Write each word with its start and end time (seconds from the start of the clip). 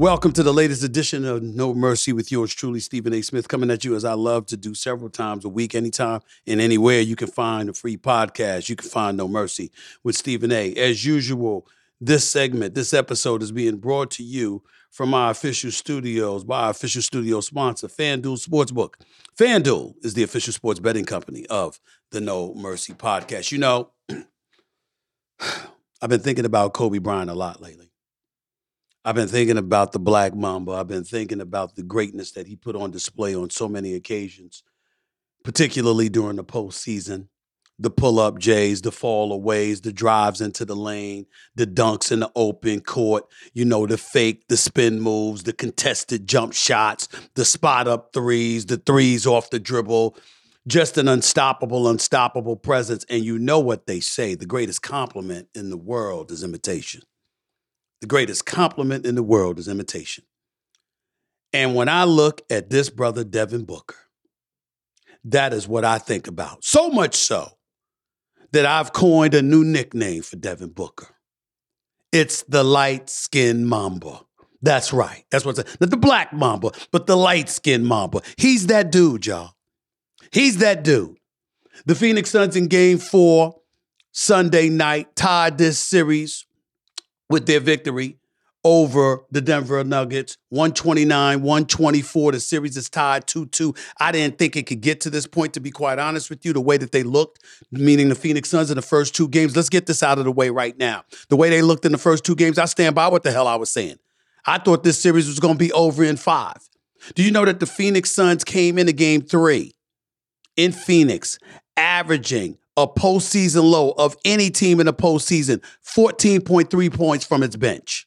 Welcome 0.00 0.32
to 0.32 0.42
the 0.42 0.54
latest 0.54 0.82
edition 0.82 1.26
of 1.26 1.42
No 1.42 1.74
Mercy 1.74 2.14
with 2.14 2.32
yours 2.32 2.54
truly, 2.54 2.80
Stephen 2.80 3.12
A. 3.12 3.20
Smith, 3.20 3.48
coming 3.48 3.70
at 3.70 3.84
you 3.84 3.94
as 3.94 4.02
I 4.02 4.14
love 4.14 4.46
to 4.46 4.56
do 4.56 4.72
several 4.72 5.10
times 5.10 5.44
a 5.44 5.50
week, 5.50 5.74
anytime 5.74 6.22
and 6.46 6.58
anywhere 6.58 7.00
you 7.02 7.16
can 7.16 7.28
find 7.28 7.68
a 7.68 7.74
free 7.74 7.98
podcast. 7.98 8.70
You 8.70 8.76
can 8.76 8.88
find 8.88 9.18
No 9.18 9.28
Mercy 9.28 9.70
with 10.02 10.16
Stephen 10.16 10.52
A. 10.52 10.74
As 10.74 11.04
usual, 11.04 11.66
this 12.00 12.26
segment, 12.26 12.74
this 12.74 12.94
episode 12.94 13.42
is 13.42 13.52
being 13.52 13.76
brought 13.76 14.10
to 14.12 14.22
you 14.22 14.62
from 14.90 15.12
our 15.12 15.32
official 15.32 15.70
studios 15.70 16.44
by 16.44 16.62
our 16.62 16.70
official 16.70 17.02
studio 17.02 17.42
sponsor, 17.42 17.86
FanDuel 17.86 18.42
Sportsbook. 18.42 18.94
FanDuel 19.38 20.02
is 20.02 20.14
the 20.14 20.22
official 20.22 20.54
sports 20.54 20.80
betting 20.80 21.04
company 21.04 21.44
of 21.48 21.78
the 22.10 22.22
No 22.22 22.54
Mercy 22.54 22.94
podcast. 22.94 23.52
You 23.52 23.58
know, 23.58 23.90
I've 26.00 26.08
been 26.08 26.20
thinking 26.20 26.46
about 26.46 26.72
Kobe 26.72 26.96
Bryant 26.96 27.28
a 27.28 27.34
lot 27.34 27.60
lately. 27.60 27.89
I've 29.02 29.14
been 29.14 29.28
thinking 29.28 29.56
about 29.56 29.92
the 29.92 29.98
Black 29.98 30.34
Mamba. 30.34 30.72
I've 30.72 30.88
been 30.88 31.04
thinking 31.04 31.40
about 31.40 31.74
the 31.74 31.82
greatness 31.82 32.32
that 32.32 32.46
he 32.46 32.54
put 32.54 32.76
on 32.76 32.90
display 32.90 33.34
on 33.34 33.48
so 33.48 33.66
many 33.66 33.94
occasions, 33.94 34.62
particularly 35.42 36.10
during 36.10 36.36
the 36.36 36.44
postseason. 36.44 37.28
The 37.78 37.88
pull 37.88 38.20
up 38.20 38.38
Jays, 38.38 38.82
the 38.82 38.92
fall 38.92 39.32
aways, 39.32 39.80
the 39.80 39.90
drives 39.90 40.42
into 40.42 40.66
the 40.66 40.76
lane, 40.76 41.24
the 41.54 41.66
dunks 41.66 42.12
in 42.12 42.20
the 42.20 42.30
open 42.36 42.80
court, 42.82 43.24
you 43.54 43.64
know, 43.64 43.86
the 43.86 43.96
fake, 43.96 44.44
the 44.48 44.58
spin 44.58 45.00
moves, 45.00 45.44
the 45.44 45.54
contested 45.54 46.26
jump 46.26 46.52
shots, 46.52 47.08
the 47.36 47.46
spot 47.46 47.88
up 47.88 48.10
threes, 48.12 48.66
the 48.66 48.76
threes 48.76 49.26
off 49.26 49.48
the 49.48 49.58
dribble. 49.58 50.14
Just 50.66 50.98
an 50.98 51.08
unstoppable, 51.08 51.88
unstoppable 51.88 52.56
presence. 52.56 53.06
And 53.08 53.24
you 53.24 53.38
know 53.38 53.60
what 53.60 53.86
they 53.86 54.00
say 54.00 54.34
the 54.34 54.44
greatest 54.44 54.82
compliment 54.82 55.48
in 55.54 55.70
the 55.70 55.78
world 55.78 56.30
is 56.30 56.44
imitation. 56.44 57.00
The 58.00 58.06
greatest 58.06 58.46
compliment 58.46 59.04
in 59.04 59.14
the 59.14 59.22
world 59.22 59.58
is 59.58 59.68
imitation. 59.68 60.24
And 61.52 61.74
when 61.74 61.88
I 61.88 62.04
look 62.04 62.42
at 62.48 62.70
this 62.70 62.90
brother, 62.90 63.24
Devin 63.24 63.64
Booker, 63.64 63.96
that 65.24 65.52
is 65.52 65.68
what 65.68 65.84
I 65.84 65.98
think 65.98 66.26
about. 66.26 66.64
So 66.64 66.88
much 66.88 67.16
so 67.16 67.48
that 68.52 68.66
I've 68.66 68.92
coined 68.92 69.34
a 69.34 69.42
new 69.42 69.64
nickname 69.64 70.22
for 70.22 70.36
Devin 70.36 70.70
Booker. 70.70 71.14
It's 72.12 72.42
the 72.44 72.64
light 72.64 73.10
skinned 73.10 73.68
Mamba. 73.68 74.20
That's 74.62 74.92
right. 74.92 75.24
That's 75.30 75.44
what's 75.44 75.58
not 75.80 75.90
the 75.90 75.96
black 75.96 76.32
Mamba, 76.32 76.72
but 76.90 77.06
the 77.06 77.16
light 77.16 77.48
skinned 77.48 77.86
Mamba. 77.86 78.22
He's 78.36 78.66
that 78.66 78.90
dude, 78.90 79.26
y'all. 79.26 79.52
He's 80.32 80.58
that 80.58 80.84
dude. 80.84 81.16
The 81.86 81.94
Phoenix 81.94 82.30
Suns 82.30 82.56
in 82.56 82.66
game 82.66 82.98
four, 82.98 83.56
Sunday 84.12 84.68
night, 84.68 85.16
tied 85.16 85.58
this 85.58 85.78
series 85.78 86.46
with 87.30 87.46
their 87.46 87.60
victory 87.60 88.18
over 88.62 89.24
the 89.30 89.40
Denver 89.40 89.82
Nuggets, 89.84 90.36
129, 90.50 91.40
124. 91.40 92.32
The 92.32 92.40
series 92.40 92.76
is 92.76 92.90
tied 92.90 93.26
2 93.26 93.46
2. 93.46 93.74
I 93.98 94.12
didn't 94.12 94.36
think 94.36 94.56
it 94.56 94.66
could 94.66 94.82
get 94.82 95.00
to 95.02 95.10
this 95.10 95.26
point, 95.26 95.54
to 95.54 95.60
be 95.60 95.70
quite 95.70 95.98
honest 95.98 96.28
with 96.28 96.44
you, 96.44 96.52
the 96.52 96.60
way 96.60 96.76
that 96.76 96.92
they 96.92 97.02
looked, 97.02 97.42
meaning 97.70 98.10
the 98.10 98.14
Phoenix 98.14 98.50
Suns 98.50 98.70
in 98.70 98.76
the 98.76 98.82
first 98.82 99.14
two 99.14 99.28
games. 99.28 99.56
Let's 99.56 99.70
get 99.70 99.86
this 99.86 100.02
out 100.02 100.18
of 100.18 100.24
the 100.24 100.32
way 100.32 100.50
right 100.50 100.76
now. 100.76 101.04
The 101.30 101.36
way 101.36 101.48
they 101.48 101.62
looked 101.62 101.86
in 101.86 101.92
the 101.92 101.98
first 101.98 102.24
two 102.24 102.34
games, 102.34 102.58
I 102.58 102.66
stand 102.66 102.94
by 102.94 103.08
what 103.08 103.22
the 103.22 103.32
hell 103.32 103.46
I 103.46 103.56
was 103.56 103.70
saying. 103.70 103.98
I 104.44 104.58
thought 104.58 104.84
this 104.84 105.00
series 105.00 105.26
was 105.26 105.38
going 105.38 105.54
to 105.54 105.58
be 105.58 105.72
over 105.72 106.04
in 106.04 106.16
five. 106.16 106.68
Do 107.14 107.22
you 107.22 107.30
know 107.30 107.46
that 107.46 107.60
the 107.60 107.66
Phoenix 107.66 108.12
Suns 108.12 108.44
came 108.44 108.76
into 108.76 108.92
game 108.92 109.22
three 109.22 109.74
in 110.56 110.72
Phoenix, 110.72 111.38
averaging 111.76 112.58
a 112.76 112.86
postseason 112.86 113.64
low 113.64 113.92
of 113.92 114.16
any 114.24 114.50
team 114.50 114.80
in 114.80 114.86
the 114.86 114.94
postseason 114.94 115.62
14.3 115.84 116.94
points 116.94 117.24
from 117.24 117.42
its 117.42 117.56
bench. 117.56 118.06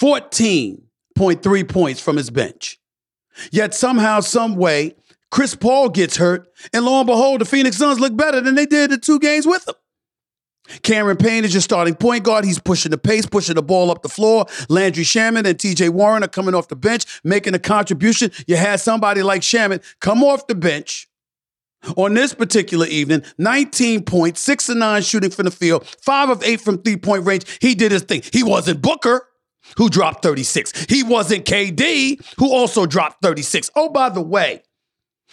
14.3 0.00 1.68
points 1.68 2.00
from 2.00 2.16
his 2.16 2.30
bench. 2.30 2.78
Yet 3.50 3.74
somehow, 3.74 4.20
some 4.20 4.56
way, 4.56 4.94
Chris 5.30 5.54
Paul 5.54 5.88
gets 5.88 6.16
hurt, 6.16 6.48
and 6.72 6.84
lo 6.84 6.98
and 6.98 7.06
behold, 7.06 7.40
the 7.40 7.44
Phoenix 7.46 7.78
Suns 7.78 7.98
look 7.98 8.16
better 8.16 8.40
than 8.40 8.54
they 8.54 8.66
did 8.66 8.90
the 8.90 8.98
two 8.98 9.18
games 9.18 9.46
with 9.46 9.66
him. 9.66 9.74
Cameron 10.82 11.16
Payne 11.16 11.44
is 11.44 11.52
your 11.52 11.60
starting 11.60 11.94
point 11.94 12.24
guard. 12.24 12.44
He's 12.44 12.58
pushing 12.58 12.90
the 12.90 12.98
pace, 12.98 13.26
pushing 13.26 13.56
the 13.56 13.62
ball 13.62 13.90
up 13.90 14.02
the 14.02 14.08
floor. 14.08 14.46
Landry 14.68 15.04
Shamet 15.04 15.46
and 15.46 15.58
TJ 15.58 15.90
Warren 15.90 16.22
are 16.22 16.28
coming 16.28 16.54
off 16.54 16.68
the 16.68 16.76
bench, 16.76 17.20
making 17.24 17.54
a 17.54 17.58
contribution. 17.58 18.30
You 18.46 18.56
had 18.56 18.80
somebody 18.80 19.22
like 19.22 19.42
Shamet 19.42 19.82
come 20.00 20.22
off 20.22 20.46
the 20.46 20.54
bench 20.54 21.08
on 21.96 22.14
this 22.14 22.34
particular 22.34 22.86
evening, 22.86 23.22
19 23.38 24.04
points, 24.04 24.40
6 24.42 24.68
and 24.70 24.80
9 24.80 25.02
shooting 25.02 25.30
from 25.30 25.44
the 25.44 25.50
field, 25.50 25.86
5 26.00 26.28
of 26.30 26.42
8 26.42 26.60
from 26.60 26.78
three 26.82 26.96
point 26.96 27.26
range. 27.26 27.44
He 27.60 27.74
did 27.74 27.92
his 27.92 28.02
thing. 28.02 28.22
He 28.32 28.42
wasn't 28.42 28.82
Booker, 28.82 29.26
who 29.76 29.88
dropped 29.88 30.22
36. 30.22 30.86
He 30.88 31.02
wasn't 31.02 31.44
KD, 31.44 32.20
who 32.38 32.52
also 32.52 32.86
dropped 32.86 33.22
36. 33.22 33.70
Oh, 33.76 33.88
by 33.88 34.08
the 34.08 34.22
way, 34.22 34.62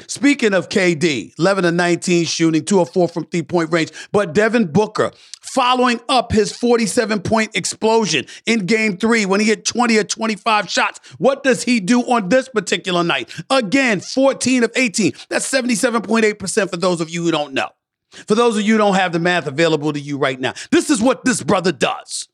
Speaking 0.07 0.53
of 0.53 0.69
KD, 0.69 1.37
11 1.37 1.65
and 1.65 1.77
19 1.77 2.25
shooting, 2.25 2.63
2 2.63 2.79
of 2.79 2.89
4 2.91 3.07
from 3.07 3.25
three 3.25 3.43
point 3.43 3.71
range. 3.71 3.91
But 4.11 4.33
Devin 4.33 4.71
Booker, 4.71 5.11
following 5.41 5.99
up 6.07 6.31
his 6.31 6.55
47 6.55 7.21
point 7.21 7.55
explosion 7.55 8.25
in 8.45 8.65
game 8.65 8.97
three 8.97 9.25
when 9.25 9.39
he 9.39 9.45
hit 9.45 9.65
20 9.65 9.97
or 9.97 10.03
25 10.03 10.69
shots, 10.69 10.99
what 11.17 11.43
does 11.43 11.63
he 11.63 11.79
do 11.79 12.01
on 12.01 12.29
this 12.29 12.49
particular 12.49 13.03
night? 13.03 13.29
Again, 13.49 13.99
14 13.99 14.63
of 14.63 14.71
18. 14.75 15.13
That's 15.29 15.51
77.8% 15.51 16.69
for 16.69 16.77
those 16.77 17.01
of 17.01 17.09
you 17.09 17.23
who 17.23 17.31
don't 17.31 17.53
know. 17.53 17.69
For 18.27 18.35
those 18.35 18.57
of 18.57 18.63
you 18.63 18.73
who 18.73 18.77
don't 18.79 18.95
have 18.95 19.11
the 19.11 19.19
math 19.19 19.47
available 19.47 19.93
to 19.93 19.99
you 19.99 20.17
right 20.17 20.39
now, 20.39 20.53
this 20.71 20.89
is 20.89 21.01
what 21.01 21.25
this 21.25 21.43
brother 21.43 21.71
does. 21.71 22.27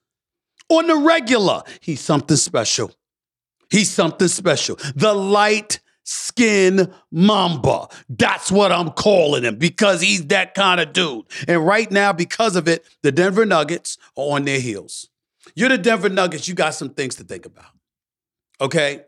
On 0.69 0.87
the 0.87 0.95
regular, 0.95 1.63
he's 1.81 2.01
something 2.01 2.37
special. 2.37 2.91
He's 3.69 3.91
something 3.91 4.27
special. 4.27 4.77
The 4.95 5.13
light 5.13 5.79
skin 6.05 6.93
mamba. 7.11 7.87
That's 8.07 8.51
what 8.51 8.71
I'm 8.71 8.91
calling 8.91 9.43
him 9.43 9.57
because 9.57 10.01
he's 10.01 10.25
that 10.27 10.53
kind 10.53 10.79
of 10.79 10.93
dude. 10.93 11.25
And 11.47 11.65
right 11.65 11.91
now, 11.91 12.13
because 12.13 12.55
of 12.55 12.67
it, 12.67 12.85
the 13.01 13.11
Denver 13.11 13.45
Nuggets 13.45 13.97
are 14.15 14.35
on 14.35 14.45
their 14.45 14.59
heels. 14.59 15.09
You're 15.55 15.69
the 15.69 15.77
Denver 15.77 16.09
Nuggets, 16.09 16.47
you 16.47 16.53
got 16.53 16.73
some 16.73 16.89
things 16.89 17.15
to 17.15 17.23
think 17.23 17.45
about. 17.45 17.65
Okay? 18.61 19.01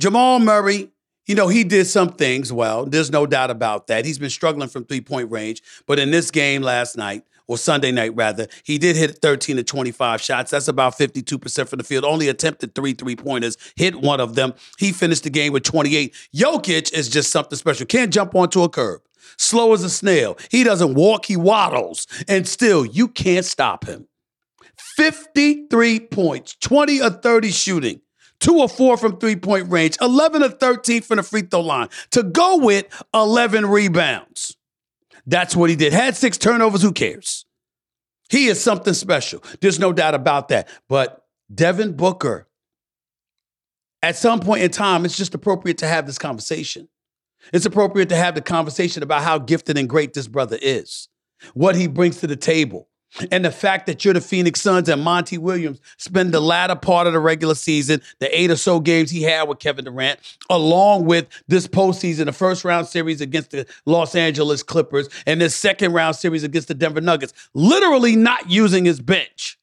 Jamal 0.00 0.38
Murray, 0.38 0.90
you 1.26 1.34
know, 1.34 1.48
he 1.48 1.62
did 1.64 1.86
some 1.86 2.10
things 2.10 2.52
well. 2.52 2.86
There's 2.86 3.10
no 3.10 3.26
doubt 3.26 3.50
about 3.50 3.86
that. 3.88 4.04
He's 4.04 4.18
been 4.18 4.30
struggling 4.30 4.68
from 4.68 4.84
three 4.84 5.00
point 5.00 5.30
range. 5.30 5.62
But 5.86 5.98
in 5.98 6.10
this 6.10 6.30
game 6.30 6.62
last 6.62 6.96
night, 6.96 7.24
or 7.48 7.58
Sunday 7.58 7.90
night 7.90 8.14
rather, 8.14 8.46
he 8.62 8.78
did 8.78 8.94
hit 8.94 9.18
13 9.20 9.56
to 9.56 9.64
25 9.64 10.20
shots. 10.20 10.52
That's 10.52 10.68
about 10.68 10.96
52% 10.96 11.68
from 11.68 11.78
the 11.78 11.84
field. 11.84 12.04
Only 12.04 12.28
attempted 12.28 12.74
three 12.74 12.92
three 12.92 13.16
pointers, 13.16 13.56
hit 13.74 13.96
one 13.96 14.20
of 14.20 14.34
them. 14.34 14.54
He 14.78 14.92
finished 14.92 15.24
the 15.24 15.30
game 15.30 15.52
with 15.52 15.64
28. 15.64 16.14
Jokic 16.36 16.92
is 16.92 17.08
just 17.08 17.32
something 17.32 17.58
special. 17.58 17.86
Can't 17.86 18.12
jump 18.12 18.34
onto 18.34 18.62
a 18.62 18.68
curb. 18.68 19.00
Slow 19.38 19.72
as 19.72 19.82
a 19.82 19.90
snail. 19.90 20.36
He 20.50 20.64
doesn't 20.64 20.94
walk, 20.94 21.26
he 21.26 21.36
waddles. 21.36 22.06
And 22.28 22.46
still, 22.46 22.84
you 22.84 23.08
can't 23.08 23.44
stop 23.44 23.86
him. 23.86 24.06
53 24.96 26.00
points, 26.00 26.56
20 26.60 27.00
or 27.00 27.10
30 27.10 27.50
shooting. 27.50 28.00
Two 28.40 28.58
or 28.58 28.68
four 28.68 28.96
from 28.96 29.18
three 29.18 29.36
point 29.36 29.70
range, 29.70 29.96
11 30.00 30.42
or 30.42 30.48
13 30.48 31.02
from 31.02 31.16
the 31.16 31.22
free 31.22 31.42
throw 31.42 31.60
line. 31.60 31.88
To 32.12 32.22
go 32.22 32.58
with 32.58 32.86
11 33.14 33.66
rebounds. 33.66 34.56
That's 35.28 35.54
what 35.54 35.68
he 35.68 35.76
did. 35.76 35.92
Had 35.92 36.16
six 36.16 36.38
turnovers, 36.38 36.80
who 36.80 36.90
cares? 36.90 37.44
He 38.30 38.46
is 38.46 38.62
something 38.62 38.94
special. 38.94 39.42
There's 39.60 39.78
no 39.78 39.92
doubt 39.92 40.14
about 40.14 40.48
that. 40.48 40.68
But 40.88 41.22
Devin 41.54 41.96
Booker, 41.96 42.48
at 44.02 44.16
some 44.16 44.40
point 44.40 44.62
in 44.62 44.70
time, 44.70 45.04
it's 45.04 45.18
just 45.18 45.34
appropriate 45.34 45.78
to 45.78 45.86
have 45.86 46.06
this 46.06 46.18
conversation. 46.18 46.88
It's 47.52 47.66
appropriate 47.66 48.08
to 48.08 48.16
have 48.16 48.34
the 48.34 48.40
conversation 48.40 49.02
about 49.02 49.22
how 49.22 49.38
gifted 49.38 49.76
and 49.76 49.88
great 49.88 50.14
this 50.14 50.26
brother 50.26 50.58
is, 50.62 51.08
what 51.52 51.76
he 51.76 51.88
brings 51.88 52.18
to 52.20 52.26
the 52.26 52.36
table, 52.36 52.88
and 53.30 53.44
the 53.44 53.50
fact 53.50 53.86
that 53.86 54.04
you're 54.04 54.14
the 54.14 54.20
Phoenix 54.20 54.60
Suns 54.60 54.88
and 54.88 55.02
Monty 55.02 55.38
Williams 55.38 55.80
spend 55.96 56.32
the 56.32 56.40
latter 56.40 56.76
part 56.76 57.06
of 57.06 57.12
the 57.12 57.18
regular 57.18 57.54
season, 57.54 58.00
the 58.18 58.38
eight 58.38 58.50
or 58.50 58.56
so 58.56 58.80
games 58.80 59.10
he 59.10 59.22
had 59.22 59.48
with 59.48 59.58
Kevin 59.58 59.84
Durant, 59.84 60.20
along 60.50 61.06
with 61.06 61.26
this 61.48 61.66
postseason, 61.66 62.26
the 62.26 62.32
first 62.32 62.64
round 62.64 62.86
series 62.86 63.20
against 63.20 63.50
the 63.50 63.66
Los 63.86 64.14
Angeles 64.14 64.62
Clippers, 64.62 65.08
and 65.26 65.40
this 65.40 65.56
second 65.56 65.92
round 65.92 66.16
series 66.16 66.44
against 66.44 66.68
the 66.68 66.74
Denver 66.74 67.00
Nuggets, 67.00 67.32
literally 67.54 68.16
not 68.16 68.50
using 68.50 68.84
his 68.84 69.00
bench. 69.00 69.58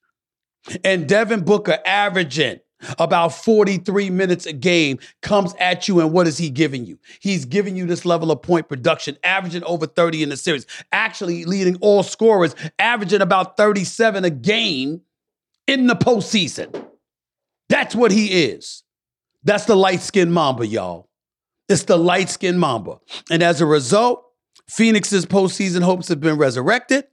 And 0.83 1.07
Devin 1.07 1.41
Booker 1.41 1.77
averaging 1.85 2.59
about 2.99 3.29
43 3.29 4.09
minutes 4.09 4.45
a 4.45 4.53
game 4.53 4.99
comes 5.21 5.53
at 5.59 5.87
you 5.87 5.99
and 5.99 6.11
what 6.11 6.27
is 6.27 6.37
he 6.37 6.49
giving 6.49 6.85
you? 6.85 6.99
He's 7.19 7.45
giving 7.45 7.75
you 7.75 7.85
this 7.85 8.05
level 8.05 8.31
of 8.31 8.41
point 8.41 8.67
production 8.67 9.17
averaging 9.23 9.63
over 9.63 9.85
30 9.87 10.23
in 10.23 10.29
the 10.29 10.37
series 10.37 10.65
actually 10.91 11.45
leading 11.45 11.77
all 11.77 12.03
scorers 12.03 12.55
averaging 12.79 13.21
about 13.21 13.57
37 13.57 14.25
a 14.25 14.29
game 14.29 15.01
in 15.67 15.87
the 15.87 15.95
postseason. 15.95 16.85
That's 17.69 17.95
what 17.95 18.11
he 18.11 18.45
is. 18.45 18.83
That's 19.43 19.65
the 19.65 19.75
light-skinned 19.75 20.33
mamba 20.33 20.67
y'all. 20.67 21.09
It's 21.67 21.83
the 21.83 21.97
light-skinned 21.97 22.59
mamba. 22.59 22.99
And 23.31 23.41
as 23.41 23.61
a 23.61 23.65
result 23.65 24.23
phoenix's 24.67 25.25
postseason 25.25 25.81
hopes 25.81 26.07
have 26.07 26.19
been 26.19 26.37
resurrected. 26.37 27.05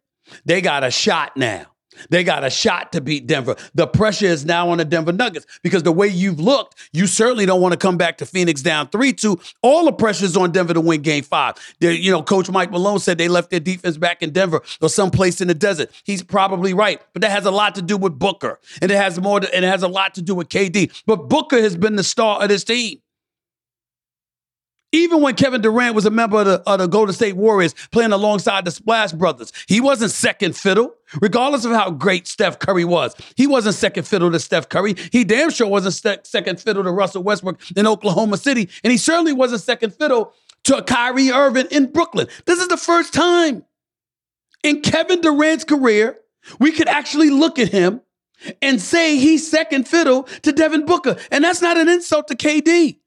They 0.45 0.61
got 0.61 0.85
a 0.85 0.91
shot 0.91 1.37
now 1.37 1.72
they 2.11 2.25
got 2.25 2.45
a 2.45 2.51
shot 2.51 2.93
to 2.93 3.01
beat 3.01 3.27
Denver. 3.27 3.57
The 3.75 3.87
pressure 3.87 4.27
is 4.27 4.45
now 4.45 4.71
on 4.71 4.79
the 4.79 4.85
Denver 4.85 5.13
Nuggets 5.13 5.47
because 5.63 5.83
the 5.83 5.93
way 5.93 6.09
you've 6.09 6.41
looked, 6.41 6.75
you 6.93 7.07
certainly 7.07 7.47
don't 7.47 7.61
want 7.61 7.73
to 7.73 7.79
come 7.79 7.97
back 7.97 8.19
to 8.19 8.27
Phoenix 8.27 8.63
down 8.63 8.89
3 8.89 9.13
2. 9.13 9.39
All 9.63 9.85
the 9.85 9.93
pressure 9.93 10.25
is 10.25 10.37
on 10.37 10.53
Denver 10.53 10.75
to 10.75 10.81
win 10.81 11.03
game 11.03 11.23
five. 11.23 11.55
They're, 11.81 11.93
you 11.93 12.11
know, 12.11 12.23
Coach 12.23 12.51
Mike 12.51 12.71
Malone 12.71 12.99
said 12.99 13.19
they 13.19 13.29
left 13.29 13.51
their 13.51 13.61
defense 13.61 13.97
back 13.97 14.23
in 14.23 14.31
Denver 14.31 14.63
or 14.81 14.89
someplace 14.89 15.41
in 15.41 15.49
the 15.49 15.55
desert. 15.55 15.91
He's 16.05 16.23
probably 16.23 16.75
right, 16.75 17.01
but 17.13 17.23
that 17.23 17.31
has 17.31 17.47
a 17.47 17.51
lot 17.51 17.75
to 17.77 17.83
do 17.83 17.97
with 17.97 18.19
Booker 18.19 18.61
and 18.81 18.91
it 18.91 18.97
has 18.97 19.21
more, 19.21 19.41
to, 19.41 19.55
and 19.55 19.65
it 19.65 19.69
has 19.69 19.83
a 19.83 19.89
lot 19.89 20.15
to 20.15 20.23
do 20.23 20.35
with 20.35 20.49
KD. 20.49 21.03
But 21.07 21.29
Booker 21.29 21.61
has 21.61 21.77
been 21.77 21.97
the 21.97 22.05
star 22.05 22.43
of 22.43 22.49
this 22.49 22.65
team. 22.65 23.01
Even 24.93 25.23
when 25.23 25.35
Kevin 25.35 25.63
Durant 25.63 25.95
was 25.95 26.05
a 26.05 26.11
member 26.11 26.41
of 26.41 26.47
the, 26.47 26.63
of 26.67 26.79
the, 26.79 26.87
Golden 26.87 27.15
State 27.15 27.35
Warriors 27.35 27.75
playing 27.91 28.13
alongside 28.13 28.67
the 28.67 28.71
Splash 28.71 29.13
Brothers, 29.13 29.51
he 29.67 29.81
wasn't 29.81 30.11
second 30.11 30.55
fiddle, 30.55 30.95
regardless 31.21 31.65
of 31.65 31.73
how 31.73 31.91
great 31.91 32.27
Steph 32.27 32.59
Curry 32.59 32.85
was. 32.85 33.15
He 33.35 33.47
wasn't 33.47 33.75
second 33.75 34.07
fiddle 34.07 34.31
to 34.31 34.39
Steph 34.39 34.69
Curry. 34.69 34.95
He 35.11 35.25
damn 35.25 35.51
sure 35.51 35.67
wasn't 35.67 35.95
st- 35.95 36.27
second 36.27 36.61
fiddle 36.61 36.85
to 36.85 36.91
Russell 36.91 37.23
Westbrook 37.23 37.59
in 37.75 37.87
Oklahoma 37.87 38.37
City. 38.37 38.69
And 38.85 38.91
he 38.91 38.99
certainly 38.99 39.33
wasn't 39.33 39.63
second 39.63 39.95
fiddle 39.95 40.35
to 40.65 40.83
Kyrie 40.83 41.31
Irving 41.31 41.69
in 41.71 41.91
Brooklyn. 41.91 42.29
This 42.45 42.61
is 42.61 42.69
the 42.69 42.77
first 42.77 43.15
time 43.15 43.65
in 44.63 44.83
Kevin 44.83 45.21
Durant's 45.21 45.65
career 45.65 46.19
we 46.59 46.73
could 46.73 46.89
actually 46.89 47.31
look 47.31 47.59
at 47.59 47.69
him 47.69 48.01
and 48.61 48.81
say 48.81 49.17
he's 49.17 49.49
second 49.49 49.89
fiddle 49.89 50.25
to 50.43 50.53
Devin 50.53 50.85
Booker. 50.85 51.17
And 51.31 51.45
that's 51.45 51.63
not 51.63 51.77
an 51.79 51.89
insult 51.89 52.29
to 52.29 52.35
KD, 52.35 52.99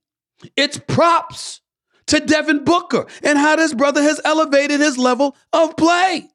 it's 0.55 0.79
props 0.79 1.61
to 2.07 2.19
Devin 2.19 2.63
Booker 2.63 3.05
and 3.23 3.37
how 3.37 3.55
this 3.55 3.73
brother 3.73 4.01
has 4.01 4.21
elevated 4.23 4.79
his 4.79 4.97
level 4.97 5.35
of 5.53 5.75
play. 5.77 6.29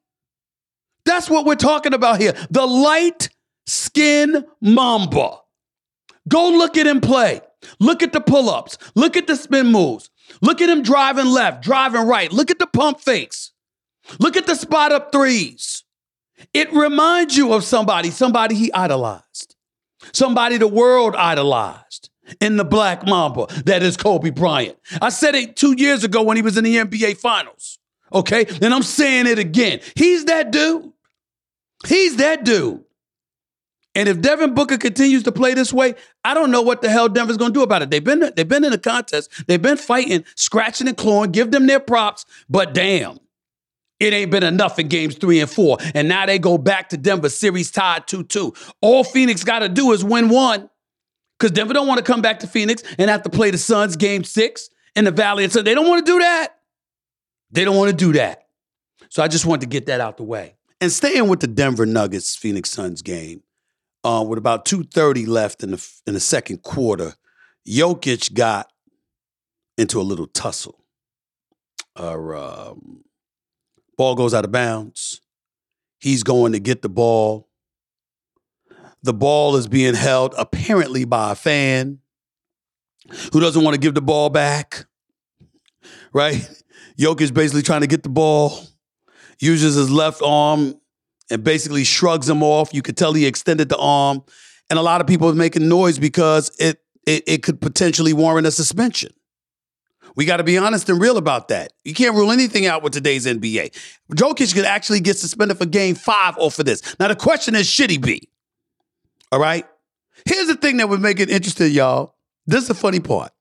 That's 1.05 1.31
what 1.31 1.47
we're 1.47 1.55
talking 1.55 1.95
about 1.95 2.21
here. 2.21 2.35
The 2.51 2.67
light 2.67 3.31
skin 3.67 4.45
Mamba. 4.61 5.39
Go 6.29 6.51
look 6.51 6.77
at 6.77 6.87
him 6.87 7.01
play. 7.01 7.41
Look 7.79 8.03
at 8.03 8.13
the 8.13 8.21
pull 8.21 8.51
ups. 8.51 8.79
Look 8.95 9.17
at 9.17 9.27
the 9.27 9.37
spin 9.37 9.69
moves. 9.69 10.11
Look 10.41 10.61
at 10.61 10.69
him 10.69 10.83
driving 10.83 11.27
left, 11.27 11.63
driving 11.63 12.07
right. 12.07 12.33
Look 12.33 12.51
at 12.51 12.59
the 12.59 12.67
pump 12.67 13.01
fakes. 13.01 13.53
Look 14.19 14.37
at 14.37 14.47
the 14.47 14.55
spot 14.55 14.93
up 14.93 15.13
threes. 15.13 15.85
It 16.55 16.73
reminds 16.73 17.37
you 17.37 17.53
of 17.53 17.65
somebody, 17.65 18.11
somebody 18.11 18.55
he 18.55 18.73
idolized, 18.73 19.57
somebody 20.13 20.57
the 20.57 20.69
world 20.69 21.15
idolized 21.15 22.10
in 22.41 22.57
the 22.57 22.65
Black 22.65 23.07
Mamba 23.07 23.47
that 23.65 23.83
is 23.83 23.97
Kobe 23.97 24.31
Bryant. 24.31 24.77
I 25.01 25.09
said 25.09 25.35
it 25.35 25.57
two 25.57 25.75
years 25.77 26.05
ago 26.05 26.23
when 26.23 26.37
he 26.37 26.43
was 26.43 26.57
in 26.57 26.65
the 26.65 26.77
NBA 26.77 27.17
Finals. 27.17 27.79
Okay? 28.13 28.47
And 28.61 28.75
I'm 28.75 28.83
saying 28.83 29.27
it 29.27 29.39
again. 29.39 29.81
He's 29.95 30.25
that 30.27 30.51
dude. 30.51 30.93
He's 31.87 32.17
that 32.17 32.45
dude. 32.45 32.85
And 33.95 34.09
if 34.09 34.21
Devin 34.21 34.55
Booker 34.55 34.79
continues 34.79 35.25
to 35.25 35.33
play 35.33 35.55
this 35.55 35.73
way, 35.73 35.95
I 36.25 36.33
don't 36.35 36.53
know 36.53 36.63
what 36.63 36.81
the 36.81 36.89
hell 36.89 37.09
Denver's 37.09 37.37
going 37.37 37.53
to 37.53 37.59
do 37.59 37.63
about 37.63 37.83
it. 37.83 37.91
They've 37.91 38.05
been 38.05 38.33
they've 38.37 38.47
been 38.47 38.65
in 38.65 38.73
a 38.73 38.79
contest. 38.79 39.47
They've 39.49 39.61
been 39.61 39.77
fighting, 39.77 40.25
scratching 40.37 40.87
and 40.87 40.97
clawing. 40.97 41.33
Give 41.33 41.51
them 41.51 41.67
their 41.67 41.81
props, 41.81 42.25
but 42.49 42.73
damn, 42.73 43.19
it 43.99 44.13
ain't 44.13 44.31
been 44.31 44.45
enough 44.45 44.79
in 44.79 44.87
games 44.87 45.17
three 45.17 45.41
and 45.41 45.51
four. 45.51 45.79
And 45.95 46.09
now 46.09 46.25
they 46.25 46.39
go 46.39 46.57
back 46.57 46.91
to 46.91 46.97
Denver, 46.97 47.29
series 47.29 47.71
tied 47.73 48.07
2 48.07 48.25
2. 48.25 48.55
All 48.81 49.03
Phoenix 49.03 49.43
got 49.43 49.59
to 49.59 49.69
do 49.69 49.91
is 49.93 50.05
win 50.05 50.29
one 50.29 50.71
because 51.41 51.53
Denver 51.53 51.73
don't 51.73 51.87
want 51.87 51.99
to 51.99 52.05
come 52.05 52.21
back 52.21 52.41
to 52.41 52.47
Phoenix 52.47 52.83
and 52.99 53.11
have 53.11 53.23
to 53.23 53.31
play 53.31 53.51
the 53.51 53.57
Suns 53.57 53.97
game 53.97 54.25
six 54.25 54.69
in 54.95 55.07
the 55.07 55.11
Valley. 55.11 55.45
And 55.45 55.53
so 55.53 55.63
they 55.63 55.75
don't 55.75 55.89
want 55.89 56.05
to 56.05 56.13
do 56.13 56.19
that. 56.19 56.59
They 57.51 57.65
don't 57.65 57.77
want 57.77 57.91
to 57.91 57.97
do 57.97 58.13
that. 58.13 58.47
So 59.09 59.23
I 59.23 59.29
just 59.29 59.47
wanted 59.47 59.63
to 59.63 59.67
get 59.67 59.87
that 59.87 60.01
out 60.01 60.19
the 60.19 60.23
way. 60.23 60.57
And 60.83 60.93
staying 60.93 61.29
with 61.29 61.41
the 61.41 61.47
Denver 61.47 61.87
Nuggets 61.87 62.37
Phoenix 62.37 62.71
Suns 62.71 63.01
game, 63.01 63.43
uh, 64.05 64.25
with 64.27 64.39
about 64.39 64.67
2.30 64.67 65.27
left 65.27 65.63
in 65.63 65.73
the, 65.73 65.91
in 66.07 66.15
the 66.15 66.21
second 66.21 66.63
quarter, 66.63 67.15
Jokic 67.67 68.35
got 68.35 68.71
into 69.77 70.01
a 70.01 70.03
little 70.03 70.27
tussle. 70.27 70.85
Uh, 71.99 72.13
um, 72.13 73.03
ball 73.97 74.15
goes 74.15 74.33
out 74.33 74.45
of 74.45 74.53
bounds. 74.53 75.21
He's 75.99 76.23
going 76.23 76.53
to 76.53 76.61
get 76.61 76.83
the 76.83 76.89
ball. 76.89 77.50
The 79.03 79.15
ball 79.15 79.57
is 79.57 79.67
being 79.67 79.95
held 79.95 80.35
apparently 80.37 81.05
by 81.05 81.33
a 81.33 81.35
fan 81.35 82.01
who 83.33 83.41
doesn't 83.41 83.63
want 83.63 83.75
to 83.75 83.81
give 83.81 83.95
the 83.95 84.03
ball 84.03 84.31
back. 84.31 84.87
Right? 86.13 86.49
Jokic 86.99 87.23
is 87.23 87.31
basically 87.33 87.63
trying 87.63 87.81
to 87.81 87.87
get 87.87 88.03
the 88.03 88.09
ball, 88.09 88.61
uses 89.39 89.75
his 89.75 89.91
left 89.91 90.23
arm 90.23 90.75
and 91.31 91.43
basically 91.43 91.85
shrugs 91.85 92.29
him 92.29 92.43
off. 92.43 92.75
You 92.75 92.83
could 92.83 92.97
tell 92.97 93.13
he 93.13 93.27
extended 93.27 93.69
the 93.69 93.79
arm. 93.79 94.23
And 94.69 94.79
a 94.79 94.83
lot 94.83 95.01
of 95.01 95.07
people 95.07 95.29
are 95.29 95.35
making 95.35 95.69
noise 95.69 95.99
because 95.99 96.51
it, 96.59 96.81
it, 97.07 97.25
it 97.27 97.43
could 97.43 97.61
potentially 97.61 98.13
warrant 98.13 98.47
a 98.47 98.51
suspension. 98.51 99.13
We 100.17 100.25
got 100.25 100.39
to 100.39 100.45
be 100.45 100.59
honest 100.59 100.89
and 100.89 101.01
real 101.01 101.17
about 101.17 101.49
that. 101.49 101.73
You 101.85 101.95
can't 101.95 102.15
rule 102.15 102.33
anything 102.33 102.67
out 102.67 102.83
with 102.83 102.93
today's 102.93 103.27
NBA. 103.27 103.77
Jokic 104.13 104.53
could 104.55 104.65
actually 104.65 105.01
get 105.01 105.17
suspended 105.17 105.57
for 105.59 105.67
game 105.67 105.95
five 105.95 106.37
off 106.37 106.59
of 106.59 106.67
this. 106.67 106.83
Now, 106.99 107.09
the 107.09 107.17
question 107.17 107.55
is 107.55 107.69
should 107.69 107.91
he 107.91 107.99
be? 107.99 108.29
All 109.33 109.41
right. 109.41 109.67
Here's 110.27 110.49
the 110.49 110.57
thing 110.57 110.79
that 110.79 110.89
would 110.89 111.01
make 111.01 111.21
it 111.21 111.31
interesting, 111.31 111.73
y'all. 111.73 112.17
This 112.47 112.63
is 112.63 112.69
the 112.69 112.75
funny 112.75 113.01
part. 113.01 113.33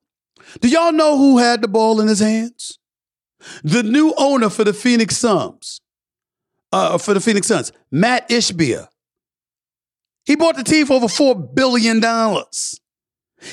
Do 0.60 0.68
y'all 0.68 0.92
know 0.92 1.18
who 1.18 1.38
had 1.38 1.62
the 1.62 1.68
ball 1.68 2.00
in 2.00 2.08
his 2.08 2.20
hands? 2.20 2.78
The 3.62 3.82
new 3.82 4.14
owner 4.16 4.50
for 4.50 4.64
the 4.64 4.72
Phoenix 4.72 5.16
Suns. 5.16 5.80
Uh, 6.72 6.98
for 6.98 7.14
the 7.14 7.20
Phoenix 7.20 7.48
Suns, 7.48 7.72
Matt 7.90 8.28
Ishbia. 8.28 8.88
He 10.24 10.36
bought 10.36 10.56
the 10.56 10.62
team 10.62 10.86
for 10.86 10.92
over 10.94 11.06
$4 11.06 11.54
billion. 11.54 12.00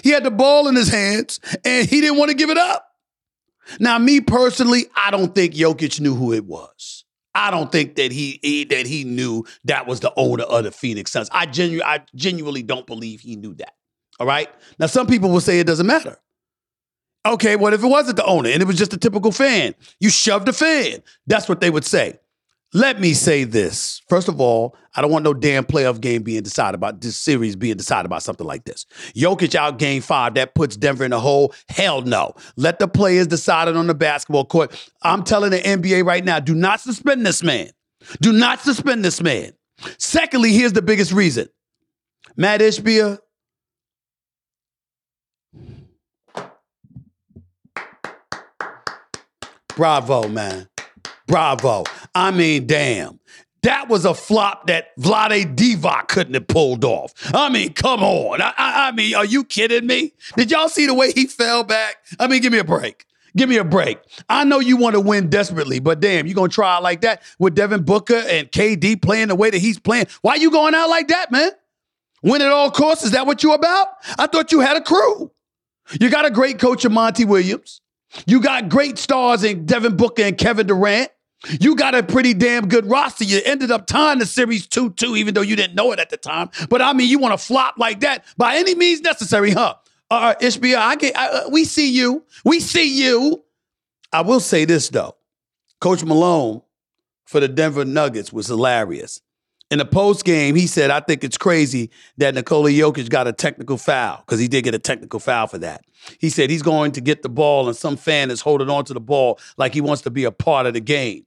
He 0.04 0.12
had 0.12 0.24
the 0.24 0.32
ball 0.32 0.68
in 0.68 0.76
his 0.76 0.90
hands 0.90 1.40
and 1.66 1.90
he 1.90 2.02
didn't 2.02 2.20
want 2.20 2.30
to 2.30 2.38
give 2.38 2.52
it 2.52 2.58
up. 2.58 2.88
Now, 3.80 3.98
me 3.98 4.22
personally, 4.22 4.86
I 4.96 5.12
don't 5.12 5.34
think 5.34 5.56
Jokic 5.56 6.00
knew 6.00 6.14
who 6.14 6.34
it 6.34 6.46
was. 6.46 7.06
I 7.38 7.52
don't 7.52 7.72
think 7.72 7.96
that 7.96 8.12
he, 8.12 8.40
he, 8.42 8.64
that 8.66 8.88
he 8.88 9.04
knew 9.04 9.46
that 9.66 9.86
was 9.86 10.00
the 10.00 10.12
owner 10.18 10.44
of 10.44 10.64
the 10.64 10.72
Phoenix 10.72 11.12
Suns. 11.12 11.30
I 11.32 11.46
genu- 11.46 11.84
I 11.84 12.04
genuinely 12.16 12.64
don't 12.64 12.88
believe 12.88 13.22
he 13.22 13.36
knew 13.36 13.54
that. 13.56 13.76
All 14.20 14.26
right. 14.26 14.50
Now 14.80 14.88
some 14.88 15.06
people 15.06 15.30
will 15.30 15.40
say 15.40 15.60
it 15.60 15.68
doesn't 15.68 15.86
matter. 15.86 16.18
Okay, 17.26 17.56
what 17.56 17.74
if 17.74 17.84
it 17.84 17.88
wasn't 17.88 18.16
the 18.18 18.26
owner 18.26 18.50
and 18.50 18.62
it 18.62 18.66
was 18.66 18.78
just 18.78 18.94
a 18.94 18.98
typical 18.98 19.32
fan? 19.32 19.76
You 20.00 20.10
shoved 20.10 20.48
a 20.50 20.54
fan. 20.54 21.04
That's 21.28 21.48
what 21.48 21.62
they 21.62 21.70
would 21.70 21.86
say. 21.86 22.18
Let 22.74 23.00
me 23.00 23.14
say 23.14 23.46
this. 23.46 24.02
First 24.10 24.28
of 24.28 24.42
all, 24.42 24.76
I 24.96 25.02
don't 25.02 25.12
want 25.12 25.24
no 25.24 25.34
damn 25.34 25.64
playoff 25.64 26.02
game 26.02 26.24
being 26.24 26.44
decided 26.44 26.76
about 26.76 27.00
this 27.00 27.16
series 27.16 27.56
being 27.56 27.78
decided 27.78 28.06
about 28.06 28.24
something 28.24 28.46
like 28.46 28.66
this. 28.66 28.86
Jokic 29.16 29.56
out 29.56 29.80
game 29.80 30.02
five, 30.02 30.34
that 30.34 30.54
puts 30.54 30.76
Denver 30.76 31.06
in 31.06 31.14
a 31.14 31.20
hole. 31.20 31.54
Hell 31.70 32.02
no. 32.02 32.34
Let 32.58 32.80
the 32.80 32.88
players 32.88 33.28
decide 33.28 33.70
it 33.70 33.78
on 33.78 33.88
the 33.88 33.96
basketball 33.96 34.46
court. 34.46 34.76
I'm 35.02 35.24
telling 35.24 35.52
the 35.52 35.60
NBA 35.60 36.06
right 36.06 36.26
now, 36.26 36.40
do 36.40 36.54
not 36.54 36.82
suspend 36.82 37.26
this 37.26 37.42
man. 37.42 37.70
Do 38.22 38.34
not 38.34 38.60
suspend 38.60 39.04
this 39.06 39.22
man. 39.22 39.54
Secondly, 39.98 40.52
here's 40.52 40.74
the 40.74 40.82
biggest 40.82 41.14
reason. 41.14 41.48
Matt 42.36 42.60
Ishbia. 42.60 43.20
Bravo, 49.76 50.28
man. 50.28 50.68
Bravo. 51.28 51.84
I 52.18 52.32
mean, 52.32 52.66
damn. 52.66 53.20
That 53.62 53.90
was 53.90 54.06
a 54.06 54.14
flop 54.14 54.68
that 54.68 54.96
Vlade 54.98 55.56
Divac 55.56 56.08
couldn't 56.08 56.34
have 56.36 56.48
pulled 56.48 56.86
off. 56.86 57.14
I 57.34 57.50
mean, 57.50 57.74
come 57.74 58.02
on. 58.02 58.42
I, 58.42 58.54
I, 58.58 58.88
I, 58.88 58.92
mean, 58.92 59.14
are 59.14 59.26
you 59.26 59.44
kidding 59.44 59.86
me? 59.86 60.14
Did 60.36 60.52
y'all 60.52 60.70
see 60.70 60.88
the 60.88 60.94
way 60.94 61.12
he 61.12 61.28
fell 61.28 61.64
back? 61.64 61.98
I 62.20 62.28
mean, 62.28 62.42
give 62.42 62.52
me 62.52 62.60
a 62.60 62.64
break. 62.64 63.06
Give 63.36 63.50
me 63.50 63.58
a 63.58 63.64
break. 63.64 64.00
I 64.30 64.46
know 64.46 64.60
you 64.60 64.78
want 64.78 64.96
to 64.96 65.00
win 65.00 65.30
desperately, 65.30 65.80
but 65.80 66.00
damn, 66.00 66.26
you 66.26 66.34
gonna 66.34 66.50
try 66.50 66.80
like 66.80 67.02
that 67.02 67.22
with 67.38 67.54
Devin 67.54 67.84
Booker 67.84 68.16
and 68.16 68.50
KD 68.52 69.00
playing 69.00 69.28
the 69.28 69.36
way 69.36 69.52
that 69.52 69.60
he's 69.60 69.78
playing. 69.78 70.08
Why 70.22 70.36
you 70.36 70.50
going 70.50 70.74
out 70.74 70.90
like 70.90 71.10
that, 71.10 71.32
man? 71.32 71.52
Win 72.24 72.42
at 72.42 72.52
all 72.52 72.72
costs? 72.72 73.06
Is 73.06 73.12
that 73.12 73.28
what 73.28 73.44
you 73.44 73.54
about? 73.54 73.90
I 74.18 74.26
thought 74.26 74.52
you 74.52 74.62
had 74.62 74.76
a 74.76 74.82
crew. 74.82 75.32
You 76.00 76.10
got 76.10 76.26
a 76.26 76.32
great 76.32 76.58
coach 76.58 76.84
in 76.84 76.94
Monty 76.94 77.26
Williams. 77.26 77.82
You 78.26 78.42
got 78.42 78.70
great 78.70 78.98
stars 78.98 79.44
in 79.44 79.66
Devin 79.66 79.98
Booker 79.98 80.24
and 80.24 80.38
Kevin 80.38 80.66
Durant. 80.66 81.12
You 81.60 81.76
got 81.76 81.96
a 81.96 82.04
pretty 82.04 82.34
damn 82.34 82.68
good 82.68 82.86
roster. 82.88 83.24
You 83.24 83.42
ended 83.46 83.72
up 83.72 83.86
tying 83.86 84.20
the 84.20 84.26
series 84.26 84.66
2 84.68 84.92
2, 84.92 85.16
even 85.16 85.34
though 85.34 85.42
you 85.42 85.56
didn't 85.56 85.76
know 85.76 85.92
it 85.92 86.00
at 86.00 86.10
the 86.10 86.18
time. 86.18 86.50
But 86.70 86.82
I 86.82 86.94
mean, 86.94 87.10
you 87.10 87.20
want 87.20 87.38
to 87.40 87.44
flop 87.44 87.76
like 87.78 88.00
that 88.02 88.26
by 88.38 88.56
any 88.56 88.76
means 88.76 89.02
necessary, 89.02 89.52
huh? 89.52 89.76
Uh, 90.10 90.36
Ishbia, 90.42 90.78
I 90.78 90.96
get, 90.96 91.18
I, 91.18 91.28
uh, 91.28 91.50
we 91.50 91.66
see 91.66 91.92
you. 91.92 92.24
We 92.44 92.60
see 92.60 92.88
you. 92.98 93.44
I 94.12 94.22
will 94.22 94.40
say 94.40 94.66
this, 94.66 94.90
though. 94.90 95.16
Coach 95.80 96.04
Malone 96.04 96.62
for 97.26 97.40
the 97.40 97.48
Denver 97.48 97.86
Nuggets 97.86 98.32
was 98.34 98.48
hilarious. 98.48 99.22
In 99.70 99.80
the 99.80 99.86
post 99.86 100.24
game, 100.24 100.56
he 100.56 100.66
said, 100.66 100.92
I 100.92 101.02
think 101.02 101.26
it's 101.26 101.38
crazy 101.38 101.90
that 102.18 102.36
Nikola 102.36 102.70
Jokic 102.70 103.10
got 103.10 103.28
a 103.28 103.34
technical 103.34 103.78
foul 103.78 104.24
because 104.26 104.40
he 104.40 104.48
did 104.48 104.64
get 104.64 104.74
a 104.74 104.80
technical 104.80 105.20
foul 105.20 105.48
for 105.48 105.58
that. 105.58 105.84
He 106.20 106.30
said 106.30 106.50
he's 106.50 106.62
going 106.62 106.94
to 106.94 107.02
get 107.02 107.22
the 107.22 107.30
ball, 107.30 107.68
and 107.68 107.76
some 107.76 107.98
fan 107.98 108.32
is 108.32 108.40
holding 108.40 108.70
on 108.70 108.86
to 108.86 108.94
the 108.94 109.02
ball 109.02 109.40
like 109.58 109.74
he 109.74 109.82
wants 109.82 110.04
to 110.04 110.10
be 110.10 110.24
a 110.24 110.32
part 110.32 110.68
of 110.68 110.74
the 110.74 110.80
game. 110.80 111.26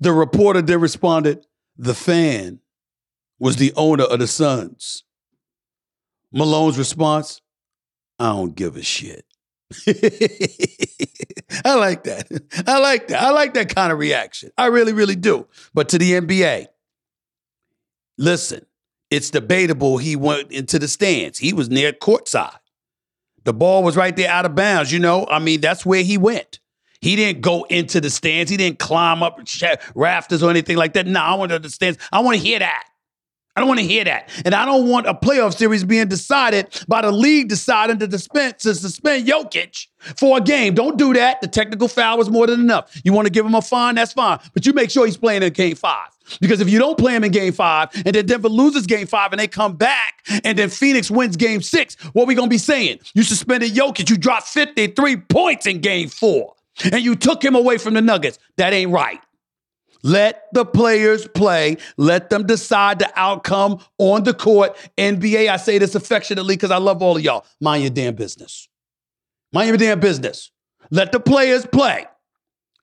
The 0.00 0.12
reporter 0.12 0.60
then 0.60 0.80
responded, 0.80 1.46
The 1.76 1.94
fan 1.94 2.58
was 3.38 3.56
the 3.56 3.72
owner 3.76 4.04
of 4.04 4.18
the 4.18 4.26
Suns. 4.26 5.04
Malone's 6.32 6.78
response, 6.78 7.42
I 8.18 8.30
don't 8.30 8.54
give 8.54 8.76
a 8.76 8.82
shit. 8.82 9.24
I 11.64 11.74
like 11.74 12.04
that. 12.04 12.26
I 12.66 12.78
like 12.78 13.08
that. 13.08 13.22
I 13.22 13.30
like 13.30 13.54
that 13.54 13.74
kind 13.74 13.92
of 13.92 13.98
reaction. 13.98 14.50
I 14.56 14.66
really, 14.66 14.92
really 14.92 15.16
do. 15.16 15.46
But 15.74 15.88
to 15.90 15.98
the 15.98 16.12
NBA, 16.12 16.66
listen, 18.18 18.66
it's 19.10 19.30
debatable 19.30 19.98
he 19.98 20.16
went 20.16 20.50
into 20.50 20.78
the 20.78 20.88
stands. 20.88 21.38
He 21.38 21.52
was 21.52 21.68
near 21.68 21.92
courtside. 21.92 22.56
The 23.44 23.52
ball 23.52 23.82
was 23.82 23.96
right 23.96 24.14
there 24.14 24.30
out 24.30 24.46
of 24.46 24.54
bounds. 24.54 24.92
You 24.92 25.00
know, 25.00 25.26
I 25.28 25.38
mean, 25.38 25.60
that's 25.60 25.84
where 25.84 26.02
he 26.02 26.16
went. 26.16 26.60
He 27.00 27.16
didn't 27.16 27.42
go 27.42 27.64
into 27.64 28.00
the 28.00 28.10
stands. 28.10 28.50
He 28.50 28.56
didn't 28.56 28.78
climb 28.78 29.22
up 29.22 29.40
rafters 29.94 30.42
or 30.42 30.50
anything 30.50 30.76
like 30.76 30.92
that. 30.92 31.06
No, 31.06 31.20
I 31.20 31.34
want 31.34 31.50
to 31.50 31.56
understand. 31.56 31.98
I 32.12 32.20
want 32.20 32.36
to 32.36 32.42
hear 32.42 32.60
that. 32.60 32.84
I 33.54 33.60
don't 33.60 33.68
want 33.68 33.80
to 33.80 33.86
hear 33.86 34.04
that. 34.04 34.30
And 34.46 34.54
I 34.54 34.64
don't 34.64 34.88
want 34.88 35.06
a 35.06 35.12
playoff 35.12 35.56
series 35.56 35.84
being 35.84 36.08
decided 36.08 36.68
by 36.88 37.02
the 37.02 37.12
league 37.12 37.48
deciding 37.48 37.98
to 37.98 38.10
suspend, 38.10 38.58
to 38.60 38.74
suspend 38.74 39.26
Jokic 39.26 39.88
for 40.16 40.38
a 40.38 40.40
game. 40.40 40.74
Don't 40.74 40.96
do 40.96 41.12
that. 41.12 41.40
The 41.42 41.48
technical 41.48 41.88
foul 41.88 42.16
was 42.16 42.30
more 42.30 42.46
than 42.46 42.60
enough. 42.60 42.98
You 43.04 43.12
want 43.12 43.26
to 43.26 43.32
give 43.32 43.44
him 43.44 43.54
a 43.54 43.60
fine? 43.60 43.96
That's 43.96 44.12
fine. 44.12 44.38
But 44.54 44.64
you 44.64 44.72
make 44.72 44.90
sure 44.90 45.04
he's 45.04 45.18
playing 45.18 45.42
in 45.42 45.52
game 45.52 45.76
five. 45.76 46.08
Because 46.40 46.60
if 46.60 46.68
you 46.68 46.78
don't 46.78 46.98
play 46.98 47.14
him 47.14 47.24
in 47.24 47.32
game 47.32 47.52
five 47.52 47.90
and 47.94 48.14
then 48.14 48.26
Denver 48.26 48.48
loses 48.48 48.86
game 48.86 49.06
five 49.06 49.32
and 49.32 49.40
they 49.40 49.48
come 49.48 49.76
back 49.76 50.24
and 50.44 50.58
then 50.58 50.68
Phoenix 50.68 51.10
wins 51.10 51.36
game 51.36 51.62
six, 51.62 51.94
what 52.12 52.24
are 52.24 52.26
we 52.26 52.34
going 52.34 52.48
to 52.48 52.54
be 52.54 52.58
saying? 52.58 53.00
You 53.14 53.22
suspended 53.22 53.72
Jokic. 53.72 54.08
You 54.10 54.16
dropped 54.16 54.48
53 54.48 55.16
points 55.16 55.66
in 55.66 55.80
game 55.80 56.08
four 56.08 56.54
and 56.84 57.02
you 57.02 57.16
took 57.16 57.44
him 57.44 57.54
away 57.54 57.78
from 57.78 57.94
the 57.94 58.02
Nuggets. 58.02 58.38
That 58.56 58.72
ain't 58.72 58.90
right. 58.90 59.20
Let 60.02 60.46
the 60.52 60.64
players 60.64 61.28
play. 61.28 61.76
Let 61.96 62.30
them 62.30 62.46
decide 62.46 62.98
the 62.98 63.10
outcome 63.14 63.78
on 63.98 64.24
the 64.24 64.34
court. 64.34 64.76
NBA, 64.98 65.48
I 65.48 65.56
say 65.56 65.78
this 65.78 65.94
affectionately 65.94 66.56
because 66.56 66.72
I 66.72 66.78
love 66.78 67.02
all 67.02 67.16
of 67.16 67.22
y'all. 67.22 67.46
Mind 67.60 67.82
your 67.82 67.90
damn 67.90 68.14
business. 68.14 68.68
Mind 69.52 69.68
your 69.68 69.76
damn 69.76 70.00
business. 70.00 70.50
Let 70.90 71.12
the 71.12 71.20
players 71.20 71.66
play. 71.66 72.06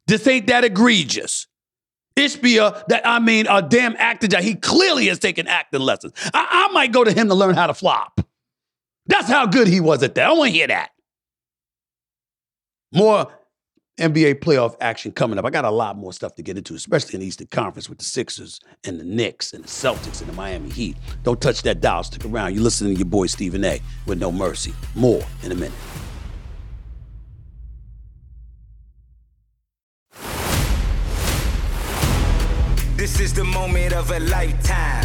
This 0.08 0.26
ain't 0.28 0.48
that 0.48 0.64
egregious. 0.64 1.48
Ishbia, 2.20 2.86
that 2.88 3.06
I 3.06 3.20
mean, 3.20 3.48
a 3.50 3.62
damn 3.62 3.96
actor 3.98 4.28
job. 4.28 4.42
He 4.42 4.56
clearly 4.56 5.08
has 5.08 5.20
taken 5.20 5.48
acting 5.48 5.82
lessons. 5.82 6.14
I, 6.34 6.68
I 6.70 6.74
might 6.74 6.92
go 6.92 7.04
to 7.04 7.12
him 7.12 7.28
to 7.30 7.36
learn 7.36 7.56
how 7.56 7.68
to 7.68 7.74
flop. 7.74 8.22
That's 9.08 9.28
how 9.28 9.48
good 9.48 9.68
he 9.68 9.80
was 9.80 10.04
at 10.04 10.16
that. 10.16 10.28
I 10.30 10.34
want 10.34 10.50
to 10.50 10.54
hear 10.54 10.68
that. 10.68 10.92
More 12.94 13.32
NBA 14.00 14.36
playoff 14.36 14.76
action 14.80 15.12
coming 15.12 15.38
up. 15.38 15.46
I 15.46 15.50
got 15.50 15.66
a 15.66 15.72
lot 15.72 15.98
more 15.98 16.14
stuff 16.14 16.36
to 16.36 16.42
get 16.42 16.58
into, 16.58 16.74
especially 16.74 17.16
in 17.16 17.22
the 17.22 17.28
Eastern 17.28 17.48
Conference 17.48 17.90
with 17.90 17.98
the 17.98 18.06
Sixers 18.06 18.60
and 18.86 19.00
the 19.00 19.04
Knicks 19.04 19.54
and 19.54 19.64
the 19.64 19.68
Celtics 19.68 20.22
and 20.22 20.30
the 20.30 20.34
Miami 20.34 20.70
Heat. 20.70 20.96
Don't 21.24 21.42
touch 21.42 21.62
that 21.64 21.82
dial. 21.82 22.04
Stick 22.04 22.26
around. 22.26 22.54
You're 22.54 22.64
listening 22.64 22.94
to 22.94 23.00
your 23.00 23.06
boy 23.06 23.28
Stephen 23.28 23.64
A. 23.66 23.82
with 24.06 24.20
No 24.20 24.32
Mercy. 24.32 24.74
More 24.96 25.22
in 25.44 25.52
a 25.52 25.56
minute. 25.56 25.74
This 33.10 33.32
is 33.32 33.34
the 33.34 33.44
moment 33.44 33.92
of 33.92 34.12
a 34.12 34.20
lifetime. 34.20 35.04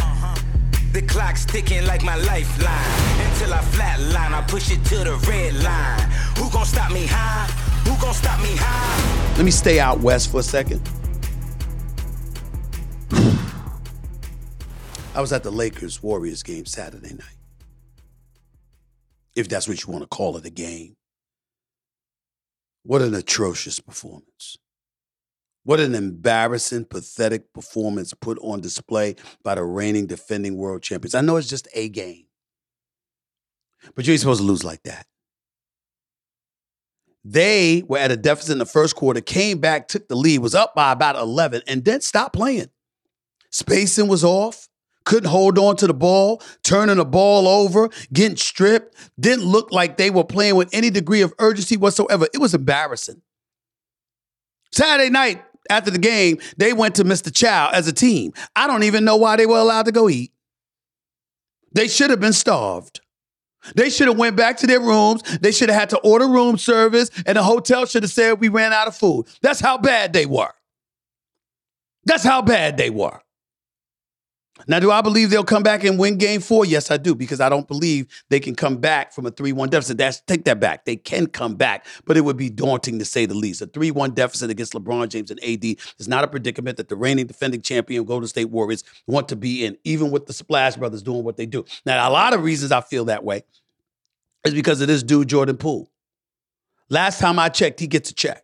The 0.93 1.01
clock's 1.01 1.43
ticking 1.43 1.85
like 1.85 2.03
my 2.03 2.15
lifeline. 2.15 3.27
Until 3.27 3.53
I 3.53 3.59
flatline, 3.73 4.31
I 4.31 4.45
push 4.47 4.71
it 4.71 4.85
to 4.85 4.97
the 4.99 5.15
red 5.27 5.55
line. 5.55 6.11
Who 6.37 6.49
gon' 6.51 6.65
stop 6.65 6.91
me 6.93 7.07
high? 7.07 7.47
Who 7.83 7.99
gon' 7.99 8.13
stop 8.13 8.39
me 8.41 8.55
high? 8.55 9.35
Let 9.35 9.43
me 9.43 9.51
stay 9.51 9.79
out 9.79 9.99
west 9.99 10.31
for 10.31 10.39
a 10.39 10.43
second. 10.43 10.87
I 15.13 15.19
was 15.19 15.33
at 15.33 15.43
the 15.43 15.51
Lakers 15.51 16.01
Warriors 16.01 16.43
game 16.43 16.65
Saturday 16.65 17.15
night. 17.15 17.39
If 19.35 19.49
that's 19.49 19.67
what 19.67 19.83
you 19.83 19.91
want 19.91 20.03
to 20.03 20.07
call 20.07 20.37
it, 20.37 20.45
a 20.45 20.51
game. 20.51 20.95
What 22.83 23.01
an 23.01 23.15
atrocious 23.15 23.79
performance. 23.79 24.57
What 25.65 25.79
an 25.79 25.95
embarrassing, 25.95 26.85
pathetic 26.85 27.51
performance 27.51 28.13
put 28.13 28.37
on 28.39 28.61
display 28.61 29.15
by 29.43 29.55
the 29.55 29.63
reigning 29.63 30.05
defending 30.05 30.57
world 30.57 30.83
champions. 30.83 31.15
I 31.15 31.21
know 31.21 31.37
it's 31.37 31.49
just 31.49 31.67
a 31.73 31.89
game, 31.89 32.25
but 33.95 34.05
you 34.05 34.11
ain't 34.13 34.19
supposed 34.19 34.41
to 34.41 34.45
lose 34.45 34.63
like 34.63 34.83
that. 34.83 35.07
They 37.23 37.83
were 37.87 37.97
at 37.97 38.11
a 38.11 38.15
deficit 38.15 38.51
in 38.51 38.57
the 38.59 38.67
first 38.67 38.95
quarter, 38.95 39.21
came 39.21 39.57
back, 39.57 39.87
took 39.87 40.07
the 40.07 40.15
lead, 40.15 40.37
was 40.39 40.53
up 40.53 40.75
by 40.75 40.91
about 40.91 41.15
11, 41.15 41.63
and 41.67 41.83
then 41.83 41.99
stopped 41.99 42.35
playing. 42.35 42.69
Spacing 43.49 44.07
was 44.07 44.23
off, 44.23 44.69
couldn't 45.03 45.29
hold 45.29 45.57
on 45.57 45.77
to 45.77 45.87
the 45.87 45.95
ball, 45.95 46.43
turning 46.63 46.97
the 46.97 47.05
ball 47.05 47.47
over, 47.47 47.89
getting 48.13 48.37
stripped, 48.37 48.95
didn't 49.19 49.45
look 49.45 49.71
like 49.71 49.97
they 49.97 50.11
were 50.11 50.23
playing 50.23 50.55
with 50.55 50.69
any 50.71 50.91
degree 50.91 51.21
of 51.21 51.33
urgency 51.39 51.75
whatsoever. 51.75 52.27
It 52.31 52.37
was 52.37 52.53
embarrassing. 52.53 53.23
Saturday 54.71 55.09
night, 55.09 55.43
after 55.69 55.91
the 55.91 55.99
game, 55.99 56.37
they 56.57 56.73
went 56.73 56.95
to 56.95 57.03
Mr. 57.03 57.33
Chow 57.33 57.69
as 57.73 57.87
a 57.87 57.93
team. 57.93 58.33
I 58.55 58.67
don't 58.67 58.83
even 58.83 59.05
know 59.05 59.17
why 59.17 59.35
they 59.35 59.45
were 59.45 59.57
allowed 59.57 59.85
to 59.85 59.91
go 59.91 60.09
eat. 60.09 60.31
They 61.73 61.87
should 61.87 62.09
have 62.09 62.19
been 62.19 62.33
starved. 62.33 63.01
They 63.75 63.89
should 63.89 64.07
have 64.07 64.17
went 64.17 64.35
back 64.35 64.57
to 64.57 64.67
their 64.67 64.79
rooms. 64.79 65.23
They 65.39 65.51
should 65.51 65.69
have 65.69 65.79
had 65.79 65.89
to 65.89 65.97
order 65.99 66.27
room 66.27 66.57
service, 66.57 67.09
and 67.25 67.37
the 67.37 67.43
hotel 67.43 67.85
should 67.85 68.03
have 68.03 68.11
said 68.11 68.39
we 68.39 68.49
ran 68.49 68.73
out 68.73 68.87
of 68.87 68.95
food. 68.95 69.25
That's 69.41 69.59
how 69.59 69.77
bad 69.77 70.13
they 70.13 70.25
were. 70.25 70.53
That's 72.05 72.23
how 72.23 72.41
bad 72.43 72.77
they 72.77 72.91
were. 72.91 73.19
Now, 74.67 74.79
do 74.79 74.89
I 74.89 75.01
believe 75.01 75.29
they'll 75.29 75.43
come 75.43 75.63
back 75.63 75.83
and 75.83 75.99
win 75.99 76.17
game 76.17 76.39
four? 76.39 76.65
Yes, 76.65 76.89
I 76.89 76.95
do, 76.97 77.13
because 77.13 77.41
I 77.41 77.49
don't 77.49 77.67
believe 77.67 78.07
they 78.29 78.39
can 78.39 78.55
come 78.55 78.77
back 78.77 79.11
from 79.11 79.25
a 79.25 79.31
3 79.31 79.51
1 79.51 79.69
deficit. 79.69 79.97
That's 79.97 80.21
take 80.21 80.45
that 80.45 80.59
back. 80.61 80.85
They 80.85 80.95
can 80.95 81.27
come 81.27 81.55
back, 81.55 81.85
but 82.05 82.15
it 82.15 82.21
would 82.21 82.37
be 82.37 82.49
daunting 82.49 82.97
to 82.99 83.05
say 83.05 83.25
the 83.25 83.33
least. 83.33 83.61
A 83.61 83.67
3 83.67 83.91
1 83.91 84.11
deficit 84.11 84.49
against 84.49 84.73
LeBron 84.73 85.09
James 85.09 85.29
and 85.29 85.43
AD 85.43 85.63
is 85.99 86.07
not 86.07 86.23
a 86.23 86.27
predicament 86.27 86.77
that 86.77 86.87
the 86.87 86.95
reigning 86.95 87.27
defending 87.27 87.61
champion 87.61 88.05
Golden 88.05 88.27
State 88.27 88.49
Warriors 88.49 88.83
want 89.07 89.27
to 89.29 89.35
be 89.35 89.65
in, 89.65 89.77
even 89.83 90.09
with 90.09 90.25
the 90.25 90.33
Splash 90.33 90.77
Brothers 90.77 91.03
doing 91.03 91.23
what 91.23 91.35
they 91.35 91.45
do. 91.45 91.65
Now, 91.85 92.07
a 92.07 92.11
lot 92.11 92.33
of 92.33 92.43
reasons 92.43 92.71
I 92.71 92.81
feel 92.81 93.05
that 93.05 93.23
way 93.25 93.43
is 94.45 94.53
because 94.53 94.79
of 94.79 94.87
this 94.87 95.03
dude, 95.03 95.27
Jordan 95.27 95.57
Poole. 95.57 95.91
Last 96.89 97.19
time 97.19 97.39
I 97.39 97.49
checked, 97.49 97.79
he 97.79 97.87
gets 97.87 98.09
a 98.09 98.13
check. 98.13 98.43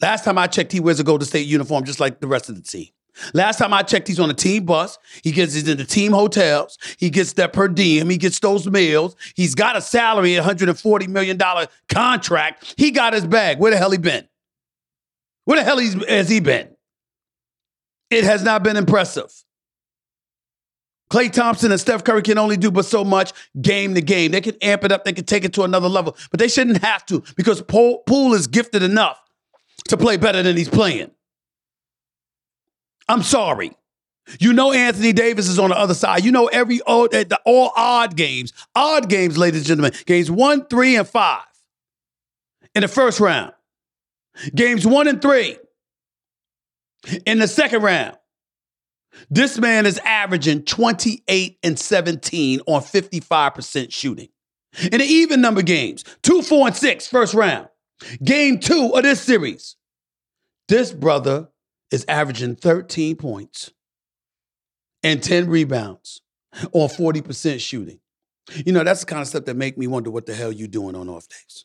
Last 0.00 0.24
time 0.24 0.38
I 0.38 0.48
checked, 0.48 0.72
he 0.72 0.80
wears 0.80 0.98
a 0.98 1.04
Golden 1.04 1.26
State 1.26 1.46
uniform 1.46 1.84
just 1.84 2.00
like 2.00 2.20
the 2.20 2.26
rest 2.26 2.48
of 2.48 2.56
the 2.56 2.62
team. 2.62 2.88
Last 3.32 3.58
time 3.58 3.72
I 3.72 3.82
checked, 3.82 4.08
he's 4.08 4.20
on 4.20 4.30
a 4.30 4.34
team 4.34 4.64
bus. 4.64 4.98
He 5.22 5.32
gets 5.32 5.54
he's 5.54 5.68
in 5.68 5.78
the 5.78 5.84
team 5.84 6.12
hotels. 6.12 6.78
He 6.98 7.10
gets 7.10 7.34
that 7.34 7.52
per 7.52 7.68
diem. 7.68 8.10
He 8.10 8.16
gets 8.16 8.38
those 8.40 8.68
meals. 8.68 9.16
He's 9.34 9.54
got 9.54 9.76
a 9.76 9.80
salary, 9.80 10.34
a 10.36 10.42
$140 10.42 11.08
million 11.08 11.40
contract. 11.88 12.74
He 12.76 12.90
got 12.90 13.12
his 13.12 13.26
bag. 13.26 13.58
Where 13.58 13.70
the 13.70 13.76
hell 13.76 13.90
he 13.90 13.98
been? 13.98 14.26
Where 15.44 15.58
the 15.58 15.64
hell 15.64 15.78
has 15.78 16.28
he 16.28 16.40
been? 16.40 16.68
It 18.10 18.24
has 18.24 18.42
not 18.42 18.62
been 18.62 18.76
impressive. 18.76 19.32
Klay 21.10 21.30
Thompson 21.30 21.70
and 21.70 21.80
Steph 21.80 22.02
Curry 22.02 22.22
can 22.22 22.38
only 22.38 22.56
do 22.56 22.70
but 22.70 22.84
so 22.84 23.04
much 23.04 23.32
game 23.60 23.94
to 23.94 24.00
game. 24.00 24.32
They 24.32 24.40
can 24.40 24.56
amp 24.62 24.84
it 24.84 24.92
up, 24.92 25.04
they 25.04 25.12
can 25.12 25.24
take 25.24 25.44
it 25.44 25.52
to 25.54 25.62
another 25.62 25.88
level, 25.88 26.16
but 26.30 26.40
they 26.40 26.48
shouldn't 26.48 26.82
have 26.82 27.04
to 27.06 27.22
because 27.36 27.62
Poole 27.62 28.34
is 28.34 28.46
gifted 28.46 28.82
enough 28.82 29.20
to 29.88 29.96
play 29.96 30.16
better 30.16 30.42
than 30.42 30.56
he's 30.56 30.68
playing. 30.68 31.10
I'm 33.08 33.22
sorry. 33.22 33.72
You 34.40 34.52
know 34.54 34.72
Anthony 34.72 35.12
Davis 35.12 35.48
is 35.48 35.58
on 35.58 35.70
the 35.70 35.78
other 35.78 35.94
side. 35.94 36.24
You 36.24 36.32
know 36.32 36.46
every 36.46 36.80
all, 36.82 37.08
eh, 37.12 37.24
the 37.24 37.38
all 37.44 37.72
odd 37.76 38.16
games, 38.16 38.52
odd 38.74 39.08
games, 39.08 39.36
ladies 39.36 39.60
and 39.60 39.66
gentlemen, 39.68 39.92
games 40.06 40.30
one, 40.30 40.66
three, 40.66 40.96
and 40.96 41.06
five 41.06 41.44
in 42.74 42.80
the 42.80 42.88
first 42.88 43.20
round. 43.20 43.52
Games 44.54 44.86
one 44.86 45.08
and 45.08 45.20
three. 45.20 45.58
In 47.26 47.38
the 47.38 47.48
second 47.48 47.82
round, 47.82 48.16
this 49.30 49.58
man 49.58 49.84
is 49.84 49.98
averaging 49.98 50.62
28 50.64 51.58
and 51.62 51.78
17 51.78 52.60
on 52.66 52.80
55% 52.80 53.92
shooting. 53.92 54.28
In 54.90 54.98
the 54.98 55.04
even 55.04 55.40
number 55.40 55.62
games, 55.62 56.02
two, 56.22 56.42
four, 56.42 56.66
and 56.66 56.74
six, 56.74 57.06
first 57.06 57.34
round. 57.34 57.68
Game 58.24 58.58
two 58.58 58.92
of 58.94 59.02
this 59.02 59.20
series, 59.20 59.76
this 60.68 60.92
brother 60.92 61.48
is 61.90 62.04
averaging 62.08 62.56
13 62.56 63.16
points 63.16 63.72
and 65.02 65.22
10 65.22 65.48
rebounds 65.48 66.20
on 66.72 66.88
40% 66.88 67.60
shooting. 67.60 68.00
You 68.64 68.72
know, 68.72 68.84
that's 68.84 69.00
the 69.00 69.06
kind 69.06 69.22
of 69.22 69.28
stuff 69.28 69.44
that 69.46 69.56
make 69.56 69.78
me 69.78 69.86
wonder 69.86 70.10
what 70.10 70.26
the 70.26 70.34
hell 70.34 70.52
you 70.52 70.68
doing 70.68 70.94
on 70.94 71.08
off 71.08 71.28
days. 71.28 71.64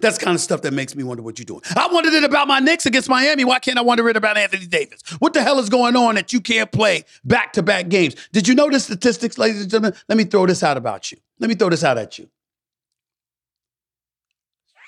That's 0.00 0.18
kind 0.18 0.34
of 0.34 0.40
stuff 0.40 0.62
that 0.62 0.72
makes 0.72 0.94
me 0.94 1.02
wonder 1.02 1.22
what 1.22 1.38
you're 1.38 1.44
doing. 1.46 1.62
I 1.76 1.88
wondered 1.90 2.14
it 2.14 2.22
about 2.22 2.46
my 2.46 2.60
Knicks 2.60 2.86
against 2.86 3.08
Miami. 3.08 3.44
Why 3.44 3.58
can't 3.58 3.76
I 3.76 3.82
wonder 3.82 4.08
it 4.08 4.16
about 4.16 4.36
Anthony 4.38 4.66
Davis? 4.66 5.02
What 5.18 5.32
the 5.32 5.42
hell 5.42 5.58
is 5.58 5.68
going 5.68 5.96
on 5.96 6.14
that 6.14 6.32
you 6.32 6.40
can't 6.40 6.70
play 6.70 7.04
back 7.24 7.52
to 7.54 7.62
back 7.62 7.88
games? 7.88 8.14
Did 8.32 8.46
you 8.46 8.54
know 8.54 8.70
the 8.70 8.78
statistics, 8.78 9.36
ladies 9.36 9.62
and 9.62 9.70
gentlemen? 9.70 9.98
Let 10.08 10.16
me 10.16 10.24
throw 10.24 10.46
this 10.46 10.62
out 10.62 10.76
about 10.76 11.10
you. 11.10 11.18
Let 11.40 11.48
me 11.48 11.56
throw 11.56 11.70
this 11.70 11.82
out 11.82 11.98
at 11.98 12.18
you. 12.18 12.28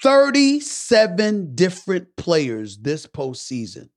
37 0.02 1.54
different 1.54 2.16
players 2.16 2.78
this 2.78 3.06
postseason 3.06 3.88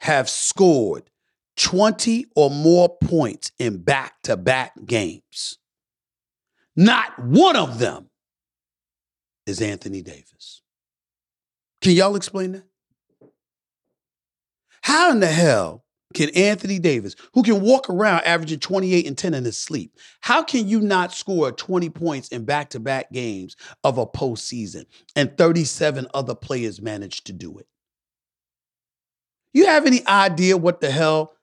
have 0.00 0.28
scored 0.28 1.10
20 1.56 2.26
or 2.36 2.48
more 2.48 2.96
points 2.98 3.50
in 3.58 3.78
back 3.78 4.14
to 4.22 4.36
back 4.36 4.72
games. 4.86 5.58
Not 6.76 7.18
one 7.18 7.56
of 7.56 7.80
them 7.80 8.08
is 9.46 9.60
Anthony 9.60 10.00
Davis. 10.00 10.62
Can 11.80 11.92
y'all 11.92 12.16
explain 12.16 12.52
that? 12.52 12.64
How 14.82 15.10
in 15.10 15.20
the 15.20 15.26
hell 15.26 15.84
can 16.12 16.30
Anthony 16.30 16.78
Davis, 16.78 17.16
who 17.34 17.42
can 17.42 17.60
walk 17.60 17.90
around 17.90 18.22
averaging 18.22 18.60
28 18.60 19.06
and 19.06 19.18
10 19.18 19.34
in 19.34 19.44
his 19.44 19.58
sleep, 19.58 19.98
how 20.20 20.42
can 20.42 20.68
you 20.68 20.80
not 20.80 21.12
score 21.12 21.50
20 21.52 21.90
points 21.90 22.28
in 22.28 22.44
back 22.44 22.70
to 22.70 22.80
back 22.80 23.10
games 23.12 23.56
of 23.84 23.98
a 23.98 24.06
postseason 24.06 24.84
and 25.16 25.36
37 25.36 26.06
other 26.14 26.34
players 26.34 26.80
managed 26.80 27.26
to 27.26 27.32
do 27.32 27.58
it? 27.58 27.66
You 29.52 29.66
have 29.66 29.86
any 29.86 30.06
idea 30.06 30.56
what 30.56 30.80
the 30.80 30.90
hell 30.90 31.34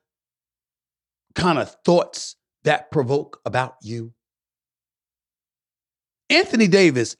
kind 1.35 1.59
of 1.59 1.75
thoughts 1.85 2.35
that 2.63 2.91
provoke 2.91 3.39
about 3.45 3.75
you? 3.81 4.13
Anthony 6.29 6.67
Davis 6.67 7.15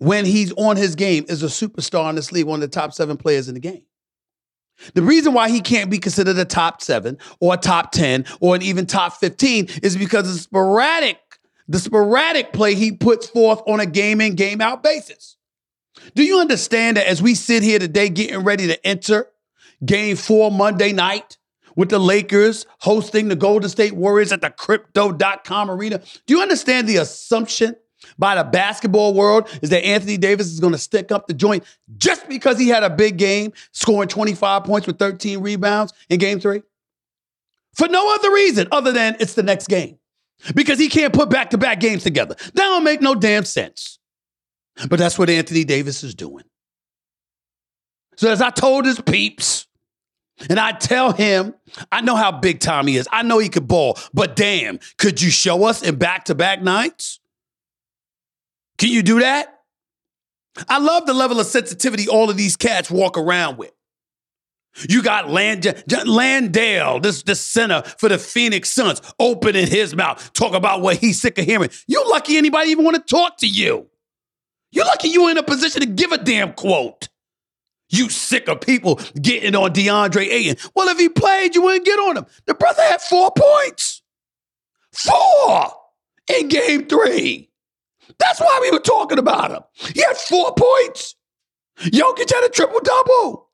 when 0.00 0.24
he's 0.24 0.50
on 0.54 0.76
his 0.76 0.94
game 0.94 1.26
is 1.28 1.42
a 1.42 1.46
superstar 1.46 2.08
in 2.08 2.16
this 2.16 2.32
league, 2.32 2.46
one 2.46 2.62
of 2.62 2.70
the 2.70 2.74
top 2.74 2.94
seven 2.94 3.18
players 3.18 3.48
in 3.48 3.54
the 3.54 3.60
game. 3.60 3.84
The 4.94 5.02
reason 5.02 5.32
why 5.32 5.50
he 5.50 5.60
can't 5.60 5.90
be 5.90 5.98
considered 5.98 6.38
a 6.38 6.44
top 6.44 6.82
seven 6.82 7.18
or 7.40 7.54
a 7.54 7.56
top 7.56 7.92
10 7.92 8.24
or 8.40 8.54
an 8.54 8.62
even 8.62 8.86
top 8.86 9.14
15 9.14 9.68
is 9.82 9.96
because 9.96 10.28
of 10.28 10.40
sporadic, 10.40 11.18
the 11.68 11.78
sporadic 11.78 12.52
play 12.52 12.74
he 12.74 12.92
puts 12.92 13.28
forth 13.28 13.62
on 13.66 13.80
a 13.80 13.86
game 13.86 14.20
in, 14.20 14.34
game 14.34 14.60
out 14.60 14.82
basis. 14.82 15.36
Do 16.14 16.24
you 16.24 16.38
understand 16.38 16.96
that 16.96 17.06
as 17.06 17.22
we 17.22 17.34
sit 17.34 17.62
here 17.62 17.78
today 17.78 18.08
getting 18.08 18.40
ready 18.40 18.66
to 18.68 18.86
enter 18.86 19.28
game 19.84 20.16
four 20.16 20.50
Monday 20.50 20.92
night 20.92 21.36
with 21.76 21.90
the 21.90 21.98
Lakers 21.98 22.66
hosting 22.80 23.28
the 23.28 23.36
Golden 23.36 23.68
State 23.68 23.92
Warriors 23.92 24.32
at 24.32 24.40
the 24.40 24.50
crypto.com 24.50 25.70
arena, 25.70 26.00
do 26.26 26.34
you 26.34 26.42
understand 26.42 26.88
the 26.88 26.96
assumption 26.96 27.76
by 28.18 28.34
the 28.34 28.44
basketball 28.44 29.14
world 29.14 29.48
is 29.62 29.70
that 29.70 29.84
Anthony 29.84 30.16
Davis 30.16 30.46
is 30.46 30.60
going 30.60 30.72
to 30.72 30.78
stick 30.78 31.12
up 31.12 31.26
the 31.26 31.34
joint 31.34 31.64
just 31.96 32.28
because 32.28 32.58
he 32.58 32.68
had 32.68 32.82
a 32.82 32.90
big 32.90 33.16
game, 33.16 33.52
scoring 33.72 34.08
25 34.08 34.64
points 34.64 34.86
with 34.86 34.98
13 34.98 35.40
rebounds 35.40 35.92
in 36.08 36.18
game 36.18 36.40
three? 36.40 36.62
For 37.74 37.88
no 37.88 38.14
other 38.14 38.32
reason 38.32 38.68
other 38.72 38.92
than 38.92 39.16
it's 39.20 39.34
the 39.34 39.42
next 39.42 39.68
game. 39.68 39.98
Because 40.54 40.78
he 40.78 40.88
can't 40.88 41.12
put 41.12 41.28
back 41.28 41.50
to 41.50 41.58
back 41.58 41.80
games 41.80 42.02
together. 42.02 42.34
That 42.34 42.54
don't 42.54 42.84
make 42.84 43.02
no 43.02 43.14
damn 43.14 43.44
sense. 43.44 43.98
But 44.88 44.98
that's 44.98 45.18
what 45.18 45.28
Anthony 45.28 45.64
Davis 45.64 46.02
is 46.02 46.14
doing. 46.14 46.44
So, 48.16 48.30
as 48.30 48.40
I 48.40 48.50
told 48.50 48.86
his 48.86 49.00
peeps, 49.00 49.66
and 50.48 50.58
I 50.58 50.72
tell 50.72 51.12
him, 51.12 51.54
I 51.92 52.00
know 52.00 52.16
how 52.16 52.32
big 52.32 52.60
time 52.60 52.86
he 52.86 52.96
is. 52.96 53.08
I 53.12 53.22
know 53.22 53.38
he 53.38 53.48
could 53.48 53.68
ball, 53.68 53.98
but 54.14 54.36
damn, 54.36 54.78
could 54.96 55.20
you 55.20 55.30
show 55.30 55.64
us 55.64 55.82
in 55.82 55.96
back 55.96 56.24
to 56.26 56.34
back 56.34 56.62
nights? 56.62 57.19
Can 58.80 58.88
you 58.88 59.02
do 59.02 59.20
that? 59.20 59.60
I 60.68 60.78
love 60.78 61.04
the 61.04 61.12
level 61.12 61.38
of 61.38 61.46
sensitivity 61.46 62.08
all 62.08 62.30
of 62.30 62.36
these 62.38 62.56
cats 62.56 62.90
walk 62.90 63.18
around 63.18 63.58
with. 63.58 63.72
You 64.88 65.02
got 65.02 65.28
Land- 65.28 65.84
Landale, 66.06 66.98
this, 66.98 67.22
this 67.22 67.40
center 67.40 67.82
for 67.98 68.08
the 68.08 68.18
Phoenix 68.18 68.70
Suns, 68.70 69.02
opening 69.18 69.66
his 69.66 69.94
mouth, 69.94 70.32
talk 70.32 70.54
about 70.54 70.80
what 70.80 70.96
he's 70.96 71.20
sick 71.20 71.36
of 71.36 71.44
hearing. 71.44 71.68
You 71.88 72.08
lucky 72.08 72.38
anybody 72.38 72.70
even 72.70 72.84
want 72.84 72.96
to 72.96 73.02
talk 73.02 73.36
to 73.38 73.46
you. 73.46 73.86
You 74.72 74.84
lucky 74.84 75.08
you 75.08 75.28
in 75.28 75.36
a 75.36 75.42
position 75.42 75.82
to 75.82 75.86
give 75.86 76.12
a 76.12 76.18
damn 76.18 76.54
quote. 76.54 77.08
You 77.90 78.08
sick 78.08 78.48
of 78.48 78.62
people 78.62 79.00
getting 79.20 79.54
on 79.54 79.72
DeAndre 79.74 80.26
Ayton. 80.26 80.56
Well, 80.74 80.88
if 80.88 80.98
he 80.98 81.10
played, 81.10 81.54
you 81.54 81.62
wouldn't 81.62 81.84
get 81.84 81.98
on 81.98 82.16
him. 82.16 82.26
The 82.46 82.54
brother 82.54 82.82
had 82.82 83.02
four 83.02 83.30
points. 83.36 84.00
Four 84.92 85.70
in 86.28 86.48
game 86.48 86.86
three. 86.86 87.49
That's 88.18 88.40
why 88.40 88.58
we 88.62 88.70
were 88.70 88.80
talking 88.80 89.18
about 89.18 89.50
him. 89.50 89.62
He 89.94 90.02
had 90.02 90.16
four 90.16 90.54
points. 90.54 91.14
Jokic 91.78 92.32
had 92.32 92.44
a 92.44 92.48
triple 92.50 92.80
double. 92.80 93.48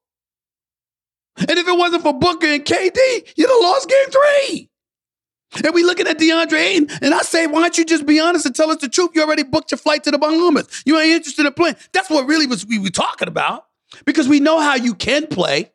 And 1.38 1.50
if 1.50 1.68
it 1.68 1.78
wasn't 1.78 2.02
for 2.02 2.14
Booker 2.14 2.46
and 2.46 2.64
KD, 2.64 3.32
you'd 3.36 3.48
have 3.48 3.60
lost 3.62 3.88
game 3.88 4.10
three. 4.10 4.70
And 5.64 5.74
we 5.74 5.84
looking 5.84 6.06
at 6.06 6.18
DeAndre 6.18 6.58
Ayton, 6.58 6.88
and 7.02 7.14
I 7.14 7.22
say, 7.22 7.46
why 7.46 7.62
don't 7.62 7.78
you 7.78 7.84
just 7.84 8.04
be 8.04 8.18
honest 8.18 8.46
and 8.46 8.54
tell 8.54 8.70
us 8.70 8.78
the 8.78 8.88
truth? 8.88 9.10
You 9.14 9.22
already 9.22 9.44
booked 9.44 9.70
your 9.70 9.78
flight 9.78 10.02
to 10.04 10.10
the 10.10 10.18
Bahamas. 10.18 10.82
You 10.84 10.98
ain't 10.98 11.12
interested 11.12 11.46
in 11.46 11.52
playing. 11.52 11.76
That's 11.92 12.10
what 12.10 12.26
really 12.26 12.46
was 12.46 12.66
we 12.66 12.78
were 12.78 12.90
talking 12.90 13.28
about. 13.28 13.66
Because 14.04 14.28
we 14.28 14.40
know 14.40 14.58
how 14.58 14.74
you 14.74 14.94
can 14.94 15.28
play. 15.28 15.72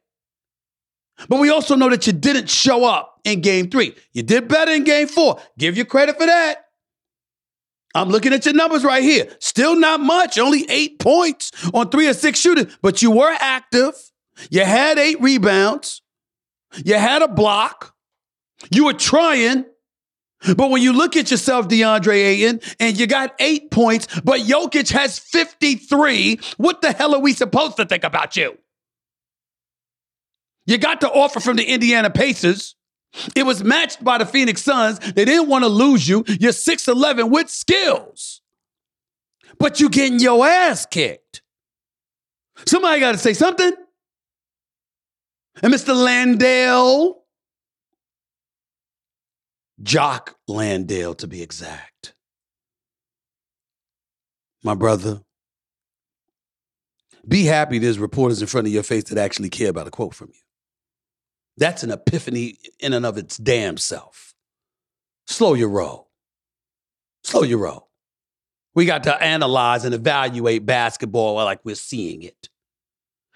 But 1.30 1.40
we 1.40 1.50
also 1.50 1.76
know 1.76 1.90
that 1.90 2.06
you 2.06 2.14
didn't 2.14 2.50
show 2.50 2.84
up 2.84 3.20
in 3.24 3.42
game 3.42 3.70
three. 3.70 3.96
You 4.12 4.24
did 4.24 4.48
better 4.48 4.72
in 4.72 4.84
game 4.84 5.08
four. 5.08 5.40
Give 5.58 5.78
you 5.78 5.86
credit 5.86 6.18
for 6.18 6.26
that. 6.26 6.66
I'm 7.94 8.10
looking 8.10 8.34
at 8.34 8.46
your 8.46 8.54
numbers 8.54 8.84
right 8.84 9.04
here. 9.04 9.28
Still 9.40 9.76
not 9.76 10.00
much, 10.00 10.38
only 10.38 10.66
eight 10.70 11.00
points 11.00 11.52
on 11.74 11.90
three 11.90 12.08
or 12.08 12.14
six 12.14 12.40
shooting, 12.40 12.70
but 12.82 13.02
you 13.02 13.12
were 13.12 13.36
active. 13.40 13.94
You 14.50 14.64
had 14.64 14.98
eight 14.98 15.22
rebounds. 15.22 16.02
You 16.86 16.96
had 16.96 17.22
a 17.22 17.28
block. 17.28 17.94
You 18.70 18.86
were 18.86 18.94
trying. 18.94 19.66
But 20.56 20.72
when 20.72 20.82
you 20.82 20.94
look 20.94 21.16
at 21.16 21.30
yourself, 21.30 21.68
DeAndre 21.68 22.16
Ayton, 22.16 22.62
and 22.80 23.00
you 23.00 23.06
got 23.06 23.36
eight 23.40 23.70
points, 23.70 24.08
but 24.22 24.40
Jokic 24.42 24.92
has 24.92 25.20
53, 25.20 26.40
what 26.58 26.82
the 26.82 26.92
hell 26.92 27.14
are 27.14 27.20
we 27.20 27.34
supposed 27.34 27.78
to 27.78 27.86
think 27.86 28.04
about 28.04 28.36
you? 28.36 28.58
You 30.66 30.78
got 30.78 31.00
the 31.02 31.10
offer 31.10 31.40
from 31.40 31.58
the 31.58 31.66
Indiana 31.66 32.10
Pacers. 32.10 32.76
It 33.36 33.46
was 33.46 33.64
matched 33.64 34.04
by 34.04 34.18
the 34.18 34.26
Phoenix 34.26 34.62
Suns. 34.62 35.00
They 35.00 35.26
didn't 35.26 35.50
want 35.50 35.64
to 35.64 35.70
lose 35.70 36.08
you. 36.08 36.24
You're 36.28 36.54
6'11 36.54 37.30
with 37.30 37.50
skills. 37.50 38.42
But 39.60 39.80
you 39.80 39.90
getting 39.90 40.20
your 40.20 40.46
ass 40.48 40.86
kicked. 40.86 41.42
Somebody 42.66 43.00
got 43.00 43.12
to 43.14 43.18
say 43.18 43.34
something. 43.34 43.74
And 45.62 45.74
Mr. 45.74 45.96
Landale, 45.96 47.18
Jock 49.84 50.36
Landale 50.48 51.16
to 51.16 51.28
be 51.28 51.42
exact. 51.42 52.14
My 54.64 54.76
brother, 54.76 55.22
be 57.28 57.46
happy 57.46 57.80
there's 57.80 58.00
reporters 58.00 58.42
in 58.42 58.48
front 58.48 58.68
of 58.68 58.74
your 58.74 58.84
face 58.84 59.06
that 59.06 59.18
actually 59.18 59.50
care 59.50 59.70
about 59.70 59.88
a 59.88 59.92
quote 59.92 60.14
from 60.14 60.30
you. 60.30 60.42
That's 61.58 61.84
an 61.84 61.92
epiphany 61.92 62.58
in 62.80 62.94
and 62.94 63.06
of 63.06 63.18
its 63.18 63.38
damn 63.38 63.78
self. 63.78 64.34
Slow 65.28 65.54
your 65.54 65.70
roll. 65.70 66.10
Slow 67.24 67.44
your 67.44 67.60
roll. 67.60 67.90
We 68.74 68.86
got 68.86 69.04
to 69.04 69.22
analyze 69.22 69.86
and 69.86 69.94
evaluate 69.94 70.66
basketball 70.66 71.36
like 71.36 71.60
we're 71.64 71.76
seeing 71.76 72.24
it. 72.24 72.50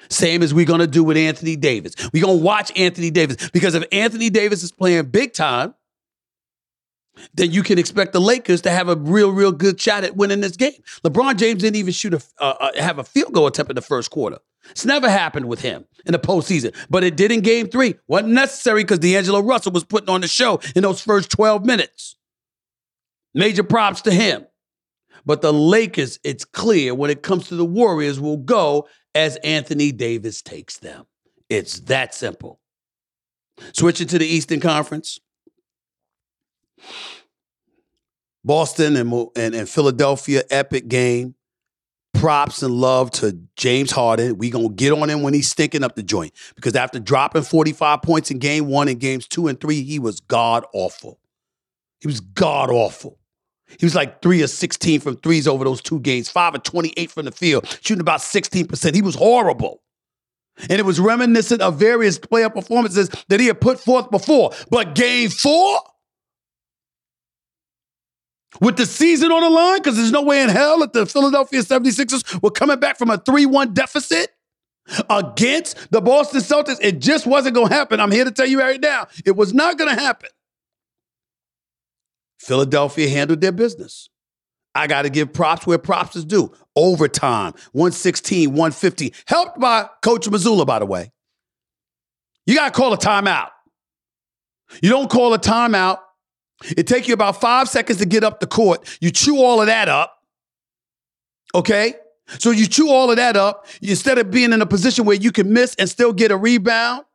Same 0.10 0.43
as 0.43 0.54
we're 0.54 0.65
going 0.65 0.80
to 0.80 0.88
do 0.88 1.04
with 1.04 1.17
Anthony 1.17 1.56
Davis. 1.56 1.95
We're 2.13 2.23
going 2.23 2.38
to 2.38 2.43
watch 2.43 2.71
Anthony 2.78 3.12
Davis 3.12 3.49
because 3.49 3.75
if 3.75 3.84
Anthony 3.91 4.30
Davis 4.30 4.63
is 4.63 4.71
playing 4.71 5.06
big 5.06 5.34
time, 5.34 5.73
then 7.34 7.51
you 7.51 7.63
can 7.63 7.80
expect 7.80 8.13
the 8.13 8.19
Lakers 8.21 8.62
to 8.62 8.71
have 8.71 8.89
a 8.89 8.95
real, 8.95 9.32
real 9.32 9.51
good 9.51 9.80
shot 9.80 10.04
at 10.04 10.15
winning 10.15 10.41
this 10.41 10.58
game. 10.58 10.73
LeBron 11.04 11.38
James 11.38 11.62
didn't 11.62 11.78
even 11.78 11.93
shoot 11.93 12.13
a 12.13 12.21
uh, 12.39 12.56
uh, 12.60 12.82
have 12.82 12.99
a 12.99 13.04
field 13.04 13.34
goal 13.34 13.47
attempt 13.47 13.71
in 13.71 13.75
the 13.75 13.82
first 13.82 14.12
quarter. 14.12 14.39
It's 14.71 14.86
never 14.86 15.10
happened 15.10 15.47
with 15.47 15.62
him 15.62 15.86
in 16.06 16.12
the 16.12 16.19
postseason, 16.19 16.75
but 16.89 17.04
it 17.04 17.15
did 17.15 17.32
in 17.32 17.41
Game 17.41 17.67
Three. 17.67 17.95
wasn't 18.08 18.34
necessary 18.34 18.84
because 18.84 18.99
D'Angelo 18.99 19.39
Russell 19.39 19.71
was 19.71 19.84
putting 19.84 20.10
on 20.10 20.21
the 20.21 20.28
show 20.28 20.60
in 20.75 20.84
those 20.84 21.01
first 21.01 21.30
twelve 21.30 21.65
minutes. 21.65 22.15
Major 23.34 23.63
props 23.63 24.01
to 24.01 24.12
him. 24.12 24.45
But 25.25 25.41
the 25.41 25.51
Lakers, 25.54 26.19
it's 26.23 26.45
clear 26.45 26.93
when 26.93 27.10
it 27.10 27.23
comes 27.23 27.47
to 27.47 27.56
the 27.56 27.65
Warriors, 27.65 28.19
will 28.19 28.38
go 28.38 28.88
as 29.13 29.38
Anthony 29.38 29.91
Davis 29.91 30.41
takes 30.41 30.78
them. 30.78 31.06
It's 31.49 31.80
that 31.82 32.13
simple. 32.13 32.60
Switching 33.73 34.08
to 34.08 34.19
the 34.19 34.25
Eastern 34.25 34.60
Conference. 34.60 35.19
Boston 38.43 38.95
and, 38.95 39.12
and, 39.36 39.56
and 39.56 39.67
Philadelphia, 39.67 40.43
epic 40.49 40.88
game. 40.88 41.36
Props 42.25 42.63
and 42.63 42.73
love 42.73 43.11
to 43.11 43.38
James 43.55 43.91
Harden. 43.91 44.39
We 44.39 44.49
gonna 44.49 44.69
get 44.69 44.91
on 44.91 45.11
him 45.11 45.21
when 45.21 45.35
he's 45.35 45.47
stinking 45.47 45.83
up 45.83 45.95
the 45.95 46.01
joint 46.01 46.33
because 46.55 46.75
after 46.75 46.99
dropping 46.99 47.43
45 47.43 48.01
points 48.01 48.31
in 48.31 48.39
game 48.39 48.65
one 48.65 48.88
and 48.88 48.99
games 48.99 49.27
two 49.27 49.47
and 49.47 49.61
three, 49.61 49.83
he 49.83 49.99
was 49.99 50.21
god 50.21 50.65
awful. 50.73 51.19
He 51.99 52.07
was 52.07 52.21
god 52.21 52.71
awful. 52.71 53.19
He 53.79 53.85
was 53.85 53.93
like 53.93 54.23
three 54.23 54.41
of 54.41 54.49
16 54.49 55.01
from 55.01 55.17
threes 55.17 55.47
over 55.47 55.63
those 55.65 55.83
two 55.83 55.99
games, 55.99 56.27
five 56.27 56.55
of 56.55 56.63
28 56.63 57.11
from 57.11 57.25
the 57.25 57.31
field, 57.31 57.67
shooting 57.83 58.01
about 58.01 58.21
16%. 58.21 58.95
He 58.95 59.03
was 59.03 59.13
horrible. 59.13 59.83
And 60.57 60.79
it 60.79 60.85
was 60.85 60.99
reminiscent 60.99 61.61
of 61.61 61.77
various 61.77 62.17
player 62.17 62.49
performances 62.49 63.09
that 63.27 63.39
he 63.39 63.45
had 63.45 63.61
put 63.61 63.79
forth 63.79 64.09
before. 64.09 64.51
But 64.71 64.95
game 64.95 65.29
four, 65.29 65.79
with 68.61 68.77
the 68.77 68.85
season 68.85 69.31
on 69.31 69.41
the 69.41 69.49
line, 69.49 69.79
because 69.79 69.97
there's 69.97 70.11
no 70.11 70.21
way 70.21 70.41
in 70.41 70.49
hell 70.49 70.79
that 70.79 70.93
the 70.93 71.05
Philadelphia 71.05 71.61
76ers 71.61 72.41
were 72.41 72.51
coming 72.51 72.79
back 72.79 72.97
from 72.97 73.09
a 73.09 73.17
3 73.17 73.45
1 73.45 73.73
deficit 73.73 74.31
against 75.09 75.91
the 75.91 76.01
Boston 76.01 76.41
Celtics. 76.41 76.77
It 76.81 76.99
just 76.99 77.25
wasn't 77.25 77.55
going 77.55 77.69
to 77.69 77.73
happen. 77.73 77.99
I'm 77.99 78.11
here 78.11 78.25
to 78.25 78.31
tell 78.31 78.45
you 78.45 78.59
right 78.59 78.79
now, 78.79 79.07
it 79.25 79.35
was 79.35 79.53
not 79.53 79.77
going 79.77 79.93
to 79.93 79.99
happen. 79.99 80.29
Philadelphia 82.39 83.09
handled 83.09 83.41
their 83.41 83.51
business. 83.51 84.09
I 84.75 84.87
got 84.87 85.03
to 85.03 85.09
give 85.09 85.31
props 85.31 85.65
where 85.65 85.77
props 85.77 86.15
is 86.15 86.25
due. 86.25 86.53
Overtime, 86.75 87.53
116, 87.71 88.49
150, 88.49 89.13
helped 89.25 89.59
by 89.59 89.89
Coach 90.03 90.27
Mazzulla, 90.27 90.67
by 90.67 90.79
the 90.79 90.85
way. 90.85 91.11
You 92.45 92.55
got 92.55 92.73
to 92.73 92.77
call 92.77 92.93
a 92.93 92.97
timeout. 92.97 93.49
You 94.81 94.89
don't 94.89 95.09
call 95.09 95.33
a 95.33 95.39
timeout. 95.39 95.99
It 96.78 96.88
takes 96.88 97.08
you 97.08 97.13
about 97.13 97.39
five 97.39 97.69
seconds 97.69 97.99
to 97.99 98.06
get 98.06 98.23
up 98.23 98.39
the 98.39 98.47
court. 98.47 98.97
You 99.01 99.12
chew 99.12 99.38
all 99.38 99.62
of 99.62 99.67
that 99.67 99.89
up. 99.89 100.23
Okay? 101.54 101.95
So 102.39 102.51
you 102.51 102.67
chew 102.67 102.89
all 102.89 103.12
of 103.12 103.17
that 103.17 103.38
up. 103.38 103.67
Instead 103.82 104.17
of 104.17 104.32
being 104.32 104.51
in 104.51 104.62
a 104.62 104.65
position 104.65 105.06
where 105.06 105.15
you 105.15 105.32
can 105.32 105.54
miss 105.54 105.75
and 105.75 105.89
still 105.89 106.13
get 106.13 106.32
a 106.32 106.38
rebound, 106.38 107.06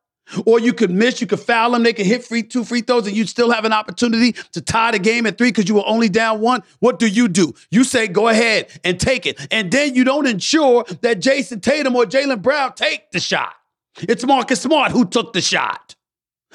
or 0.46 0.60
you 0.60 0.72
could 0.72 0.90
miss, 0.90 1.20
you 1.20 1.26
could 1.26 1.40
foul 1.40 1.72
them, 1.72 1.82
they 1.82 1.92
could 1.92 2.06
hit 2.06 2.24
free 2.24 2.42
two 2.42 2.64
free 2.64 2.82
throws, 2.82 3.06
and 3.06 3.16
you'd 3.16 3.28
still 3.28 3.50
have 3.50 3.64
an 3.64 3.72
opportunity 3.72 4.32
to 4.52 4.60
tie 4.60 4.92
the 4.92 4.98
game 4.98 5.26
at 5.26 5.36
three 5.36 5.48
because 5.48 5.68
you 5.68 5.74
were 5.74 5.86
only 5.86 6.08
down 6.08 6.40
one. 6.40 6.62
What 6.78 6.98
do 6.98 7.08
you 7.08 7.28
do? 7.28 7.54
You 7.70 7.84
say, 7.84 8.06
go 8.06 8.28
ahead 8.28 8.68
and 8.84 8.98
take 8.98 9.26
it. 9.26 9.44
And 9.50 9.70
then 9.70 9.94
you 9.94 10.04
don't 10.04 10.26
ensure 10.26 10.84
that 11.00 11.20
Jayson 11.20 11.60
Tatum 11.60 11.96
or 11.96 12.04
Jaylen 12.04 12.42
Brown 12.42 12.74
take 12.74 13.10
the 13.10 13.20
shot. 13.20 13.54
It's 13.98 14.24
Marcus 14.24 14.62
Smart 14.62 14.92
who 14.92 15.04
took 15.04 15.32
the 15.32 15.40
shot. 15.40 15.96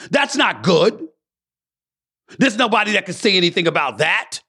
That's 0.10 0.36
not 0.36 0.64
good. 0.64 1.10
There's 2.40 2.58
nobody 2.58 2.94
that 2.94 3.06
can 3.06 3.14
say 3.14 3.38
anything 3.38 3.68
about 3.68 4.00
that. 4.00 4.40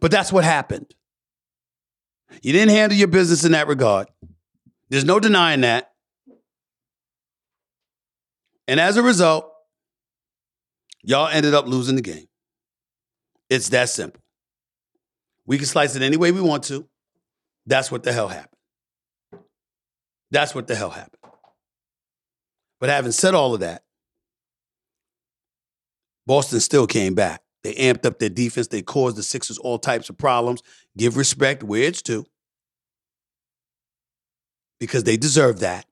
But 0.00 0.10
that's 0.10 0.32
what 0.32 0.44
happened. 0.44 0.94
You 2.42 2.52
didn't 2.52 2.70
handle 2.70 2.96
your 2.96 3.08
business 3.08 3.44
in 3.44 3.52
that 3.52 3.66
regard. 3.66 4.08
There's 4.88 5.04
no 5.04 5.18
denying 5.20 5.62
that. 5.62 5.90
And 8.68 8.78
as 8.78 8.96
a 8.96 9.02
result, 9.02 9.50
y'all 11.02 11.28
ended 11.28 11.54
up 11.54 11.66
losing 11.66 11.96
the 11.96 12.02
game. 12.02 12.26
It's 13.48 13.70
that 13.70 13.88
simple. 13.88 14.22
We 15.44 15.58
can 15.58 15.66
slice 15.66 15.96
it 15.96 16.02
any 16.02 16.16
way 16.16 16.30
we 16.30 16.40
want 16.40 16.64
to. 16.64 16.86
That's 17.66 17.90
what 17.90 18.04
the 18.04 18.12
hell 18.12 18.28
happened. 18.28 18.48
That's 20.30 20.54
what 20.54 20.68
the 20.68 20.76
hell 20.76 20.90
happened. 20.90 21.16
But 22.78 22.90
having 22.90 23.12
said 23.12 23.34
all 23.34 23.54
of 23.54 23.60
that, 23.60 23.82
Boston 26.30 26.60
still 26.60 26.86
came 26.86 27.14
back. 27.14 27.42
They 27.64 27.74
amped 27.74 28.06
up 28.06 28.20
their 28.20 28.28
defense. 28.28 28.68
They 28.68 28.82
caused 28.82 29.16
the 29.16 29.22
Sixers 29.24 29.58
all 29.58 29.80
types 29.80 30.08
of 30.10 30.16
problems. 30.16 30.62
Give 30.96 31.16
respect 31.16 31.64
where 31.64 31.82
it's 31.82 32.02
due 32.02 32.24
because 34.78 35.02
they 35.02 35.16
deserve 35.16 35.58
that. 35.58 35.86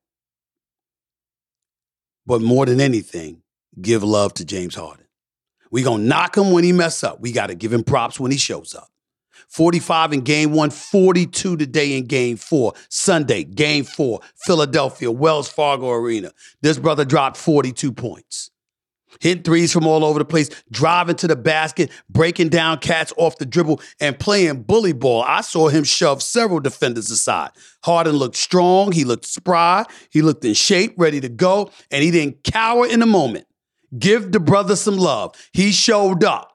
But 2.24 2.40
more 2.40 2.66
than 2.66 2.80
anything, 2.80 3.42
give 3.82 4.04
love 4.04 4.32
to 4.34 4.44
James 4.44 4.76
Harden. 4.76 5.06
We 5.72 5.82
gonna 5.82 6.04
knock 6.04 6.36
him 6.36 6.52
when 6.52 6.62
he 6.62 6.70
mess 6.70 7.02
up. 7.02 7.20
We 7.20 7.32
gotta 7.32 7.56
give 7.56 7.72
him 7.72 7.82
props 7.82 8.20
when 8.20 8.30
he 8.30 8.38
shows 8.38 8.76
up. 8.76 8.90
45 9.48 10.12
in 10.12 10.20
game 10.20 10.52
one, 10.52 10.70
42 10.70 11.56
today 11.56 11.98
in 11.98 12.04
game 12.04 12.36
four. 12.36 12.74
Sunday, 12.90 13.42
game 13.42 13.82
four, 13.82 14.20
Philadelphia, 14.36 15.10
Wells 15.10 15.48
Fargo 15.48 15.90
Arena. 15.90 16.30
This 16.62 16.78
brother 16.78 17.04
dropped 17.04 17.36
42 17.36 17.90
points 17.90 18.52
hitting 19.20 19.42
threes 19.42 19.72
from 19.72 19.86
all 19.86 20.04
over 20.04 20.18
the 20.18 20.24
place, 20.24 20.50
driving 20.70 21.16
to 21.16 21.26
the 21.26 21.36
basket, 21.36 21.90
breaking 22.08 22.48
down 22.48 22.78
cats 22.78 23.12
off 23.16 23.38
the 23.38 23.46
dribble, 23.46 23.80
and 24.00 24.18
playing 24.18 24.62
bully 24.62 24.92
ball. 24.92 25.22
I 25.22 25.40
saw 25.40 25.68
him 25.68 25.84
shove 25.84 26.22
several 26.22 26.60
defenders 26.60 27.10
aside. 27.10 27.50
Harden 27.84 28.16
looked 28.16 28.36
strong, 28.36 28.92
he 28.92 29.04
looked 29.04 29.24
spry, 29.24 29.84
he 30.10 30.22
looked 30.22 30.44
in 30.44 30.54
shape, 30.54 30.94
ready 30.96 31.20
to 31.20 31.28
go, 31.28 31.70
and 31.90 32.02
he 32.02 32.10
didn't 32.10 32.44
cower 32.44 32.86
in 32.86 33.00
the 33.00 33.06
moment. 33.06 33.46
Give 33.98 34.30
the 34.30 34.40
brother 34.40 34.76
some 34.76 34.98
love. 34.98 35.34
He 35.52 35.72
showed 35.72 36.22
up. 36.22 36.52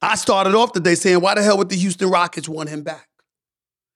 I 0.00 0.16
started 0.16 0.54
off 0.54 0.72
the 0.72 0.80
day 0.80 0.94
saying, 0.94 1.20
why 1.20 1.34
the 1.34 1.42
hell 1.42 1.58
would 1.58 1.68
the 1.68 1.76
Houston 1.76 2.10
Rockets 2.10 2.48
want 2.48 2.68
him 2.68 2.82
back? 2.82 3.08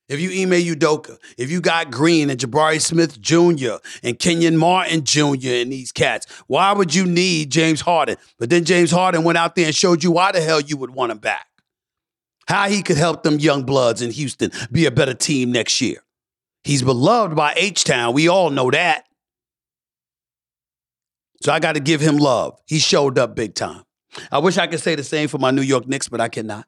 If 0.09 0.21
you 0.21 0.31
Ime 0.43 0.63
Udoka, 0.63 1.19
if 1.37 1.51
you 1.51 1.61
got 1.61 1.91
Green 1.91 2.31
and 2.31 2.39
Jabari 2.39 2.81
Smith 2.81 3.21
Jr. 3.21 3.77
and 4.05 4.17
Kenyon 4.19 4.57
Martin 4.57 5.05
Jr. 5.05 5.55
and 5.61 5.73
these 5.73 5.91
cats, 5.91 6.27
why 6.47 6.73
would 6.73 6.95
you 6.95 7.07
need 7.07 7.51
James 7.51 7.81
Harden? 7.81 8.17
But 8.39 8.51
then 8.51 8.65
James 8.65 8.93
Harden 8.93 9.25
went 9.25 9.37
out 9.37 9.57
there 9.57 9.67
and 9.67 9.75
showed 9.75 10.05
you 10.05 10.13
why 10.13 10.31
the 10.31 10.41
hell 10.41 10.61
you 10.61 10.77
would 10.77 10.91
want 10.91 11.11
him 11.11 11.19
back. 11.19 11.47
How 12.47 12.69
he 12.69 12.83
could 12.83 12.97
help 12.97 13.25
them 13.25 13.41
young 13.41 13.65
bloods 13.65 14.01
in 14.01 14.13
Houston 14.13 14.53
be 14.71 14.87
a 14.87 14.93
better 14.93 15.15
team 15.15 15.51
next 15.51 15.81
year. 15.81 15.99
He's 16.63 16.83
beloved 16.83 17.35
by 17.35 17.55
H 17.57 17.83
Town. 17.83 18.15
We 18.15 18.29
all 18.29 18.51
know 18.51 18.71
that. 18.71 19.05
So 21.43 21.53
I 21.53 21.59
got 21.59 21.73
to 21.73 21.81
give 21.81 22.01
him 22.01 22.17
love. 22.17 22.61
He 22.67 22.79
showed 22.79 23.19
up 23.19 23.35
big 23.35 23.55
time. 23.55 23.83
I 24.31 24.39
wish 24.39 24.57
I 24.57 24.69
could 24.69 24.81
say 24.81 24.95
the 24.95 25.05
same 25.05 25.29
for 25.29 25.39
my 25.39 25.51
New 25.51 25.63
York 25.63 25.87
Knicks, 25.89 26.09
but 26.09 26.21
I 26.21 26.29
cannot. 26.29 26.67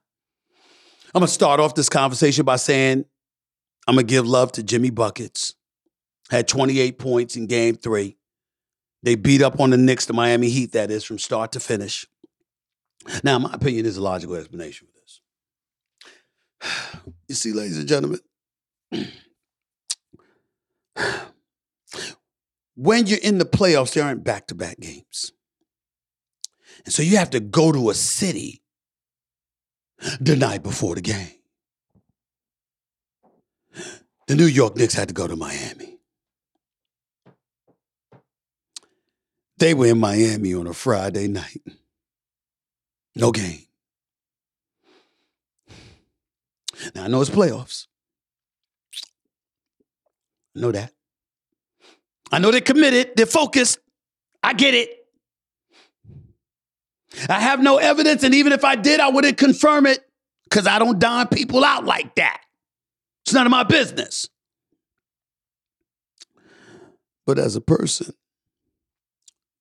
I'm 1.15 1.21
going 1.21 1.27
to 1.29 1.33
start 1.33 1.61
off 1.61 1.75
this 1.75 1.89
conversation 1.89 2.45
by 2.45 2.57
saying 2.57 3.05
I'm 3.89 3.95
going 3.95 4.07
to 4.07 4.11
give 4.11 4.29
love 4.29 4.53
to 4.53 4.63
Jimmy 4.63 4.91
Buckets. 4.91 5.55
Had 6.31 6.47
28 6.47 6.99
points 6.99 7.37
in 7.37 7.47
game 7.47 7.75
three. 7.75 8.19
They 9.03 9.15
beat 9.15 9.41
up 9.41 9.59
on 9.61 9.71
the 9.71 9.79
Knicks, 9.79 10.05
the 10.05 10.13
Miami 10.13 10.51
Heat, 10.51 10.73
that 10.73 10.91
is, 10.91 11.05
from 11.05 11.19
start 11.19 11.53
to 11.53 11.61
finish. 11.61 12.07
Now, 13.25 13.39
my 13.39 13.51
opinion 13.55 13.87
is 13.87 13.97
a 13.97 14.03
logical 14.03 14.37
explanation 14.37 14.89
for 14.89 14.93
this. 15.01 15.21
You 17.29 17.35
see, 17.35 17.53
ladies 17.53 17.79
and 17.79 17.89
gentlemen, 17.89 18.21
when 22.75 23.07
you're 23.07 23.19
in 23.23 23.37
the 23.39 23.45
playoffs, 23.45 23.95
there 23.95 24.05
aren't 24.05 24.25
back 24.25 24.47
to 24.49 24.55
back 24.55 24.81
games. 24.81 25.33
And 26.85 26.93
so 26.93 27.03
you 27.03 27.19
have 27.19 27.31
to 27.31 27.41
go 27.41 27.71
to 27.71 27.91
a 27.91 27.95
city 27.95 28.63
the 30.21 30.37
night 30.37 30.63
before 30.63 30.95
the 30.95 31.03
game. 31.03 31.38
The 34.29 34.37
New 34.37 34.45
York 34.47 34.77
Knicks 34.77 34.93
had 34.93 35.09
to 35.09 35.15
go 35.15 35.27
to 35.27 35.37
Miami. 35.37 35.97
They 39.57 39.73
were 39.73 39.87
in 39.87 39.99
Miami 39.99 40.53
on 40.53 40.67
a 40.67 40.75
Friday 40.75 41.29
night. 41.29 41.63
No 43.17 43.33
game. 43.33 43.63
Now 46.95 47.05
I 47.05 47.09
know 47.09 47.23
it's 47.23 47.31
playoffs. 47.31 47.87
I 50.55 50.61
know 50.61 50.73
that. 50.73 50.93
I 52.31 52.39
know 52.39 52.51
they're 52.51 52.61
committed, 52.61 53.13
they're 53.17 53.25
focused. 53.25 53.79
I 54.43 54.53
get 54.53 54.75
it. 54.75 54.91
I 57.31 57.41
have 57.41 57.61
no 57.61 57.79
evidence, 57.79 58.23
and 58.25 58.35
even 58.35 58.53
if 58.53 58.63
I 58.63 58.77
did, 58.77 59.01
I 59.01 59.09
wouldn't 59.09 59.39
confirm 59.39 59.87
it 59.87 60.07
because 60.45 60.67
I 60.67 60.79
don't 60.79 60.99
dime 60.99 61.29
people 61.29 61.65
out 61.65 61.87
like 61.87 62.15
that. 62.17 62.43
It's 63.29 63.35
none 63.35 63.45
of 63.45 63.51
my 63.51 63.63
business. 63.63 64.27
But 67.27 67.39
as 67.39 67.57
a 67.57 67.61
person 67.61 68.15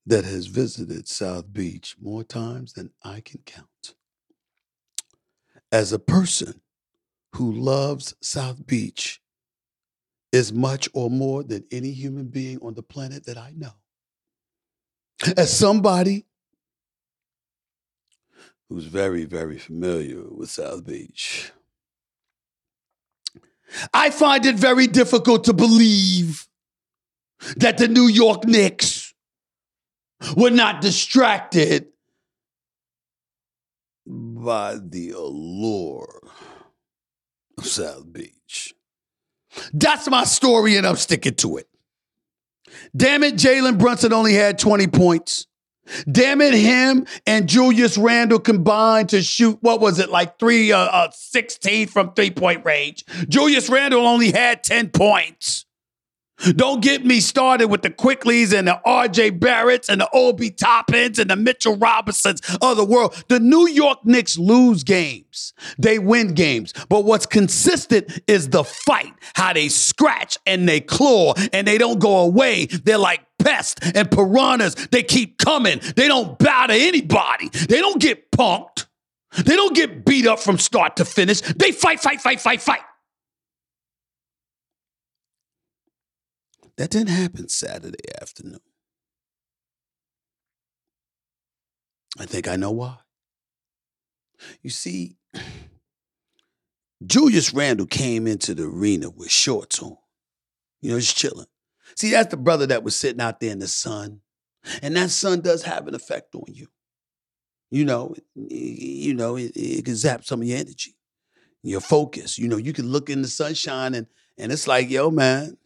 that 0.06 0.24
has 0.24 0.46
visited 0.46 1.06
South 1.06 1.52
Beach 1.52 1.94
more 2.00 2.24
times 2.24 2.72
than 2.72 2.92
I 3.04 3.20
can 3.20 3.42
count, 3.44 3.94
as 5.70 5.92
a 5.92 5.98
person 5.98 6.62
who 7.34 7.52
loves 7.52 8.14
South 8.22 8.66
Beach 8.66 9.20
as 10.32 10.50
much 10.50 10.88
or 10.94 11.10
more 11.10 11.42
than 11.42 11.66
any 11.70 11.90
human 11.90 12.28
being 12.28 12.58
on 12.62 12.72
the 12.72 12.82
planet 12.82 13.26
that 13.26 13.36
I 13.36 13.52
know, 13.54 13.74
as 15.36 15.54
somebody 15.54 16.24
who's 18.70 18.86
very, 18.86 19.26
very 19.26 19.58
familiar 19.58 20.22
with 20.30 20.48
South 20.48 20.86
Beach, 20.86 21.52
I 23.92 24.10
find 24.10 24.46
it 24.46 24.56
very 24.56 24.86
difficult 24.86 25.44
to 25.44 25.52
believe 25.52 26.46
that 27.56 27.78
the 27.78 27.88
New 27.88 28.06
York 28.06 28.44
Knicks 28.44 29.14
were 30.36 30.50
not 30.50 30.80
distracted 30.80 31.88
by 34.06 34.78
the 34.82 35.10
allure 35.10 36.22
of 37.58 37.66
South 37.66 38.12
Beach. 38.12 38.74
That's 39.72 40.08
my 40.08 40.24
story, 40.24 40.76
and 40.76 40.86
I'm 40.86 40.96
sticking 40.96 41.34
to 41.36 41.58
it. 41.58 41.68
Damn 42.96 43.22
it, 43.22 43.34
Jalen 43.34 43.78
Brunson 43.78 44.12
only 44.12 44.34
had 44.34 44.58
20 44.58 44.86
points. 44.88 45.47
Damn 46.10 46.40
it, 46.40 46.54
him 46.54 47.06
and 47.26 47.48
Julius 47.48 47.98
Randle 47.98 48.38
combined 48.38 49.10
to 49.10 49.22
shoot, 49.22 49.58
what 49.60 49.80
was 49.80 49.98
it, 49.98 50.10
like 50.10 50.38
three, 50.38 50.72
uh, 50.72 50.78
uh, 50.78 51.10
16 51.10 51.88
from 51.88 52.12
three 52.14 52.30
point 52.30 52.64
range. 52.64 53.04
Julius 53.28 53.68
Randle 53.68 54.06
only 54.06 54.30
had 54.32 54.64
10 54.64 54.90
points. 54.90 55.66
Don't 56.54 56.80
get 56.80 57.04
me 57.04 57.18
started 57.20 57.66
with 57.66 57.82
the 57.82 57.90
Quickleys 57.90 58.56
and 58.56 58.68
the 58.68 58.80
RJ 58.86 59.40
Barretts 59.40 59.88
and 59.88 60.00
the 60.00 60.08
Obi 60.12 60.50
Toppins 60.50 61.18
and 61.18 61.28
the 61.28 61.36
Mitchell 61.36 61.76
Robinsons 61.76 62.40
of 62.62 62.76
the 62.76 62.84
world. 62.84 63.24
The 63.28 63.40
New 63.40 63.66
York 63.68 64.04
Knicks 64.04 64.38
lose 64.38 64.84
games. 64.84 65.52
They 65.78 65.98
win 65.98 66.34
games. 66.34 66.72
But 66.88 67.04
what's 67.04 67.26
consistent 67.26 68.20
is 68.28 68.50
the 68.50 68.62
fight, 68.62 69.12
how 69.34 69.52
they 69.52 69.68
scratch 69.68 70.38
and 70.46 70.68
they 70.68 70.80
claw 70.80 71.34
and 71.52 71.66
they 71.66 71.76
don't 71.76 71.98
go 71.98 72.18
away. 72.18 72.66
They're 72.66 72.98
like 72.98 73.27
pests 73.38 73.90
and 73.94 74.10
piranhas. 74.10 74.74
They 74.90 75.02
keep 75.02 75.38
coming. 75.38 75.80
They 75.96 76.08
don't 76.08 76.38
bow 76.38 76.66
to 76.66 76.74
anybody. 76.74 77.48
They 77.48 77.80
don't 77.80 78.00
get 78.00 78.30
punked. 78.30 78.86
They 79.44 79.56
don't 79.56 79.74
get 79.74 80.04
beat 80.04 80.26
up 80.26 80.38
from 80.38 80.58
start 80.58 80.96
to 80.96 81.04
finish. 81.04 81.40
They 81.40 81.72
fight, 81.72 82.00
fight, 82.00 82.20
fight, 82.20 82.40
fight, 82.40 82.62
fight. 82.62 82.80
That 86.76 86.90
didn't 86.90 87.08
happen 87.08 87.48
Saturday 87.48 88.04
afternoon. 88.20 88.60
I 92.18 92.26
think 92.26 92.48
I 92.48 92.56
know 92.56 92.70
why. 92.70 92.96
You 94.62 94.70
see, 94.70 95.16
Julius 97.04 97.52
Randle 97.52 97.86
came 97.86 98.26
into 98.26 98.54
the 98.54 98.64
arena 98.64 99.10
with 99.10 99.30
shorts 99.30 99.82
on. 99.82 99.96
You 100.80 100.92
know, 100.92 101.00
just 101.00 101.16
chilling. 101.16 101.46
See, 101.98 102.12
that's 102.12 102.30
the 102.30 102.36
brother 102.36 102.64
that 102.68 102.84
was 102.84 102.94
sitting 102.94 103.20
out 103.20 103.40
there 103.40 103.50
in 103.50 103.58
the 103.58 103.66
sun. 103.66 104.20
And 104.82 104.94
that 104.94 105.10
sun 105.10 105.40
does 105.40 105.64
have 105.64 105.88
an 105.88 105.96
effect 105.96 106.32
on 106.36 106.44
you. 106.46 106.68
You 107.72 107.84
know, 107.84 108.14
you 108.36 109.14
know, 109.14 109.34
it, 109.34 109.50
it 109.56 109.84
can 109.84 109.96
zap 109.96 110.24
some 110.24 110.40
of 110.40 110.46
your 110.46 110.58
energy, 110.58 110.94
your 111.64 111.80
focus. 111.80 112.38
You 112.38 112.46
know, 112.46 112.56
you 112.56 112.72
can 112.72 112.86
look 112.86 113.10
in 113.10 113.22
the 113.22 113.26
sunshine 113.26 113.96
and 113.96 114.06
and 114.38 114.52
it's 114.52 114.68
like, 114.68 114.88
yo, 114.88 115.10
man, 115.10 115.56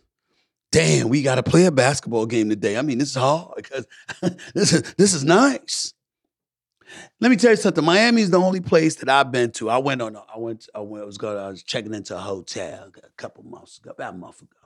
damn, 0.70 1.10
we 1.10 1.20
got 1.20 1.34
to 1.34 1.42
play 1.42 1.66
a 1.66 1.70
basketball 1.70 2.24
game 2.24 2.48
today. 2.48 2.78
I 2.78 2.82
mean, 2.82 2.96
this 2.96 3.10
is 3.10 3.16
hard 3.16 3.52
because 3.56 3.86
this 4.54 4.72
is 4.72 4.94
this 4.94 5.12
is 5.12 5.24
nice. 5.24 5.92
Let 7.20 7.30
me 7.30 7.36
tell 7.36 7.50
you 7.50 7.56
something. 7.58 7.84
Miami 7.84 8.22
is 8.22 8.30
the 8.30 8.40
only 8.40 8.60
place 8.60 8.94
that 8.96 9.10
I've 9.10 9.30
been 9.30 9.50
to. 9.52 9.68
I 9.68 9.76
went 9.76 10.00
on. 10.00 10.16
A, 10.16 10.24
I 10.34 10.38
went. 10.38 10.66
I 10.74 10.80
went. 10.80 11.02
I 11.02 11.06
was 11.06 11.18
going. 11.18 11.36
I 11.36 11.48
was 11.48 11.62
checking 11.62 11.92
into 11.92 12.16
a 12.16 12.20
hotel 12.20 12.90
a 12.96 13.10
couple 13.18 13.44
months 13.44 13.76
ago, 13.76 13.90
about 13.90 14.14
a 14.14 14.16
month 14.16 14.40
ago. 14.40 14.56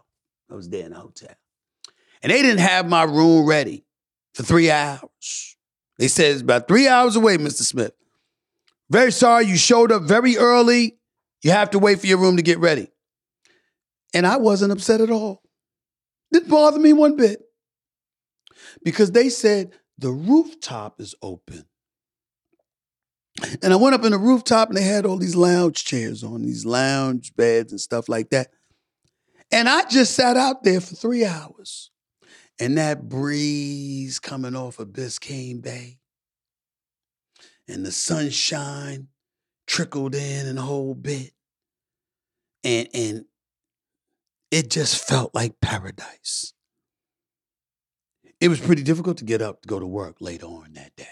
I 0.49 0.55
was 0.55 0.69
there 0.69 0.87
in 0.87 0.93
a 0.93 1.01
hotel, 1.01 1.35
and 2.27 2.35
they 2.35 2.43
didn't 2.43 2.59
have 2.59 2.89
my 2.89 3.05
room 3.05 3.47
ready 3.47 3.85
for 4.35 4.43
three 4.43 4.69
hours. 4.69 5.57
They 5.97 6.09
said 6.09 6.33
it's 6.33 6.41
about 6.41 6.67
three 6.67 6.89
hours 6.89 7.15
away, 7.15 7.37
Mister 7.37 7.63
Smith. 7.63 7.93
Very 8.91 9.13
sorry, 9.13 9.47
you 9.47 9.57
showed 9.57 9.93
up 9.93 10.03
very 10.03 10.37
early. 10.37 10.99
You 11.45 11.53
have 11.53 11.71
to 11.71 11.79
wait 11.79 12.01
for 12.01 12.09
your 12.09 12.19
room 12.19 12.37
to 12.37 12.43
get 12.43 12.59
ready. 12.59 12.89
And 14.13 14.27
I 14.27 14.39
wasn't 14.39 14.73
upset 14.73 15.01
at 15.01 15.09
all. 15.09 15.41
Didn't 16.33 16.49
bother 16.49 16.81
me 16.81 16.93
one 16.93 17.15
bit. 17.15 17.43
Because 18.83 19.13
they 19.13 19.29
said 19.29 19.71
the 19.97 20.11
rooftop 20.11 21.01
is 21.01 21.15
open. 21.23 21.65
And 23.63 23.73
I 23.73 23.77
went 23.77 23.95
up 23.95 24.05
in 24.05 24.11
the 24.11 24.19
rooftop 24.19 24.67
and 24.67 24.77
they 24.77 24.83
had 24.83 25.07
all 25.07 25.17
these 25.17 25.37
lounge 25.37 25.85
chairs 25.85 26.25
on, 26.25 26.43
these 26.43 26.67
lounge 26.67 27.37
beds 27.37 27.71
and 27.71 27.81
stuff 27.81 28.09
like 28.09 28.31
that. 28.31 28.49
And 29.53 29.69
I 29.69 29.85
just 29.89 30.15
sat 30.15 30.37
out 30.37 30.65
there 30.65 30.81
for 30.81 30.97
three 30.97 31.25
hours. 31.25 31.93
And 32.59 32.79
that 32.79 33.09
breeze 33.09 34.19
coming 34.19 34.57
off 34.57 34.79
of 34.79 34.89
Biscayne 34.89 35.61
Bay 35.61 35.99
and 37.69 37.85
the 37.85 37.93
sunshine 37.93 39.09
trickled 39.67 40.15
in 40.15 40.47
and 40.47 40.59
a 40.59 40.63
whole 40.63 40.95
bit. 40.95 41.33
And, 42.65 42.89
and 42.95 43.25
it 44.51 44.71
just 44.71 45.07
felt 45.07 45.35
like 45.35 45.61
paradise. 45.61 46.55
It 48.41 48.49
was 48.49 48.61
pretty 48.61 48.83
difficult 48.83 49.19
to 49.19 49.25
get 49.25 49.43
up 49.43 49.63
to 49.63 49.69
go 49.69 49.79
to 49.79 49.87
work 49.87 50.17
later 50.21 50.47
on 50.47 50.73
that 50.75 50.95
day. 50.97 51.07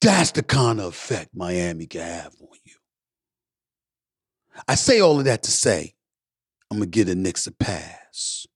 That's 0.00 0.32
the 0.32 0.42
kind 0.42 0.80
of 0.80 0.86
effect 0.86 1.30
Miami 1.34 1.86
can 1.86 2.02
have 2.02 2.34
on 2.40 2.58
you. 2.64 2.74
I 4.68 4.74
say 4.74 5.00
all 5.00 5.18
of 5.18 5.24
that 5.24 5.42
to 5.44 5.50
say 5.50 5.94
I'm 6.70 6.80
to 6.80 6.86
give 6.86 7.06
the 7.06 7.14
Knicks 7.14 7.46
a 7.46 7.52
pass 7.52 8.46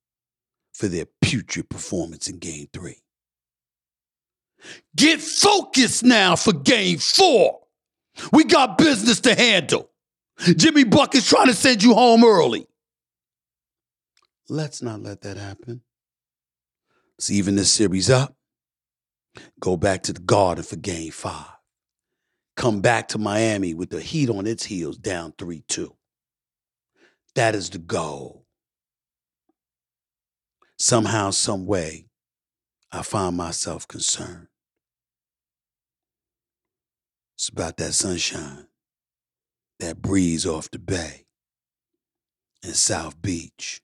for 0.79 0.87
their 0.87 1.07
putrid 1.21 1.69
performance 1.69 2.29
in 2.29 2.39
game 2.39 2.69
three. 2.73 3.03
Get 4.95 5.21
focused 5.21 6.05
now 6.05 6.37
for 6.37 6.53
game 6.53 6.99
four. 6.99 7.59
We 8.33 8.45
got 8.45 8.79
business 8.79 9.19
to 9.23 9.35
handle. 9.35 9.91
Jimmy 10.57 10.85
Buckets 10.85 11.29
trying 11.29 11.49
to 11.49 11.55
send 11.55 11.83
you 11.83 11.95
home 11.95 12.23
early. 12.25 12.69
Let's 14.49 14.81
not 14.81 15.03
let 15.03 15.23
that 15.23 15.37
happen. 15.37 15.83
Let's 17.19 17.31
even 17.31 17.57
this 17.57 17.73
series 17.73 18.09
up. 18.09 18.37
Go 19.59 19.77
back 19.77 20.05
to 20.05 20.13
the 20.13 20.21
Garden 20.21 20.63
for 20.63 20.77
game 20.77 21.11
five. 21.11 21.57
Come 22.57 22.81
back 22.81 23.09
to 23.09 23.19
Miami 23.19 23.75
with 23.75 23.91
the 23.91 24.01
heat 24.01 24.31
on 24.31 24.47
its 24.47 24.65
heels 24.65 24.97
down 24.97 25.35
3 25.39 25.65
2. 25.67 25.93
That 27.35 27.57
is 27.57 27.71
the 27.71 27.79
goal. 27.79 28.45
Somehow, 30.79 31.31
some 31.31 31.67
way, 31.67 32.07
I 32.93 33.03
find 33.03 33.37
myself 33.37 33.87
concerned. 33.87 34.49
It's 37.35 37.49
about 37.49 37.77
that 37.77 37.93
sunshine, 37.93 38.67
that 39.81 40.01
breeze 40.01 40.47
off 40.47 40.71
the 40.71 40.79
bay, 40.79 41.27
and 42.63 42.75
South 42.75 43.21
Beach 43.21 43.83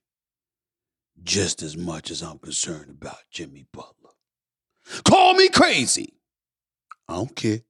just 1.22 1.62
as 1.62 1.76
much 1.76 2.10
as 2.10 2.22
I'm 2.22 2.38
concerned 2.38 2.90
about 2.90 3.18
Jimmy 3.30 3.66
Butler. 3.72 4.10
Call 5.04 5.34
me 5.34 5.48
crazy. 5.48 6.14
I 7.08 7.14
don't 7.14 7.34
care. 7.34 7.60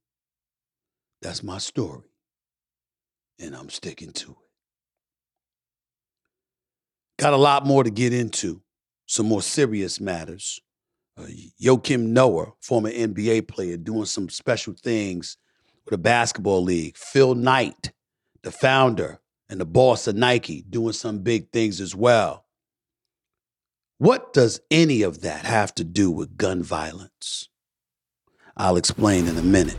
That's 1.23 1.43
my 1.43 1.59
story. 1.59 2.09
And 3.39 3.55
I'm 3.55 3.71
sticking 3.71 4.13
to 4.13 4.31
it. 4.33 4.37
Got 7.19 7.33
a 7.33 7.39
lot 7.39 7.65
more 7.67 7.85
to 7.85 7.91
get 7.91 8.13
into, 8.13 8.61
some 9.07 9.27
more 9.27 9.43
serious 9.43 10.01
matters. 10.01 10.61
Uh, 11.17 11.27
Joakim 11.61 12.07
Noah, 12.07 12.53
former 12.61 12.91
NBA 12.91 13.47
player, 13.49 13.77
doing 13.77 14.07
some 14.07 14.29
special 14.29 14.75
things 14.75 15.37
with 15.85 15.95
a 15.95 15.99
basketball 15.99 16.63
league. 16.63 16.97
Phil 16.97 17.35
Knight, 17.35 17.93
the 18.43 18.51
founder 18.51 19.21
and 19.49 19.61
the 19.61 19.67
boss 19.67 20.07
of 20.07 20.17
Nike, 20.17 20.65
doing 20.69 20.93
some 20.93 21.19
big 21.19 21.51
things 21.53 21.81
as 21.81 21.95
well. 21.95 22.45
What 23.99 24.33
does 24.33 24.61
any 24.71 25.03
of 25.03 25.21
that 25.21 25.45
have 25.45 25.75
to 25.77 25.85
do 25.85 26.11
with 26.11 26.37
gun 26.37 26.63
violence? 26.63 27.49
I'll 28.57 28.77
explain 28.77 29.27
in 29.29 29.37
a 29.37 29.43
minute. 29.43 29.79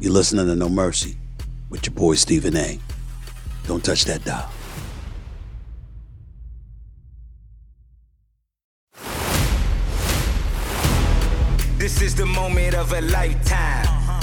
You're 0.00 0.12
listening 0.12 0.46
to 0.46 0.56
No 0.56 0.68
Mercy 0.68 1.16
with 1.70 1.86
your 1.86 1.94
boy 1.94 2.14
Stephen 2.14 2.56
A. 2.56 2.78
Don't 3.66 3.84
touch 3.84 4.04
that 4.06 4.24
dial. 4.24 4.50
This 11.76 12.00
is 12.00 12.14
the 12.14 12.24
moment 12.24 12.74
of 12.74 12.92
a 12.92 13.00
lifetime. 13.00 14.22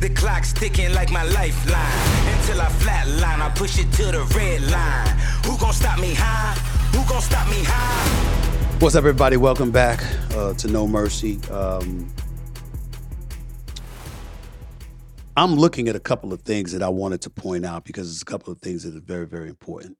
The 0.00 0.08
clock's 0.08 0.54
ticking 0.54 0.94
like 0.94 1.10
my 1.10 1.24
lifeline. 1.24 2.36
Until 2.38 2.62
I 2.62 2.68
flatline, 2.80 3.40
I 3.40 3.52
push 3.54 3.78
it 3.78 3.92
to 3.92 4.04
the 4.04 4.24
red 4.34 4.62
line. 4.70 5.06
Who 5.44 5.58
gon' 5.58 5.74
stop 5.74 6.00
me 6.00 6.14
high? 6.14 6.54
Who 6.96 7.06
gon' 7.06 7.20
stop 7.20 7.48
me 7.48 7.62
high? 7.62 8.78
What's 8.80 8.94
up, 8.94 9.00
everybody? 9.00 9.36
Welcome 9.36 9.70
back 9.70 10.02
uh, 10.34 10.54
to 10.54 10.68
No 10.68 10.88
Mercy. 10.88 11.38
Um, 11.50 12.10
I'm 15.36 15.54
looking 15.54 15.88
at 15.88 15.96
a 15.96 16.00
couple 16.00 16.32
of 16.32 16.40
things 16.42 16.72
that 16.72 16.82
I 16.82 16.88
wanted 16.88 17.20
to 17.22 17.30
point 17.30 17.66
out 17.66 17.84
because 17.84 18.10
it's 18.10 18.22
a 18.22 18.24
couple 18.24 18.54
of 18.54 18.60
things 18.60 18.84
that 18.84 18.96
are 18.96 19.04
very, 19.04 19.26
very 19.26 19.50
important. 19.50 19.98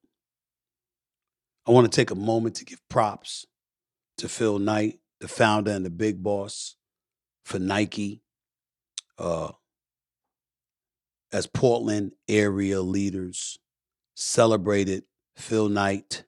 I 1.69 1.73
want 1.73 1.93
to 1.93 1.95
take 1.95 2.11
a 2.11 2.17
moment 2.17 2.55
to 2.57 2.65
give 2.65 2.81
props 2.89 3.45
to 4.17 4.31
Phil 4.31 4.59
Knight, 4.59 4.99
the 5.21 5.29
founder 5.29 5.73
and 5.73 5.85
the 5.85 5.91
big 5.91 6.23
boss 6.23 6.75
for 7.47 7.61
Nike, 7.61 8.23
uh, 9.19 9.53
as 11.33 11.47
Portland 11.47 12.11
area 12.27 12.83
leaders 12.83 13.61
celebrated 14.17 15.05
Phil 15.37 15.69
Knight 15.69 16.25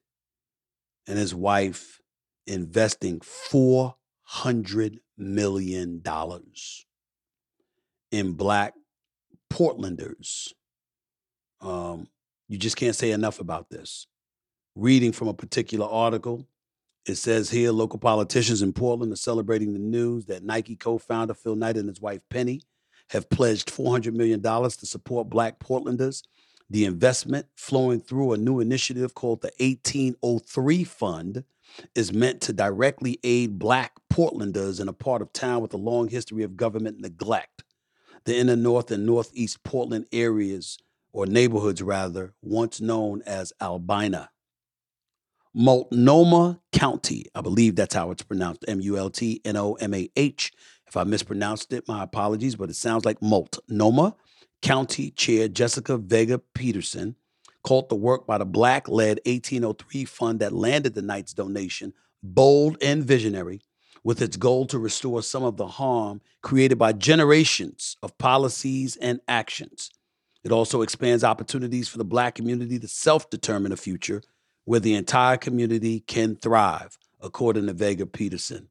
and 1.08 1.18
his 1.18 1.34
wife 1.34 2.00
investing 2.46 3.18
$400 3.18 5.00
million 5.16 6.04
in 8.12 8.32
black 8.34 8.74
Portlanders. 9.50 10.52
Um, 11.60 12.06
you 12.46 12.58
just 12.58 12.76
can't 12.76 12.94
say 12.94 13.10
enough 13.10 13.40
about 13.40 13.70
this. 13.70 14.06
Reading 14.76 15.10
from 15.10 15.26
a 15.26 15.34
particular 15.34 15.88
article, 15.88 16.46
it 17.08 17.16
says 17.16 17.50
here 17.50 17.72
local 17.72 17.98
politicians 17.98 18.62
in 18.62 18.72
Portland 18.72 19.12
are 19.12 19.16
celebrating 19.16 19.72
the 19.72 19.78
news 19.78 20.26
that 20.26 20.44
Nike 20.44 20.76
co 20.76 20.98
founder 20.98 21.34
Phil 21.34 21.56
Knight 21.56 21.76
and 21.76 21.88
his 21.88 22.00
wife 22.00 22.20
Penny 22.28 22.60
have 23.10 23.30
pledged 23.30 23.72
$400 23.72 24.12
million 24.12 24.42
to 24.42 24.86
support 24.86 25.30
black 25.30 25.58
Portlanders. 25.58 26.22
The 26.68 26.84
investment, 26.84 27.46
flowing 27.56 28.00
through 28.00 28.32
a 28.32 28.36
new 28.36 28.60
initiative 28.60 29.14
called 29.14 29.40
the 29.40 29.52
1803 29.58 30.84
Fund, 30.84 31.44
is 31.94 32.12
meant 32.12 32.42
to 32.42 32.52
directly 32.52 33.18
aid 33.24 33.58
black 33.58 33.92
Portlanders 34.12 34.80
in 34.80 34.88
a 34.88 34.92
part 34.92 35.22
of 35.22 35.32
town 35.32 35.62
with 35.62 35.72
a 35.72 35.78
long 35.78 36.08
history 36.08 36.42
of 36.42 36.56
government 36.56 37.00
neglect. 37.00 37.64
The 38.24 38.36
inner 38.36 38.56
north 38.56 38.90
and 38.90 39.06
northeast 39.06 39.62
Portland 39.64 40.06
areas, 40.12 40.78
or 41.12 41.24
neighborhoods 41.24 41.80
rather, 41.80 42.34
once 42.42 42.80
known 42.80 43.22
as 43.24 43.52
Albina. 43.60 44.28
Multnomah 45.54 46.60
County, 46.72 47.26
I 47.34 47.40
believe 47.40 47.76
that's 47.76 47.94
how 47.94 48.10
it's 48.10 48.22
pronounced 48.22 48.64
M 48.68 48.80
U 48.80 48.96
L 48.98 49.10
T 49.10 49.40
N 49.44 49.56
O 49.56 49.74
M 49.74 49.94
A 49.94 50.10
H. 50.16 50.52
If 50.86 50.96
I 50.96 51.04
mispronounced 51.04 51.72
it, 51.72 51.86
my 51.86 52.02
apologies, 52.02 52.56
but 52.56 52.70
it 52.70 52.76
sounds 52.76 53.04
like 53.04 53.20
Multnomah 53.20 54.14
County 54.62 55.10
Chair 55.10 55.48
Jessica 55.48 55.98
Vega 55.98 56.40
Pederson 56.54 57.14
called 57.62 57.88
the 57.88 57.96
work 57.96 58.26
by 58.26 58.38
the 58.38 58.46
Black 58.46 58.88
led 58.88 59.20
1803 59.26 60.04
fund 60.04 60.40
that 60.40 60.52
landed 60.52 60.94
the 60.94 61.02
Knight's 61.02 61.34
donation 61.34 61.92
bold 62.22 62.76
and 62.82 63.04
visionary, 63.04 63.60
with 64.04 64.22
its 64.22 64.36
goal 64.36 64.66
to 64.66 64.78
restore 64.78 65.22
some 65.22 65.42
of 65.42 65.56
the 65.56 65.66
harm 65.66 66.20
created 66.42 66.78
by 66.78 66.92
generations 66.92 67.96
of 68.02 68.16
policies 68.18 68.96
and 68.96 69.20
actions. 69.28 69.90
It 70.44 70.52
also 70.52 70.82
expands 70.82 71.24
opportunities 71.24 71.88
for 71.88 71.98
the 71.98 72.04
Black 72.04 72.34
community 72.34 72.78
to 72.78 72.88
self 72.88 73.28
determine 73.28 73.72
a 73.72 73.76
future 73.76 74.22
where 74.68 74.80
the 74.80 74.94
entire 74.94 75.38
community 75.38 76.00
can 76.00 76.36
thrive, 76.36 76.98
according 77.22 77.66
to 77.66 77.72
Vega 77.72 78.04
Pederson. 78.04 78.66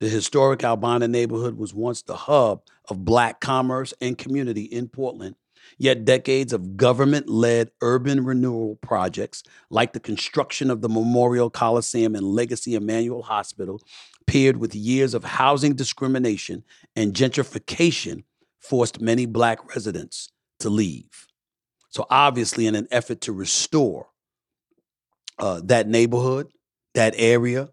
The 0.00 0.08
historic 0.08 0.64
Albina 0.64 1.08
neighborhood 1.08 1.58
was 1.58 1.74
once 1.74 2.00
the 2.00 2.16
hub 2.16 2.62
of 2.88 3.04
Black 3.04 3.38
commerce 3.38 3.92
and 4.00 4.16
community 4.16 4.62
in 4.62 4.88
Portland, 4.88 5.34
yet 5.76 6.06
decades 6.06 6.54
of 6.54 6.78
government 6.78 7.28
led 7.28 7.70
urban 7.82 8.24
renewal 8.24 8.76
projects, 8.76 9.42
like 9.68 9.92
the 9.92 10.00
construction 10.00 10.70
of 10.70 10.80
the 10.80 10.88
Memorial 10.88 11.50
Coliseum 11.50 12.14
and 12.14 12.24
Legacy 12.24 12.74
Emanuel 12.74 13.20
Hospital, 13.20 13.78
paired 14.26 14.56
with 14.56 14.74
years 14.74 15.12
of 15.12 15.24
housing 15.24 15.74
discrimination 15.74 16.64
and 16.96 17.12
gentrification, 17.12 18.24
forced 18.58 19.02
many 19.02 19.26
Black 19.26 19.74
residents 19.74 20.32
to 20.60 20.70
leave. 20.70 21.26
So, 21.90 22.06
obviously, 22.08 22.66
in 22.66 22.74
an 22.74 22.88
effort 22.90 23.20
to 23.22 23.32
restore 23.32 24.09
uh, 25.40 25.60
that 25.64 25.88
neighborhood, 25.88 26.48
that 26.94 27.14
area, 27.16 27.70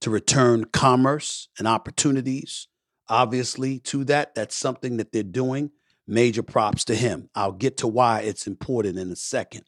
to 0.00 0.10
return 0.10 0.64
commerce 0.64 1.48
and 1.58 1.66
opportunities, 1.66 2.68
obviously, 3.08 3.80
to 3.80 4.04
that, 4.04 4.34
that's 4.34 4.56
something 4.56 4.96
that 4.98 5.12
they're 5.12 5.22
doing. 5.22 5.70
Major 6.06 6.42
props 6.42 6.84
to 6.84 6.94
him. 6.94 7.28
I'll 7.34 7.52
get 7.52 7.78
to 7.78 7.88
why 7.88 8.20
it's 8.20 8.46
important 8.46 8.98
in 8.98 9.10
a 9.10 9.16
second 9.16 9.64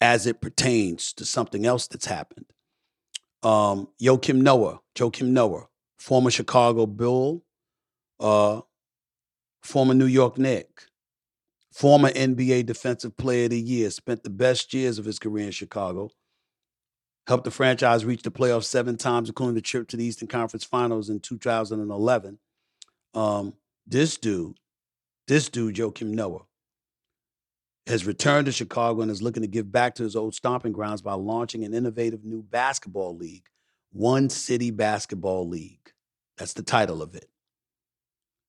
as 0.00 0.26
it 0.26 0.40
pertains 0.40 1.12
to 1.14 1.24
something 1.24 1.64
else 1.64 1.86
that's 1.86 2.06
happened. 2.06 2.46
Um, 3.42 3.88
Joakim 4.02 4.40
Noah, 4.42 4.80
Joakim 4.96 5.28
Noah, 5.28 5.66
former 5.98 6.30
Chicago 6.30 6.86
Bull, 6.86 7.44
uh, 8.18 8.62
former 9.62 9.94
New 9.94 10.06
York 10.06 10.38
Knick, 10.38 10.86
former 11.72 12.10
NBA 12.10 12.66
Defensive 12.66 13.16
Player 13.16 13.44
of 13.44 13.50
the 13.50 13.60
Year, 13.60 13.90
spent 13.90 14.24
the 14.24 14.30
best 14.30 14.74
years 14.74 14.98
of 14.98 15.04
his 15.04 15.18
career 15.18 15.46
in 15.46 15.52
Chicago, 15.52 16.10
helped 17.26 17.44
the 17.44 17.50
franchise 17.50 18.04
reach 18.04 18.22
the 18.22 18.30
playoffs 18.30 18.64
seven 18.64 18.96
times, 18.96 19.28
including 19.28 19.54
the 19.54 19.62
trip 19.62 19.88
to 19.88 19.96
the 19.96 20.04
Eastern 20.04 20.28
Conference 20.28 20.64
Finals 20.64 21.08
in 21.08 21.20
2011. 21.20 22.38
Um, 23.14 23.54
this 23.86 24.16
dude, 24.16 24.58
this 25.26 25.48
dude, 25.48 25.76
Joakim 25.76 26.08
Noah, 26.08 26.42
has 27.86 28.06
returned 28.06 28.46
to 28.46 28.52
Chicago 28.52 29.02
and 29.02 29.10
is 29.10 29.22
looking 29.22 29.42
to 29.42 29.48
give 29.48 29.70
back 29.70 29.94
to 29.96 30.02
his 30.02 30.16
old 30.16 30.34
stomping 30.34 30.72
grounds 30.72 31.02
by 31.02 31.14
launching 31.14 31.64
an 31.64 31.74
innovative 31.74 32.24
new 32.24 32.42
basketball 32.42 33.16
league, 33.16 33.46
One 33.92 34.30
City 34.30 34.70
Basketball 34.70 35.48
League. 35.48 35.92
That's 36.38 36.54
the 36.54 36.62
title 36.62 37.02
of 37.02 37.14
it. 37.14 37.28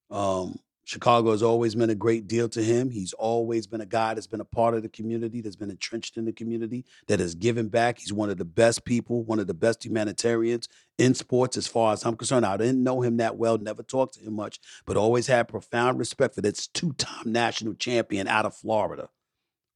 Um, 0.09 0.59
Chicago 0.85 1.31
has 1.31 1.41
always 1.41 1.75
meant 1.75 1.89
a 1.89 1.95
great 1.95 2.27
deal 2.27 2.47
to 2.47 2.63
him. 2.63 2.91
He's 2.91 3.11
always 3.13 3.65
been 3.65 3.81
a 3.81 3.87
guy 3.87 4.13
that's 4.13 4.27
been 4.27 4.39
a 4.39 4.45
part 4.45 4.75
of 4.75 4.83
the 4.83 4.89
community, 4.89 5.41
that's 5.41 5.55
been 5.55 5.71
entrenched 5.71 6.15
in 6.15 6.25
the 6.25 6.31
community, 6.31 6.85
that 7.07 7.19
has 7.19 7.33
given 7.33 7.69
back. 7.69 7.97
He's 7.97 8.13
one 8.13 8.29
of 8.29 8.37
the 8.37 8.45
best 8.45 8.85
people, 8.85 9.23
one 9.23 9.39
of 9.39 9.47
the 9.47 9.55
best 9.55 9.83
humanitarians 9.83 10.69
in 10.99 11.15
sports, 11.15 11.57
as 11.57 11.65
far 11.65 11.93
as 11.93 12.05
I'm 12.05 12.15
concerned. 12.15 12.45
I 12.45 12.57
didn't 12.57 12.83
know 12.83 13.01
him 13.01 13.17
that 13.17 13.35
well, 13.35 13.57
never 13.57 13.81
talked 13.81 14.13
to 14.13 14.19
him 14.21 14.33
much, 14.33 14.59
but 14.85 14.95
always 14.95 15.25
had 15.25 15.47
profound 15.47 15.97
respect 15.97 16.35
for 16.35 16.41
this 16.41 16.67
two 16.67 16.93
time 16.93 17.31
national 17.31 17.73
champion 17.73 18.27
out 18.27 18.45
of 18.45 18.55
Florida. 18.55 19.09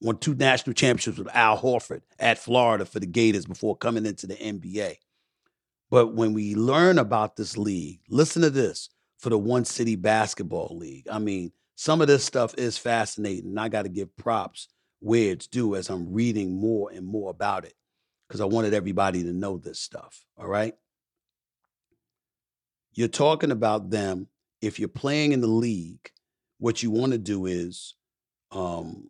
Won 0.02 0.20
two 0.20 0.36
national 0.36 0.76
championships 0.76 1.18
with 1.18 1.36
Al 1.36 1.58
Horford 1.58 2.04
at 2.20 2.38
Florida 2.38 2.86
for 2.86 3.00
the 3.00 3.08
Gators 3.08 3.48
before 3.48 3.76
coming 3.76 4.06
into 4.06 4.28
the 4.28 4.36
NBA. 4.36 4.98
But 5.90 6.14
when 6.14 6.34
we 6.34 6.54
learn 6.54 7.00
about 7.00 7.36
this 7.36 7.58
league, 7.58 8.02
listen 8.10 8.44
to 8.44 8.52
this 8.52 8.90
for 9.20 9.30
the 9.30 9.38
One 9.38 9.66
City 9.66 9.96
Basketball 9.96 10.78
League. 10.78 11.08
I 11.12 11.20
mean, 11.20 11.52
some 11.76 12.02
of 12.02 12.08
this 12.08 12.24
stuff 12.24 12.56
is 12.58 12.78
fascinating. 12.78 13.58
I 13.58 13.70
got 13.70 13.84
to 13.84 13.90
give 13.90 14.16
props 14.18 14.68
where 15.00 15.32
it's 15.32 15.48
due 15.48 15.76
as 15.76 15.90
I'm 15.90 16.12
reading 16.12 16.60
more 16.60 16.90
and 16.92 17.06
more 17.06 17.30
about 17.30 17.66
it 17.66 17.74
because 18.28 18.42
I 18.42 18.46
wanted 18.46 18.74
everybody 18.74 19.24
to 19.24 19.34
know 19.34 19.58
this 19.58 19.80
stuff. 19.80 20.26
All 20.38 20.48
right. 20.48 20.74
You're 22.94 23.08
talking 23.08 23.52
about 23.52 23.92
them. 23.92 24.28
If 24.62 24.80
you're 24.80 24.90
playing 24.90 25.32
in 25.32 25.42
the 25.42 25.48
league, 25.48 26.12
what 26.58 26.84
you 26.84 26.92
want 26.92 27.14
to 27.14 27.18
do 27.18 27.46
is 27.46 27.96
um, 28.52 29.10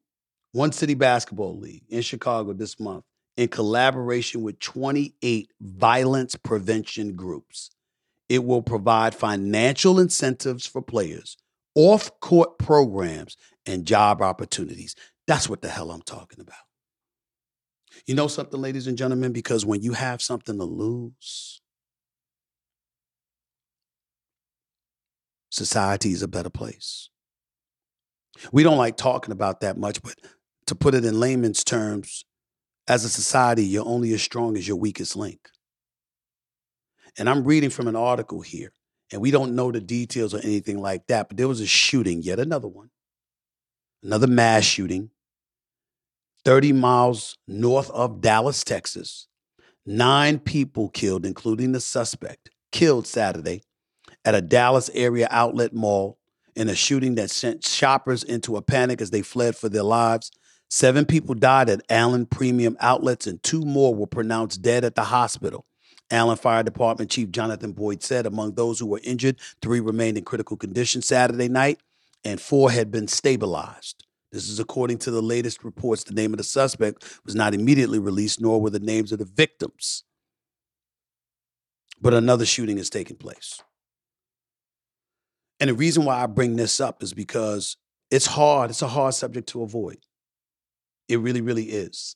One 0.52 0.72
City 0.72 0.94
Basketball 0.94 1.58
League 1.58 1.86
in 1.90 2.02
Chicago 2.02 2.54
this 2.54 2.80
month 2.80 3.04
in 3.36 3.48
collaboration 3.48 4.44
with 4.44 4.60
28 4.60 5.52
violence 5.62 6.36
prevention 6.36 7.16
groups. 7.16 7.72
It 8.30 8.46
will 8.46 8.62
provide 8.62 9.16
financial 9.16 10.00
incentives 10.00 10.68
for 10.68 10.82
players, 10.82 11.36
off 11.76 12.20
court 12.20 12.60
programs, 12.60 13.36
and 13.66 13.86
job 13.86 14.22
opportunities. 14.22 14.96
That's 15.28 15.50
what 15.50 15.62
the 15.62 15.70
hell 15.70 15.92
I'm 15.92 16.04
talking 16.04 16.40
about. 16.40 16.56
You 18.06 18.16
know 18.16 18.28
something, 18.28 18.62
ladies 18.62 18.88
and 18.88 18.98
gentlemen, 18.98 19.34
because 19.34 19.66
when 19.66 19.82
you 19.82 19.94
have 19.94 20.22
something 20.22 20.58
to 20.58 20.64
lose, 20.64 21.62
society 25.50 26.12
is 26.12 26.22
a 26.22 26.28
better 26.28 26.50
place. 26.50 27.10
We 28.52 28.64
don't 28.64 28.78
like 28.78 28.96
talking 28.96 29.32
about 29.32 29.62
that 29.62 29.78
much, 29.78 30.02
but 30.02 30.16
to 30.68 30.76
put 30.76 30.94
it 30.96 31.04
in 31.04 31.20
layman's 31.20 31.64
terms, 31.64 32.26
as 32.88 33.04
a 33.04 33.10
society, 33.10 33.64
you're 33.64 33.86
only 33.86 34.14
as 34.14 34.22
strong 34.22 34.56
as 34.56 34.68
your 34.68 34.78
weakest 34.78 35.16
link. 35.16 35.50
And 37.20 37.30
I'm 37.30 37.44
reading 37.44 37.70
from 37.70 37.90
an 37.90 37.98
article 37.98 38.40
here, 38.40 38.72
and 39.12 39.22
we 39.22 39.30
don't 39.30 39.54
know 39.54 39.72
the 39.72 39.82
details 39.82 40.34
or 40.34 40.40
anything 40.40 40.80
like 40.80 41.08
that, 41.08 41.28
but 41.28 41.38
there 41.38 41.50
was 41.50 41.60
a 41.60 41.68
shooting, 41.68 42.24
yet 42.24 42.40
another 42.40 42.70
one, 42.70 42.90
another 44.02 44.26
mass 44.26 44.64
shooting, 44.64 45.12
30 46.46 46.72
miles 46.72 47.38
north 47.46 47.90
of 47.92 48.22
Dallas, 48.22 48.64
Texas. 48.64 49.28
Nine 49.86 50.40
people 50.40 50.88
killed, 50.90 51.26
including 51.26 51.74
the 51.74 51.82
suspect, 51.82 52.52
killed 52.72 53.06
Saturday 53.06 53.64
at 54.24 54.36
a 54.36 54.42
Dallas 54.42 54.90
area 54.94 55.28
outlet 55.30 55.74
mall 55.74 56.20
in 56.56 56.70
a 56.70 56.76
shooting 56.76 57.16
that 57.16 57.32
sent 57.32 57.66
shoppers 57.66 58.24
into 58.24 58.56
a 58.56 58.62
panic 58.62 59.02
as 59.02 59.12
they 59.12 59.22
fled 59.22 59.58
for 59.58 59.68
their 59.68 59.84
lives. 59.84 60.32
Seven 60.70 61.06
people 61.06 61.36
died 61.36 61.70
at 61.70 61.82
Allen 61.90 62.28
Premium 62.28 62.78
Outlets, 62.80 63.28
and 63.28 63.42
two 63.44 63.62
more 63.62 63.94
were 63.94 64.08
pronounced 64.08 64.62
dead 64.62 64.86
at 64.86 64.96
the 64.96 65.06
hospital. 65.06 65.66
Allen 66.12 66.38
Fire 66.38 66.64
Department 66.64 67.12
Chief 67.12 67.30
Jonathan 67.32 67.72
Boyd 67.72 68.02
said 68.02 68.26
among 68.26 68.54
those 68.54 68.80
who 68.80 68.88
were 68.88 69.02
injured, 69.04 69.38
three 69.62 69.80
remained 69.80 70.18
in 70.18 70.24
critical 70.24 70.58
condition 70.58 71.02
Saturday 71.02 71.48
night, 71.48 71.80
and 72.24 72.42
four 72.42 72.72
had 72.72 72.92
been 72.92 73.08
stabilized. 73.08 74.06
This 74.32 74.50
is 74.50 74.60
according 74.60 75.00
to 75.00 75.12
the 75.12 75.22
latest 75.22 75.64
reports. 75.64 76.04
The 76.04 76.14
name 76.14 76.34
of 76.34 76.38
the 76.38 76.44
suspect 76.44 77.20
was 77.26 77.36
not 77.36 77.54
immediately 77.54 78.00
released, 78.00 78.42
nor 78.42 78.62
were 78.62 78.70
the 78.70 78.80
names 78.80 79.12
of 79.12 79.20
the 79.20 79.26
victims. 79.26 80.04
But 82.02 82.14
another 82.14 82.46
shooting 82.46 82.78
has 82.78 82.90
taken 82.90 83.16
place. 83.16 83.62
And 85.60 85.70
the 85.70 85.74
reason 85.74 86.06
why 86.06 86.22
I 86.22 86.28
bring 86.28 86.56
this 86.56 86.80
up 86.80 87.04
is 87.04 87.14
because 87.14 87.76
it's 88.12 88.26
hard. 88.26 88.70
It's 88.70 88.82
a 88.82 88.88
hard 88.88 89.14
subject 89.14 89.50
to 89.50 89.64
avoid. 89.64 89.98
It 91.08 91.20
really, 91.20 91.42
really 91.42 91.66
is. 91.66 92.16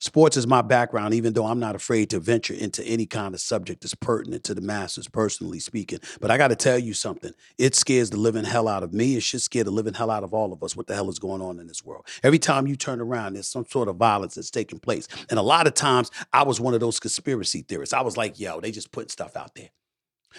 Sports 0.00 0.36
is 0.36 0.46
my 0.46 0.62
background, 0.62 1.12
even 1.12 1.32
though 1.32 1.46
I'm 1.46 1.58
not 1.58 1.74
afraid 1.74 2.10
to 2.10 2.20
venture 2.20 2.54
into 2.54 2.84
any 2.84 3.04
kind 3.04 3.34
of 3.34 3.40
subject 3.40 3.80
that's 3.80 3.94
pertinent 3.94 4.44
to 4.44 4.54
the 4.54 4.60
masses, 4.60 5.08
personally 5.08 5.58
speaking. 5.58 5.98
But 6.20 6.30
I 6.30 6.38
got 6.38 6.48
to 6.48 6.56
tell 6.56 6.78
you 6.78 6.94
something. 6.94 7.32
It 7.58 7.74
scares 7.74 8.10
the 8.10 8.16
living 8.16 8.44
hell 8.44 8.68
out 8.68 8.84
of 8.84 8.92
me. 8.92 9.16
It 9.16 9.24
should 9.24 9.42
scare 9.42 9.64
the 9.64 9.72
living 9.72 9.94
hell 9.94 10.10
out 10.10 10.22
of 10.22 10.32
all 10.32 10.52
of 10.52 10.62
us. 10.62 10.76
What 10.76 10.86
the 10.86 10.94
hell 10.94 11.08
is 11.08 11.18
going 11.18 11.42
on 11.42 11.58
in 11.58 11.66
this 11.66 11.84
world? 11.84 12.06
Every 12.22 12.38
time 12.38 12.68
you 12.68 12.76
turn 12.76 13.00
around, 13.00 13.34
there's 13.34 13.48
some 13.48 13.66
sort 13.66 13.88
of 13.88 13.96
violence 13.96 14.36
that's 14.36 14.52
taking 14.52 14.78
place. 14.78 15.08
And 15.30 15.38
a 15.38 15.42
lot 15.42 15.66
of 15.66 15.74
times, 15.74 16.12
I 16.32 16.44
was 16.44 16.60
one 16.60 16.74
of 16.74 16.80
those 16.80 17.00
conspiracy 17.00 17.62
theorists. 17.62 17.92
I 17.92 18.02
was 18.02 18.16
like, 18.16 18.38
yo, 18.38 18.60
they 18.60 18.70
just 18.70 18.92
putting 18.92 19.08
stuff 19.08 19.36
out 19.36 19.56
there. 19.56 19.70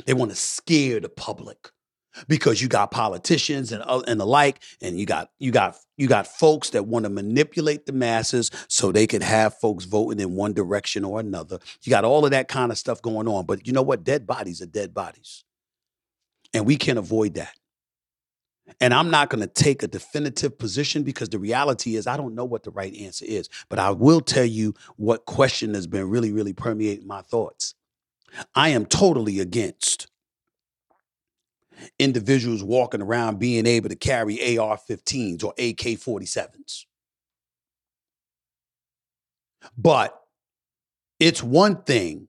They 0.05 0.14
want 0.14 0.32
to 0.32 0.38
scare 0.38 1.01
the 1.01 1.10
public 1.10 1.72
because 2.28 2.62
you 2.62 2.68
got 2.68 2.91
politicians 2.91 3.72
and 3.72 3.84
uh, 3.86 4.01
and 4.07 4.20
the 4.20 4.26
like, 4.26 4.62
and 4.82 4.99
you 4.99 5.05
got 5.05 5.32
you 5.39 5.51
got 5.51 5.78
you 5.97 6.07
got 6.07 6.28
folks 6.28 6.72
that 6.72 6.88
want 6.88 7.03
to 7.03 7.10
manipulate 7.10 7.86
the 7.86 7.93
masses 7.93 8.51
so 8.68 8.91
they 8.91 9.07
can 9.07 9.22
have 9.22 9.57
folks 9.60 9.86
voting 9.86 10.20
in 10.20 10.36
one 10.36 10.53
direction 10.53 11.03
or 11.03 11.20
another. 11.20 11.60
You 11.84 11.89
got 11.89 12.05
all 12.05 12.26
of 12.26 12.32
that 12.32 12.47
kind 12.47 12.72
of 12.72 12.78
stuff 12.78 13.01
going 13.01 13.28
on, 13.28 13.45
but 13.45 13.66
you 13.68 13.74
know 13.74 13.82
what? 13.82 14.03
Dead 14.03 14.26
bodies 14.26 14.62
are 14.62 14.68
dead 14.68 14.93
bodies, 14.93 15.43
and 16.53 16.66
we 16.66 16.78
can't 16.78 16.99
avoid 16.99 17.36
that. 17.36 17.53
And 18.80 18.93
I'm 18.93 19.10
not 19.10 19.30
going 19.30 19.41
to 19.41 19.47
take 19.47 19.84
a 19.84 19.88
definitive 19.88 20.57
position 20.57 21.03
because 21.03 21.30
the 21.30 21.39
reality 21.39 21.95
is 21.95 22.07
I 22.07 22.18
don't 22.18 22.36
know 22.36 22.45
what 22.45 22.64
the 22.64 22.72
right 22.72 22.95
answer 22.95 23.26
is. 23.28 23.49
But 23.68 23.80
I 23.80 23.89
will 23.89 24.22
tell 24.22 24.45
you 24.45 24.76
what 24.95 25.26
question 25.26 25.74
has 25.74 25.88
been 25.88 26.10
really, 26.10 26.32
really 26.32 26.53
permeating 26.53 27.07
my 27.07 27.22
thoughts. 27.22 27.74
I 28.53 28.70
am 28.70 28.86
totally 28.86 29.39
against 29.39 30.07
individuals 31.97 32.63
walking 32.63 33.01
around 33.01 33.39
being 33.39 33.65
able 33.65 33.89
to 33.89 33.95
carry 33.95 34.57
AR 34.57 34.77
15s 34.77 35.43
or 35.43 35.53
AK 35.57 35.97
47s. 35.97 36.86
But 39.77 40.19
it's 41.19 41.43
one 41.43 41.84
thing 41.84 42.27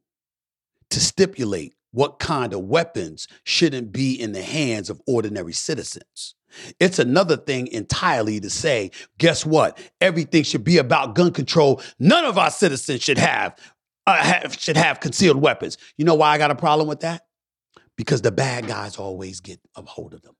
to 0.90 1.00
stipulate 1.00 1.74
what 1.92 2.18
kind 2.18 2.52
of 2.52 2.60
weapons 2.60 3.26
shouldn't 3.44 3.92
be 3.92 4.20
in 4.20 4.32
the 4.32 4.42
hands 4.42 4.90
of 4.90 5.00
ordinary 5.06 5.52
citizens. 5.52 6.34
It's 6.78 6.98
another 6.98 7.36
thing 7.36 7.68
entirely 7.68 8.40
to 8.40 8.50
say, 8.50 8.90
guess 9.18 9.46
what? 9.46 9.78
Everything 10.00 10.42
should 10.42 10.64
be 10.64 10.78
about 10.78 11.14
gun 11.14 11.32
control. 11.32 11.80
None 11.98 12.24
of 12.24 12.38
our 12.38 12.50
citizens 12.50 13.02
should 13.02 13.18
have, 13.18 13.56
uh, 14.06 14.16
have 14.16 14.54
should 14.54 14.76
have 14.76 15.00
concealed 15.00 15.40
weapons. 15.40 15.78
You 15.96 16.04
know 16.04 16.14
why 16.14 16.30
I 16.30 16.38
got 16.38 16.50
a 16.50 16.56
problem 16.56 16.88
with 16.88 17.00
that? 17.00 17.22
Because 18.00 18.22
the 18.22 18.32
bad 18.32 18.66
guys 18.66 18.96
always 18.96 19.40
get 19.40 19.60
a 19.76 19.82
hold 19.82 20.14
of 20.14 20.22
them. 20.22 20.34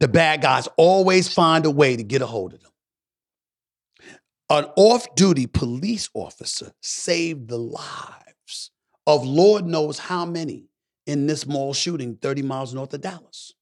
The 0.00 0.08
bad 0.08 0.42
guys 0.42 0.66
always 0.76 1.32
find 1.32 1.64
a 1.64 1.70
way 1.70 1.94
to 1.94 2.02
get 2.02 2.20
a 2.20 2.26
hold 2.26 2.52
of 2.52 2.60
them. 2.60 2.72
An 4.50 4.64
off 4.74 5.14
duty 5.14 5.46
police 5.46 6.10
officer 6.14 6.72
saved 6.82 7.46
the 7.46 7.58
lives 7.58 8.72
of 9.06 9.24
Lord 9.24 9.66
knows 9.66 10.00
how 10.00 10.26
many 10.26 10.64
in 11.06 11.28
this 11.28 11.46
mall 11.46 11.72
shooting 11.72 12.16
30 12.16 12.42
miles 12.42 12.74
north 12.74 12.92
of 12.92 13.02
Dallas. 13.02 13.52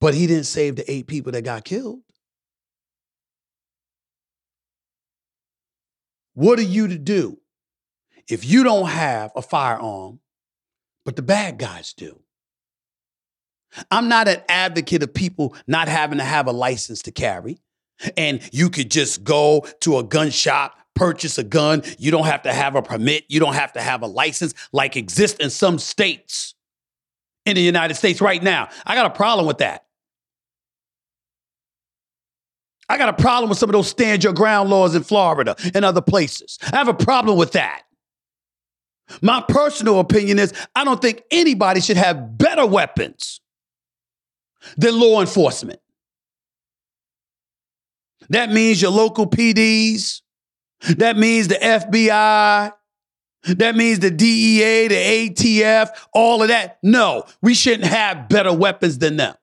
But 0.00 0.14
he 0.14 0.28
didn't 0.28 0.46
save 0.46 0.76
the 0.76 0.88
eight 0.88 1.08
people 1.08 1.32
that 1.32 1.42
got 1.42 1.64
killed. 1.64 2.02
What 6.34 6.60
are 6.60 6.62
you 6.62 6.86
to 6.86 6.98
do 6.98 7.41
if 8.28 8.44
you 8.44 8.64
don't 8.64 8.88
have 8.88 9.32
a 9.36 9.42
firearm, 9.42 10.20
but 11.04 11.16
the 11.16 11.22
bad 11.22 11.58
guys 11.58 11.92
do. 11.92 12.20
I'm 13.90 14.08
not 14.08 14.28
an 14.28 14.42
advocate 14.48 15.02
of 15.02 15.14
people 15.14 15.56
not 15.66 15.88
having 15.88 16.18
to 16.18 16.24
have 16.24 16.46
a 16.46 16.52
license 16.52 17.02
to 17.02 17.12
carry. 17.12 17.58
And 18.16 18.40
you 18.52 18.68
could 18.68 18.90
just 18.90 19.24
go 19.24 19.66
to 19.80 19.98
a 19.98 20.02
gun 20.02 20.30
shop, 20.30 20.76
purchase 20.94 21.38
a 21.38 21.44
gun. 21.44 21.82
You 21.98 22.10
don't 22.10 22.26
have 22.26 22.42
to 22.42 22.52
have 22.52 22.74
a 22.74 22.82
permit. 22.82 23.24
You 23.28 23.40
don't 23.40 23.54
have 23.54 23.72
to 23.74 23.80
have 23.80 24.02
a 24.02 24.06
license 24.06 24.54
like 24.72 24.96
exists 24.96 25.38
in 25.38 25.50
some 25.50 25.78
states 25.78 26.54
in 27.46 27.56
the 27.56 27.62
United 27.62 27.94
States 27.94 28.20
right 28.20 28.42
now. 28.42 28.68
I 28.84 28.94
got 28.94 29.06
a 29.06 29.10
problem 29.10 29.46
with 29.46 29.58
that. 29.58 29.86
I 32.88 32.98
got 32.98 33.08
a 33.08 33.22
problem 33.22 33.48
with 33.48 33.58
some 33.58 33.70
of 33.70 33.72
those 33.72 33.88
stand 33.88 34.22
your 34.22 34.34
ground 34.34 34.68
laws 34.68 34.94
in 34.94 35.02
Florida 35.02 35.56
and 35.74 35.84
other 35.84 36.02
places. 36.02 36.58
I 36.72 36.76
have 36.76 36.88
a 36.88 36.94
problem 36.94 37.38
with 37.38 37.52
that. 37.52 37.84
My 39.20 39.44
personal 39.46 40.00
opinion 40.00 40.38
is 40.38 40.52
I 40.74 40.84
don't 40.84 41.00
think 41.00 41.22
anybody 41.30 41.80
should 41.80 41.96
have 41.96 42.38
better 42.38 42.66
weapons 42.66 43.40
than 44.76 44.98
law 44.98 45.20
enforcement. 45.20 45.80
That 48.30 48.50
means 48.50 48.80
your 48.80 48.90
local 48.90 49.28
PDs. 49.28 50.22
That 50.96 51.16
means 51.16 51.48
the 51.48 51.56
FBI. 51.56 52.72
That 53.44 53.76
means 53.76 53.98
the 53.98 54.10
DEA, 54.10 54.88
the 54.88 54.94
ATF, 54.94 55.88
all 56.14 56.42
of 56.42 56.48
that. 56.48 56.78
No, 56.82 57.24
we 57.42 57.54
shouldn't 57.54 57.84
have 57.84 58.28
better 58.28 58.52
weapons 58.52 58.98
than 58.98 59.16
them. 59.16 59.34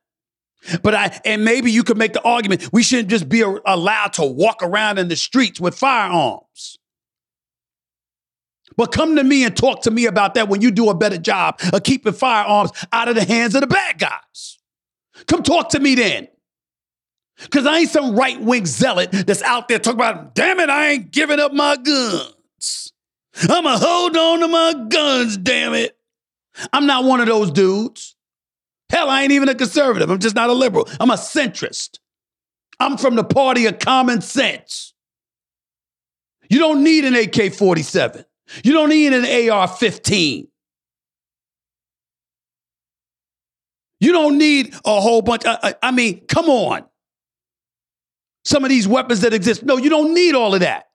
But 0.82 0.96
I, 0.96 1.20
and 1.26 1.44
maybe 1.44 1.72
you 1.72 1.84
could 1.84 1.98
make 1.98 2.14
the 2.14 2.22
argument 2.22 2.70
we 2.72 2.84
shouldn't 2.84 3.10
just 3.10 3.30
be 3.30 3.42
allowed 3.42 4.14
to 4.14 4.26
walk 4.26 4.62
around 4.62 5.00
in 5.00 5.08
the 5.08 5.16
streets 5.16 5.60
with 5.60 5.78
firearms. 5.78 6.79
But 8.80 8.94
come 8.94 9.18
to 9.18 9.26
me 9.26 9.44
and 9.44 9.58
talk 9.58 9.82
to 9.82 9.92
me 9.92 10.06
about 10.06 10.36
that 10.36 10.48
when 10.48 10.62
you 10.62 10.72
do 10.72 10.90
a 10.90 10.96
better 10.96 11.18
job 11.18 11.60
of 11.74 11.84
keeping 11.84 12.14
firearms 12.14 12.72
out 12.94 13.10
of 13.10 13.16
the 13.16 13.26
hands 13.26 13.54
of 13.54 13.60
the 13.60 13.68
bad 13.68 14.00
guys. 14.00 14.58
Come 15.28 15.44
talk 15.44 15.72
to 15.72 15.82
me 15.82 15.96
then. 15.96 16.30
Because 17.42 17.66
I 17.66 17.80
ain't 17.80 17.90
some 17.90 18.16
right 18.16 18.40
wing 18.40 18.66
zealot 18.66 19.12
that's 19.12 19.42
out 19.42 19.68
there 19.68 19.80
talking 19.80 20.00
about, 20.00 20.34
damn 20.34 20.62
it, 20.62 20.70
I 20.70 20.92
ain't 20.92 21.12
giving 21.12 21.42
up 21.42 21.52
my 21.52 21.76
guns. 21.76 22.94
I'm 23.42 23.64
going 23.66 23.78
to 23.78 23.86
hold 23.86 24.16
on 24.16 24.40
to 24.40 24.48
my 24.48 24.74
guns, 24.88 25.36
damn 25.36 25.74
it. 25.74 25.98
I'm 26.72 26.86
not 26.86 27.04
one 27.04 27.20
of 27.20 27.28
those 27.28 27.52
dudes. 27.52 28.16
Hell, 28.90 29.10
I 29.10 29.24
ain't 29.24 29.34
even 29.34 29.50
a 29.50 29.56
conservative. 29.56 30.10
I'm 30.10 30.20
just 30.20 30.38
not 30.38 30.50
a 30.50 30.54
liberal. 30.54 30.88
I'm 31.02 31.12
a 31.12 31.16
centrist. 31.16 32.00
I'm 32.80 32.98
from 32.98 33.18
the 33.18 33.26
party 33.26 33.66
of 33.66 33.80
common 33.80 34.22
sense. 34.22 34.94
You 36.50 36.60
don't 36.60 36.82
need 36.82 37.04
an 37.04 37.14
AK 37.14 37.54
47. 37.54 38.24
You 38.64 38.74
don't 38.74 38.90
need 38.90 39.14
an 39.14 39.50
AR 39.50 39.68
15. 39.68 40.48
You 44.00 44.12
don't 44.12 44.38
need 44.38 44.74
a 44.86 45.02
whole 45.02 45.22
bunch. 45.22 45.44
I, 45.46 45.76
I, 45.82 45.92
mean, 45.92 46.26
come 46.28 46.50
on. 46.50 46.86
Some 48.46 48.64
of 48.64 48.70
these 48.70 48.88
weapons 48.88 49.22
that 49.22 49.34
exist. 49.34 49.64
No, 49.64 49.78
you 49.78 49.90
don't 49.90 50.14
need 50.14 50.36
all 50.36 50.54
of 50.54 50.62
that. 50.62 50.86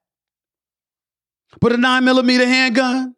But 1.60 1.72
a 1.72 1.76
nine 1.76 2.04
millimeter 2.04 2.46
handgun? 2.46 3.14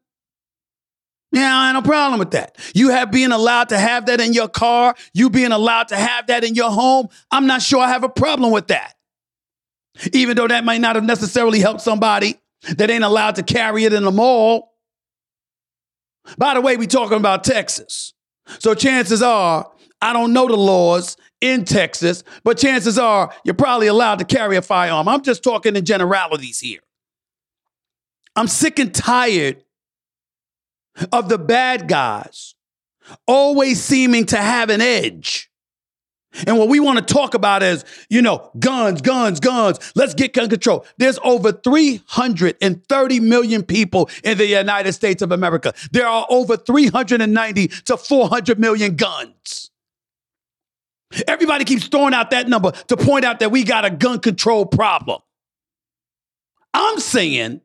Yeah, 1.32 1.57
I 1.57 1.68
ain't 1.68 1.74
no 1.74 1.82
problem 1.82 2.18
with 2.18 2.32
that. 2.32 2.57
You 2.74 2.91
have 2.91 3.11
being 3.11 3.32
allowed 3.32 3.70
to 3.70 3.78
have 3.78 4.07
that 4.07 4.20
in 4.20 4.32
your 4.32 4.49
car, 4.49 4.95
you 5.12 5.30
being 5.30 5.53
allowed 5.53 5.89
to 5.89 5.97
have 5.97 6.28
that 6.28 6.45
in 6.45 6.55
your 6.55 6.70
home. 6.70 7.09
I'm 7.30 7.47
not 7.47 7.62
sure 7.62 7.80
I 7.80 7.89
have 7.89 8.05
a 8.05 8.09
problem 8.09 8.53
with 8.53 8.68
that. 8.68 8.95
Even 10.12 10.37
though 10.37 10.49
that 10.49 10.64
might 10.64 10.80
not 10.80 10.97
have 10.97 11.05
necessarily 11.05 11.59
helped 11.59 11.80
somebody 11.80 12.37
that 12.77 12.91
ain't 12.91 13.05
allowed 13.05 13.37
to 13.37 13.43
carry 13.43 13.85
it 13.85 13.93
in 13.93 14.05
the 14.05 14.11
mall. 14.11 14.73
By 16.39 16.55
the 16.55 16.61
way, 16.61 16.77
we 16.77 16.87
talking 16.87 17.19
about 17.19 17.45
Texas. 17.45 18.13
So 18.59 18.75
chances 18.75 19.23
are, 19.23 19.71
I 20.01 20.13
don't 20.13 20.33
know 20.33 20.47
the 20.47 20.57
laws 20.57 21.17
in 21.41 21.65
Texas, 21.65 22.25
but 22.45 22.59
chances 22.59 22.99
are 22.99 23.33
you're 23.45 23.55
probably 23.55 23.87
allowed 23.87 24.19
to 24.19 24.25
carry 24.25 24.57
a 24.57 24.63
firearm. 24.63 25.09
I'm 25.09 25.23
just 25.23 25.43
talking 25.43 25.77
in 25.77 25.85
generalities 25.85 26.59
here. 26.59 26.81
I'm 28.35 28.49
sick 28.49 28.79
and 28.79 28.95
tired 28.95 29.65
of 31.13 31.29
the 31.29 31.39
bad 31.39 31.89
guys 31.89 32.55
always 33.27 33.83
seeming 33.83 34.27
to 34.27 34.37
have 34.37 34.71
an 34.71 34.81
edge 34.81 35.51
and 36.47 36.59
what 36.59 36.68
we 36.68 36.80
want 36.80 36.99
to 36.99 37.14
talk 37.14 37.34
about 37.34 37.62
is, 37.62 37.84
you 38.09 38.22
know, 38.22 38.51
guns, 38.59 39.01
guns, 39.01 39.41
guns. 39.41 39.78
Let's 39.95 40.14
get 40.14 40.32
gun 40.32 40.49
control. 40.49 40.84
There's 40.99 41.18
over 41.24 41.53
330 41.53 43.20
million 43.20 43.62
people 43.62 44.11
in 44.24 44.39
the 44.39 44.47
United 44.47 44.93
States 44.93 45.22
of 45.22 45.32
America. 45.32 45.72
There 45.93 46.07
are 46.07 46.26
over 46.28 46.57
390 46.57 47.68
to 47.68 47.97
400 47.97 48.59
million 48.59 48.97
guns. 48.97 49.70
Everybody 51.28 51.64
keeps 51.64 51.87
throwing 51.87 52.14
out 52.14 52.30
that 52.30 52.49
number 52.49 52.72
to 52.72 52.97
point 52.97 53.24
out 53.24 53.41
that 53.41 53.51
we 53.51 53.64
got 53.64 53.84
a 53.84 53.91
gun 53.91 54.18
control 54.18 54.66
problem. 54.66 55.20
I'm 56.74 56.99
saying 56.99 57.61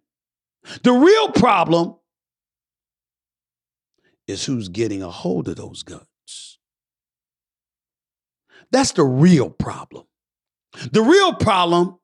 the 0.84 0.94
real 0.94 1.30
problem 1.30 1.96
is 4.28 4.46
who's 4.46 4.70
getting 4.70 5.02
a 5.04 5.10
hold 5.10 5.50
of 5.50 5.58
those 5.58 5.84
guns. 5.84 6.06
That's 8.72 8.94
the 8.94 9.04
real 9.04 9.50
problem. 9.50 10.06
The 10.92 11.02
real 11.02 11.34
problem 11.34 12.00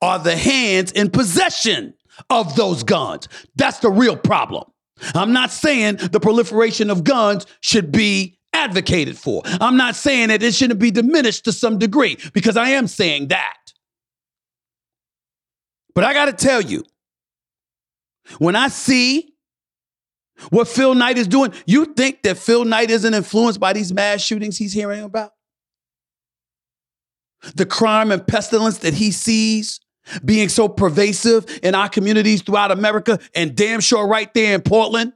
are 0.00 0.18
the 0.18 0.36
hands 0.36 0.92
in 0.92 1.10
possession 1.10 1.94
of 2.28 2.56
those 2.56 2.82
guns. 2.82 3.28
That's 3.56 3.78
the 3.78 3.90
real 3.90 4.16
problem. 4.16 4.64
I'm 5.14 5.32
not 5.32 5.50
saying 5.50 5.96
the 5.96 6.20
proliferation 6.20 6.90
of 6.90 7.04
guns 7.04 7.46
should 7.60 7.90
be 7.90 8.38
advocated 8.52 9.18
for. 9.18 9.42
I'm 9.44 9.76
not 9.76 9.96
saying 9.96 10.28
that 10.28 10.42
it 10.42 10.54
shouldn't 10.54 10.78
be 10.78 10.90
diminished 10.90 11.44
to 11.46 11.52
some 11.52 11.78
degree 11.78 12.18
because 12.32 12.56
I 12.56 12.70
am 12.70 12.86
saying 12.86 13.28
that. 13.28 13.56
But 15.94 16.04
I 16.04 16.12
got 16.12 16.26
to 16.26 16.32
tell 16.32 16.60
you, 16.60 16.84
when 18.38 18.56
I 18.56 18.68
see 18.68 19.34
what 20.50 20.68
Phil 20.68 20.94
Knight 20.94 21.18
is 21.18 21.28
doing, 21.28 21.52
you 21.66 21.86
think 21.86 22.22
that 22.22 22.38
Phil 22.38 22.64
Knight 22.64 22.90
isn't 22.90 23.12
influenced 23.12 23.60
by 23.60 23.72
these 23.72 23.92
mass 23.92 24.20
shootings 24.20 24.56
he's 24.56 24.72
hearing 24.72 25.02
about? 25.02 25.32
The 27.54 27.66
crime 27.66 28.12
and 28.12 28.26
pestilence 28.26 28.78
that 28.78 28.94
he 28.94 29.10
sees 29.10 29.80
being 30.24 30.48
so 30.48 30.68
pervasive 30.68 31.46
in 31.62 31.74
our 31.74 31.88
communities 31.88 32.42
throughout 32.42 32.70
America 32.70 33.18
and 33.34 33.54
damn 33.54 33.80
sure 33.80 34.06
right 34.06 34.32
there 34.34 34.54
in 34.54 34.62
Portland. 34.62 35.12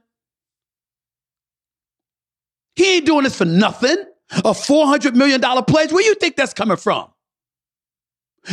He 2.75 2.97
ain't 2.97 3.05
doing 3.05 3.23
this 3.23 3.37
for 3.37 3.45
nothing. 3.45 3.97
A 4.31 4.51
$400 4.51 5.15
million 5.15 5.41
pledge, 5.41 5.91
where 5.93 6.03
you 6.03 6.13
think 6.15 6.35
that's 6.35 6.53
coming 6.53 6.77
from? 6.77 7.09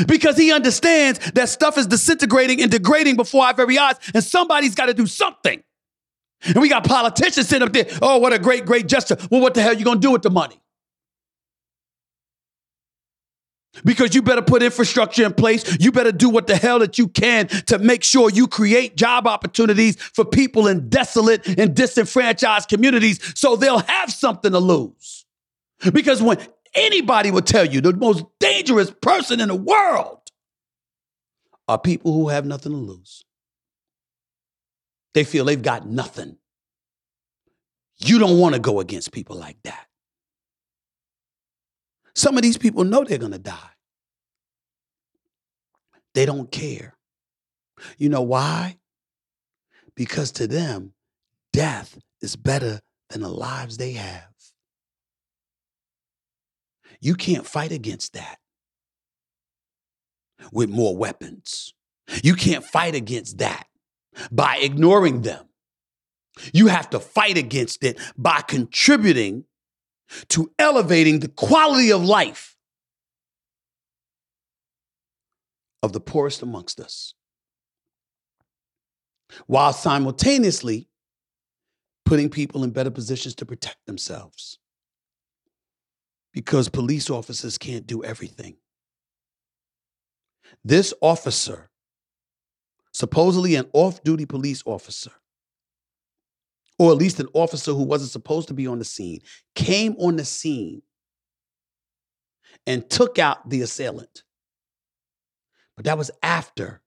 Because 0.07 0.37
he 0.37 0.53
understands 0.53 1.19
that 1.33 1.49
stuff 1.49 1.77
is 1.77 1.87
disintegrating 1.89 2.63
and 2.63 2.71
degrading 2.71 3.17
before 3.17 3.45
our 3.45 3.55
very 3.55 3.77
eyes, 3.79 3.97
and 4.15 4.23
somebody's 4.23 4.75
got 4.75 4.87
to 4.87 4.95
do 4.95 5.07
something. 5.07 5.63
And 6.45 6.57
we 6.57 6.69
got 6.69 6.85
politicians 6.85 7.49
sitting 7.49 7.67
up 7.67 7.73
there, 7.73 7.87
oh, 8.03 8.19
what 8.19 8.33
a 8.33 8.39
great, 8.39 8.67
great 8.67 8.87
gesture. 8.87 9.17
Well, 9.31 9.41
what 9.41 9.55
the 9.55 9.63
hell 9.63 9.75
you 9.75 9.85
going 9.85 10.01
to 10.01 10.07
do 10.07 10.13
with 10.13 10.23
the 10.23 10.31
money? 10.31 10.61
Because 13.85 14.15
you 14.15 14.23
better 14.23 14.43
put 14.43 14.63
infrastructure 14.63 15.25
in 15.25 15.35
place. 15.35 15.77
You 15.81 15.91
better 15.91 16.13
do 16.13 16.29
what 16.29 16.47
the 16.47 16.57
hell 16.57 16.79
that 16.79 16.99
you 16.99 17.09
can 17.09 17.49
to 17.49 17.79
make 17.79 18.05
sure 18.05 18.31
you 18.31 18.47
create 18.47 18.97
job 18.97 19.27
opportunities 19.27 19.97
for 19.97 20.25
people 20.25 20.69
in 20.69 20.89
desolate 20.89 21.47
and 21.59 21.75
disenfranchised 21.75 22.69
communities 22.69 23.33
so 23.35 23.57
they'll 23.57 23.79
have 23.81 24.13
something 24.13 24.53
to 24.53 24.61
lose. 24.61 25.25
Because 25.93 26.23
when 26.23 26.39
anybody 26.75 27.31
will 27.31 27.43
tell 27.43 27.65
you 27.65 27.81
the 27.81 27.93
most 27.93 28.25
dangerous 28.39 28.91
person 28.91 29.41
in 29.41 29.49
the 29.49 29.55
world 29.55 30.19
are 31.69 31.79
people 31.79 32.13
who 32.13 32.29
have 32.29 32.45
nothing 32.45 32.73
to 32.73 32.79
lose. 32.79 33.25
They 35.15 35.25
feel 35.25 35.45
they've 35.45 35.61
got 35.61 35.87
nothing. 35.87 36.37
You 37.99 38.19
don't 38.19 38.39
want 38.39 38.55
to 38.55 38.61
go 38.61 38.81
against 38.81 39.13
people 39.13 39.37
like 39.37 39.57
that. 39.63 39.87
Some 42.15 42.37
of 42.37 42.43
these 42.43 42.59
people 42.59 42.85
know 42.85 43.05
they're 43.05 43.19
going 43.19 43.33
to 43.33 43.39
die. 43.39 43.59
They 46.15 46.27
don't 46.27 46.51
care. 46.51 46.97
You 47.99 48.09
know 48.09 48.23
why? 48.23 48.79
Because 49.97 50.31
to 50.33 50.47
them, 50.47 50.93
death 51.53 51.99
is 52.21 52.37
better 52.37 52.81
than 53.11 53.23
the 53.23 53.29
lives 53.29 53.77
they 53.77 53.93
have. 53.93 54.29
You 57.01 57.15
can't 57.15 57.47
fight 57.47 57.73
against 57.73 58.15
that 58.15 58.39
with 60.53 60.71
more 60.71 60.97
weapons. 60.97 61.75
You 62.23 62.35
can't 62.35 62.65
fight 62.65 62.95
against 62.95 63.39
that 63.39 63.67
by 64.31 64.59
ignoring 64.59 65.23
them. 65.23 65.47
You 66.53 66.69
have 66.69 66.91
to 66.91 67.01
fight 67.01 67.37
against 67.37 67.85
it 67.85 67.99
by 68.17 68.41
contributing 68.41 69.45
to 70.29 70.53
elevating 70.59 71.21
the 71.21 71.29
quality 71.29 71.91
of 71.91 72.05
life 72.05 72.57
of 75.83 75.93
the 75.93 76.01
poorest 76.01 76.43
amongst 76.43 76.81
us, 76.81 77.15
while 79.47 79.73
simultaneously 79.73 80.89
putting 82.05 82.29
people 82.31 82.65
in 82.65 82.71
better 82.71 82.91
positions 82.91 83.35
to 83.35 83.47
protect 83.47 83.79
themselves. 83.87 84.59
Because 86.33 86.69
police 86.69 87.11
officers 87.11 87.59
can't 87.59 87.87
do 87.87 88.03
everything. 88.03 88.57
This 90.65 90.93
officer, 91.01 91.71
supposedly 92.93 93.55
an 93.55 93.69
off 93.73 94.03
duty 94.03 94.27
police 94.27 94.63
officer, 94.67 95.13
or 96.79 96.91
at 96.91 96.99
least 96.99 97.21
an 97.21 97.29
officer 97.35 97.73
who 97.73 97.85
wasn't 97.85 98.11
supposed 98.11 98.49
to 98.49 98.55
be 98.55 98.67
on 98.67 98.79
the 98.79 98.85
scene, 98.85 99.21
came 99.55 99.95
on 99.99 100.17
the 100.17 100.25
scene 100.25 100.83
and 102.67 102.89
took 102.89 103.19
out 103.19 103.49
the 103.49 103.63
assailant. 103.63 104.23
But 105.77 105.85
that 105.87 105.99
was 105.99 106.11
after 106.23 106.83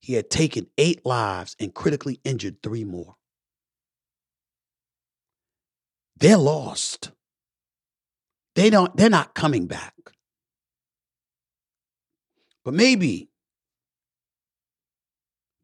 he 0.00 0.14
had 0.14 0.30
taken 0.30 0.66
eight 0.78 1.04
lives 1.04 1.56
and 1.58 1.74
critically 1.74 2.20
injured 2.24 2.62
three 2.62 2.84
more. 2.84 3.16
They're 6.18 6.36
lost. 6.36 7.10
They 8.54 8.70
don't, 8.70 8.96
they're 8.96 9.10
not 9.10 9.34
coming 9.34 9.66
back. 9.66 9.94
But 12.64 12.74
maybe 12.74 13.28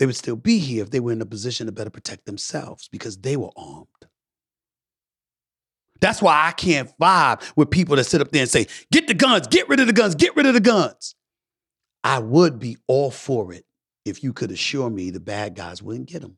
they 0.03 0.07
would 0.07 0.16
still 0.16 0.34
be 0.34 0.59
here 0.59 0.82
if 0.82 0.90
they 0.90 0.98
were 0.98 1.12
in 1.12 1.22
a 1.22 1.24
position 1.24 1.66
to 1.66 1.72
better 1.72 1.88
protect 1.88 2.26
themselves 2.26 2.88
because 2.88 3.18
they 3.18 3.36
were 3.36 3.53
armed. 3.57 3.86
That's 6.00 6.20
why 6.20 6.48
I 6.48 6.50
can't 6.50 6.92
vibe 7.00 7.40
with 7.55 7.70
people 7.70 7.94
that 7.94 8.03
sit 8.03 8.20
up 8.20 8.32
there 8.32 8.40
and 8.40 8.50
say, 8.50 8.66
get 8.90 9.07
the 9.07 9.14
guns, 9.14 9.46
get 9.46 9.68
rid 9.68 9.78
of 9.78 9.86
the 9.86 9.92
guns, 9.92 10.16
get 10.16 10.34
rid 10.34 10.46
of 10.46 10.55
the 10.55 10.61
guns. 10.61 11.14
I 12.03 12.18
would 12.18 12.59
be 12.59 12.78
all 12.88 13.12
for 13.12 13.53
it 13.53 13.64
if 14.05 14.24
you 14.24 14.32
could 14.32 14.50
assure 14.50 14.90
me 14.90 15.11
the 15.11 15.20
bad 15.20 15.55
guys 15.55 15.80
wouldn't 15.84 16.09
get 16.09 16.22
them. 16.22 16.36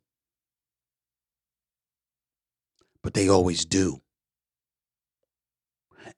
But 3.03 3.15
they 3.15 3.31
always 3.31 3.65
do. 3.65 4.03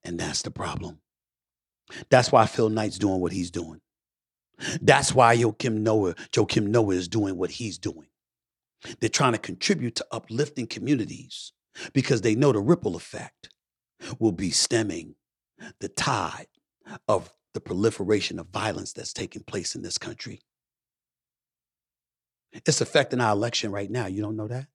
And 0.03 0.18
that's 0.18 0.42
the 0.42 0.51
problem. 0.51 0.99
That's 2.11 2.32
why 2.32 2.47
Phil 2.47 2.70
Knight's 2.70 2.99
doing 2.99 3.20
what 3.20 3.30
he's 3.30 3.53
doing. 3.53 3.80
That's 4.80 5.14
why 5.14 5.36
Joakim 5.36 5.78
Noah, 5.80 6.14
Joakim 6.32 6.68
Noah 6.68 6.94
is 6.94 7.09
doing 7.09 7.36
what 7.36 7.50
he's 7.50 7.78
doing. 7.78 8.09
They're 9.00 9.09
trying 9.09 9.32
to 9.32 9.38
contribute 9.38 9.96
to 9.96 10.07
uplifting 10.12 10.66
communities 10.66 11.52
because 11.92 12.22
they 12.22 12.34
know 12.34 12.52
the 12.52 12.61
ripple 12.61 12.96
effect 12.96 13.50
will 14.18 14.32
be 14.32 14.50
stemming 14.50 15.14
the 15.80 15.88
tide 15.88 16.46
of 17.09 17.30
the 17.54 17.61
proliferation 17.61 18.38
of 18.38 18.48
violence 18.48 18.92
that's 18.92 19.12
taking 19.12 19.42
place 19.42 19.74
in 19.74 19.82
this 19.82 19.98
country. 19.98 20.40
It's 22.52 22.80
affecting 22.80 23.20
our 23.20 23.32
election 23.32 23.70
right 23.70 23.90
now. 23.90 24.07
You 24.07 24.22
don't 24.22 24.36
know 24.36 24.48
that? 24.48 24.68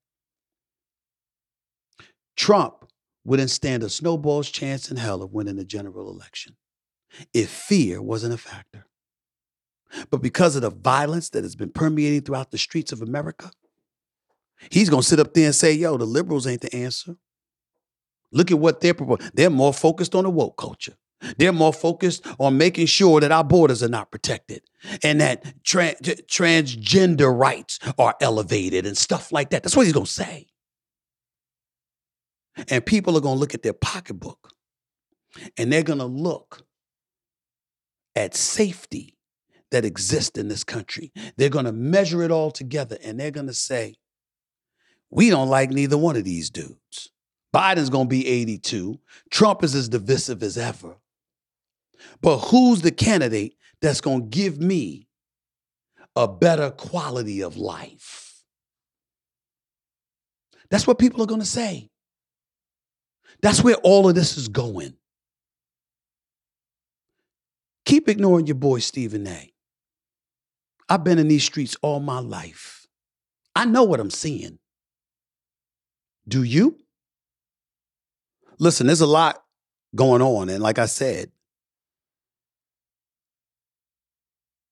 Trump 2.36 2.86
wouldn't 3.24 3.52
stand 3.52 3.84
a 3.84 3.90
snowball's 3.90 4.50
chance 4.50 4.90
in 4.90 4.98
hell 4.98 5.22
of 5.22 5.34
winning 5.34 5.58
the 5.58 5.64
general 5.64 6.10
election 6.10 6.56
if 7.34 7.50
fear 7.50 8.02
wasn't 8.02 8.34
a 8.34 8.38
factor. 8.38 8.86
But 10.10 10.22
because 10.22 10.56
of 10.56 10.62
the 10.62 10.70
violence 10.70 11.30
that 11.30 11.44
has 11.44 11.56
been 11.56 11.72
permeating 11.72 12.22
throughout 12.22 12.52
the 12.52 12.58
streets 12.58 12.92
of 12.92 13.02
America, 13.02 13.52
he's 14.70 14.90
going 14.90 15.02
to 15.02 15.08
sit 15.08 15.20
up 15.20 15.34
there 15.34 15.46
and 15.46 15.56
say, 15.56 15.74
yo, 15.74 15.98
the 15.98 16.06
liberals 16.06 16.48
ain't 16.48 16.62
the 16.62 16.76
answer. 16.76 17.18
Look 18.32 18.52
at 18.52 18.60
what 18.60 18.80
they're 18.80 18.94
proposing. 18.94 19.32
They're 19.34 19.50
more 19.50 19.74
focused 19.74 20.16
on 20.16 20.24
the 20.24 20.30
woke 20.30 20.58
culture. 20.58 20.96
They're 21.38 21.54
more 21.54 21.74
focused 21.74 22.26
on 22.40 22.58
making 22.58 22.88
sure 22.88 23.20
that 23.20 23.32
our 23.32 23.44
borders 23.44 23.84
are 23.84 23.90
not 23.90 24.12
protected 24.12 24.64
and 25.04 25.22
that 25.22 25.64
tra- 25.64 25.96
transgender 25.96 27.38
rights 27.38 27.80
are 28.00 28.16
elevated 28.22 28.88
and 28.88 28.98
stuff 28.98 29.32
like 29.32 29.52
that. 29.52 29.62
That's 29.62 29.76
what 29.76 29.86
he's 29.86 29.94
going 29.94 30.08
to 30.08 30.12
say. 30.12 30.48
And 32.70 32.86
people 32.86 33.16
are 33.18 33.22
going 33.22 33.36
to 33.36 33.40
look 33.40 33.54
at 33.54 33.62
their 33.62 33.74
pocketbook 33.74 34.52
and 35.58 35.72
they're 35.72 35.84
going 35.84 36.00
to 36.00 36.06
look 36.06 36.64
at 38.16 38.36
safety 38.36 39.18
that 39.72 39.86
exist 39.86 40.38
in 40.38 40.48
this 40.48 40.64
country. 40.64 41.12
They're 41.38 41.50
going 41.50 41.66
to 41.66 41.72
measure 41.72 42.22
it 42.24 42.32
all 42.32 42.52
together 42.52 42.98
and 43.04 43.20
they're 43.20 43.32
going 43.32 43.48
to 43.48 43.54
say, 43.54 43.96
we 45.10 45.30
don't 45.30 45.50
like 45.50 45.72
neither 45.72 45.98
one 45.98 46.16
of 46.16 46.24
these 46.24 46.50
dudes. 46.50 47.10
Biden's 47.54 47.90
going 47.90 48.08
to 48.08 48.10
be 48.10 48.28
82. 48.28 49.00
Trump 49.30 49.64
is 49.64 49.76
as 49.76 49.90
divisive 49.90 50.42
as 50.42 50.58
ever. 50.58 50.96
But 52.22 52.38
who's 52.38 52.82
the 52.82 52.92
candidate 52.92 53.56
that's 53.82 54.02
going 54.02 54.22
to 54.22 54.28
give 54.28 54.60
me 54.60 55.08
a 56.16 56.28
better 56.28 56.72
quality 56.72 57.42
of 57.42 57.58
life? 57.58 58.44
That's 60.70 60.88
what 60.88 61.00
people 61.00 61.22
are 61.22 61.28
going 61.28 61.42
to 61.42 61.46
say. 61.46 61.90
That's 63.42 63.64
where 63.64 63.76
all 63.76 64.08
of 64.08 64.16
this 64.16 64.38
is 64.38 64.48
going. 64.48 64.94
Keep 67.86 68.08
ignoring 68.08 68.48
your 68.48 68.56
boy 68.56 68.80
Stephen 68.80 69.28
A. 69.28 69.51
I've 70.92 71.06
been 71.06 71.20
in 71.20 71.30
these 71.30 71.46
streets 71.46 71.78
all 71.82 72.02
my 72.02 72.20
life. 72.20 72.86
I 73.56 73.64
know 73.64 73.84
what 73.84 74.02
I'm 74.02 74.10
seeing. 74.12 74.60
Do 76.28 76.44
you? 76.44 76.80
Listen, 78.60 78.88
there's 78.88 79.00
a 79.00 79.08
lot 79.08 79.42
going 79.96 80.22
on. 80.22 80.50
And 80.50 80.62
like 80.62 80.80
I 80.80 80.88
said, 80.88 81.32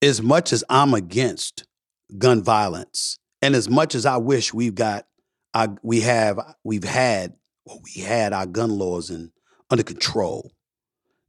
as 0.02 0.22
much 0.22 0.52
as 0.52 0.62
I'm 0.70 0.94
against 0.94 1.64
gun 2.18 2.44
violence, 2.44 3.18
and 3.42 3.56
as 3.56 3.70
much 3.70 3.96
as 3.96 4.06
I 4.06 4.18
wish 4.18 4.54
we've 4.54 4.76
got, 4.76 5.08
I, 5.54 5.70
we 5.84 6.02
have, 6.02 6.38
we've 6.66 6.84
had, 6.84 7.36
well, 7.66 7.80
we 7.96 8.02
had 8.02 8.34
our 8.34 8.46
gun 8.46 8.72
laws 8.72 9.10
in, 9.10 9.32
under 9.70 9.84
control. 9.84 10.52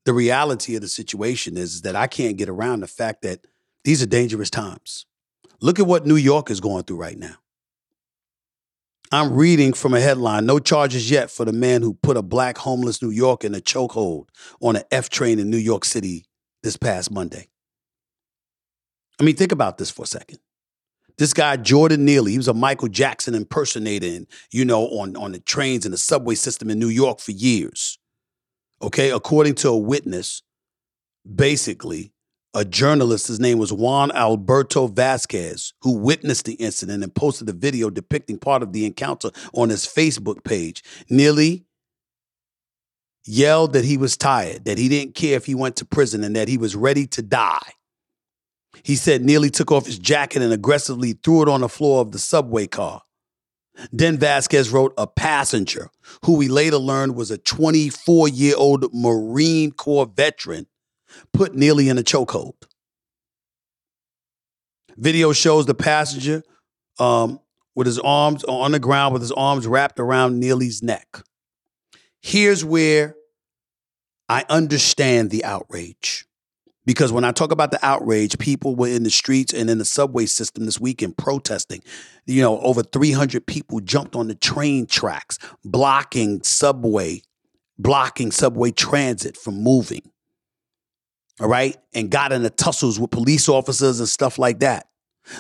The 0.05 0.15
reality 0.15 0.75
of 0.75 0.83
the 0.83 0.89
situation 0.89 1.57
is 1.57 1.83
that 1.83 1.95
I 1.95 2.09
can't 2.09 2.37
get 2.37 2.49
around 2.49 2.81
the 2.81 2.89
fact 2.89 3.23
that 3.23 3.47
these 3.85 4.03
are 4.03 4.07
dangerous 4.07 4.51
times. 4.51 5.07
Look 5.61 5.79
at 5.79 5.87
what 5.87 6.07
New 6.07 6.17
York 6.17 6.51
is 6.51 6.61
going 6.61 6.85
through 6.85 6.99
right 6.99 7.19
now. 7.19 7.35
I'm 9.13 9.35
reading 9.35 9.73
from 9.73 9.93
a 9.93 10.01
headline 10.01 10.47
No 10.47 10.61
charges 10.61 11.11
yet 11.11 11.31
for 11.31 11.45
the 11.45 11.53
man 11.53 11.83
who 11.83 11.95
put 11.95 12.17
a 12.17 12.23
black 12.23 12.59
homeless 12.59 13.03
New 13.03 13.11
Yorker 13.11 13.49
in 13.49 13.55
a 13.55 13.61
chokehold 13.61 14.29
on 14.61 14.77
an 14.77 14.85
F 14.93 15.09
train 15.09 15.39
in 15.39 15.51
New 15.51 15.57
York 15.57 15.85
City 15.85 16.27
this 16.63 16.77
past 16.77 17.11
Monday. 17.11 17.49
I 19.19 19.25
mean, 19.25 19.37
think 19.37 19.53
about 19.53 19.79
this 19.79 19.91
for 19.91 20.05
a 20.05 20.07
second. 20.07 20.39
This 21.19 21.35
guy, 21.35 21.57
Jordan 21.57 22.07
Neely, 22.07 22.33
he 22.33 22.39
was 22.39 22.49
a 22.49 22.55
Michael 22.55 22.89
Jackson 22.89 23.35
impersonator, 23.35 24.07
and, 24.07 24.27
you 24.53 24.65
know, 24.65 24.85
on, 24.87 25.17
on 25.17 25.33
the 25.33 25.41
trains 25.41 25.85
and 25.85 25.93
the 25.93 25.99
subway 25.99 26.35
system 26.35 26.71
in 26.71 26.79
New 26.79 26.89
York 26.89 27.19
for 27.21 27.33
years. 27.33 27.99
Okay, 28.81 29.11
according 29.11 29.57
to 29.57 29.69
a 29.69 29.77
witness, 29.77 30.43
basically, 31.35 32.15
a 32.55 32.65
journalist, 32.65 33.29
his 33.29 33.39
name 33.41 33.59
was 33.59 33.73
Juan 33.73 34.11
Alberto 34.13 34.89
Vasquez, 34.89 35.73
who 35.83 35.97
witnessed 35.97 36.47
the 36.47 36.55
incident 36.55 37.03
and 37.03 37.15
posted 37.15 37.49
a 37.49 37.53
video 37.53 37.91
depicting 37.91 38.39
part 38.39 38.63
of 38.63 38.73
the 38.73 38.85
encounter 38.85 39.31
on 39.53 39.69
his 39.69 39.87
Facebook 39.87 40.43
page. 40.43 40.83
Neely 41.09 41.65
yelled 43.25 43.73
that 43.75 43.85
he 43.85 43.97
was 43.97 44.17
tired, 44.17 44.65
that 44.65 44.79
he 44.79 44.89
didn't 44.89 45.15
care 45.15 45.37
if 45.37 45.47
he 45.47 45.55
went 45.55 45.77
to 45.77 45.85
prison, 45.85 46.25
and 46.25 46.35
that 46.35 46.49
he 46.49 46.59
was 46.59 46.75
ready 46.75 47.07
to 47.07 47.23
die. 47.23 47.73
He 48.83 48.97
said 48.97 49.25
Neely 49.25 49.51
took 49.51 49.71
off 49.71 49.87
his 49.87 49.99
jacket 49.99 50.43
and 50.43 50.53
aggressively 50.53 51.13
threw 51.13 51.43
it 51.43 51.49
on 51.49 51.61
the 51.61 51.69
floor 51.69 52.01
of 52.01 52.13
the 52.13 52.19
subway 52.19 52.67
car. 52.67 53.03
Then 53.93 54.19
Vasquez 54.19 54.71
wrote 54.71 54.93
a 54.99 55.07
passenger, 55.07 55.91
who 56.25 56.37
we 56.37 56.49
later 56.49 56.77
learned 56.77 57.15
was 57.15 57.31
a 57.31 57.39
24 57.39 58.29
year 58.29 58.55
old 58.57 58.93
Marine 58.93 59.71
Corps 59.71 60.07
veteran, 60.07 60.67
put 61.33 61.55
Neely 61.55 61.89
in 61.89 61.99
a 61.99 62.03
chokehold. 62.03 62.55
Video 64.97 65.33
shows 65.33 65.67
the 65.67 65.75
passenger 65.75 66.43
um, 66.99 67.41
with 67.75 67.87
his 67.87 67.99
arms 67.99 68.45
on 68.45 68.73
the 68.73 68.79
ground, 68.79 69.13
with 69.13 69.23
his 69.23 69.33
arms 69.33 69.67
wrapped 69.67 69.99
around 69.99 70.39
Neely's 70.39 70.83
neck. 70.83 71.23
Here's 72.21 72.65
where 72.65 73.17
I 74.29 74.45
understand 74.49 75.31
the 75.31 75.45
outrage. 75.45 76.27
Because 76.87 77.13
when 77.13 77.25
I 77.25 77.33
talk 77.33 77.53
about 77.53 77.71
the 77.71 77.85
outrage, 77.85 78.39
people 78.39 78.75
were 78.75 78.89
in 78.89 79.03
the 79.03 79.11
streets 79.11 79.53
and 79.53 79.69
in 79.69 79.79
the 79.79 79.85
subway 79.85 80.27
system 80.27 80.65
this 80.65 80.81
weekend 80.81 81.17
protesting. 81.17 81.83
You 82.27 82.43
know, 82.43 82.59
over 82.61 82.83
300 82.83 83.47
people 83.47 83.81
jumped 83.81 84.17
on 84.17 84.29
the 84.29 84.35
train 84.35 84.87
tracks, 84.87 85.39
blocking 85.65 86.43
subway, 86.43 87.23
blocking 87.79 88.31
subway 88.31 88.71
transit 88.71 89.37
from 89.37 89.63
moving. 89.63 90.03
All 91.41 91.49
right. 91.49 91.77
And 91.95 92.11
got 92.11 92.33
into 92.33 92.51
tussles 92.51 93.01
with 93.01 93.11
police 93.11 93.49
officers 93.49 93.99
and 93.99 94.09
stuff 94.09 94.39
like 94.39 94.61
that. 94.61 94.89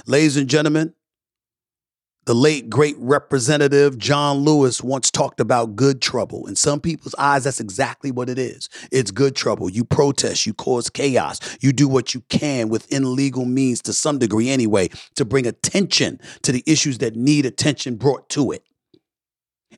Ladies 0.06 0.36
and 0.36 0.48
gentlemen, 0.48 0.94
the 2.26 2.34
late 2.34 2.68
great 2.68 2.96
representative 2.98 3.98
John 3.98 4.38
Lewis 4.38 4.82
once 4.82 5.10
talked 5.10 5.40
about 5.40 5.74
good 5.74 6.00
trouble. 6.02 6.46
In 6.46 6.54
some 6.54 6.80
people's 6.80 7.14
eyes, 7.18 7.44
that's 7.44 7.60
exactly 7.60 8.10
what 8.10 8.28
it 8.28 8.38
is. 8.38 8.68
It's 8.92 9.10
good 9.10 9.34
trouble. 9.34 9.70
You 9.70 9.84
protest, 9.84 10.46
you 10.46 10.54
cause 10.54 10.90
chaos, 10.90 11.40
you 11.60 11.72
do 11.72 11.88
what 11.88 12.14
you 12.14 12.20
can 12.28 12.68
within 12.68 13.16
legal 13.16 13.46
means 13.46 13.82
to 13.82 13.92
some 13.92 14.18
degree 14.18 14.50
anyway 14.50 14.88
to 15.16 15.24
bring 15.24 15.46
attention 15.46 16.20
to 16.42 16.52
the 16.52 16.62
issues 16.66 16.98
that 16.98 17.16
need 17.16 17.46
attention 17.46 17.96
brought 17.96 18.28
to 18.30 18.52
it. 18.52 18.64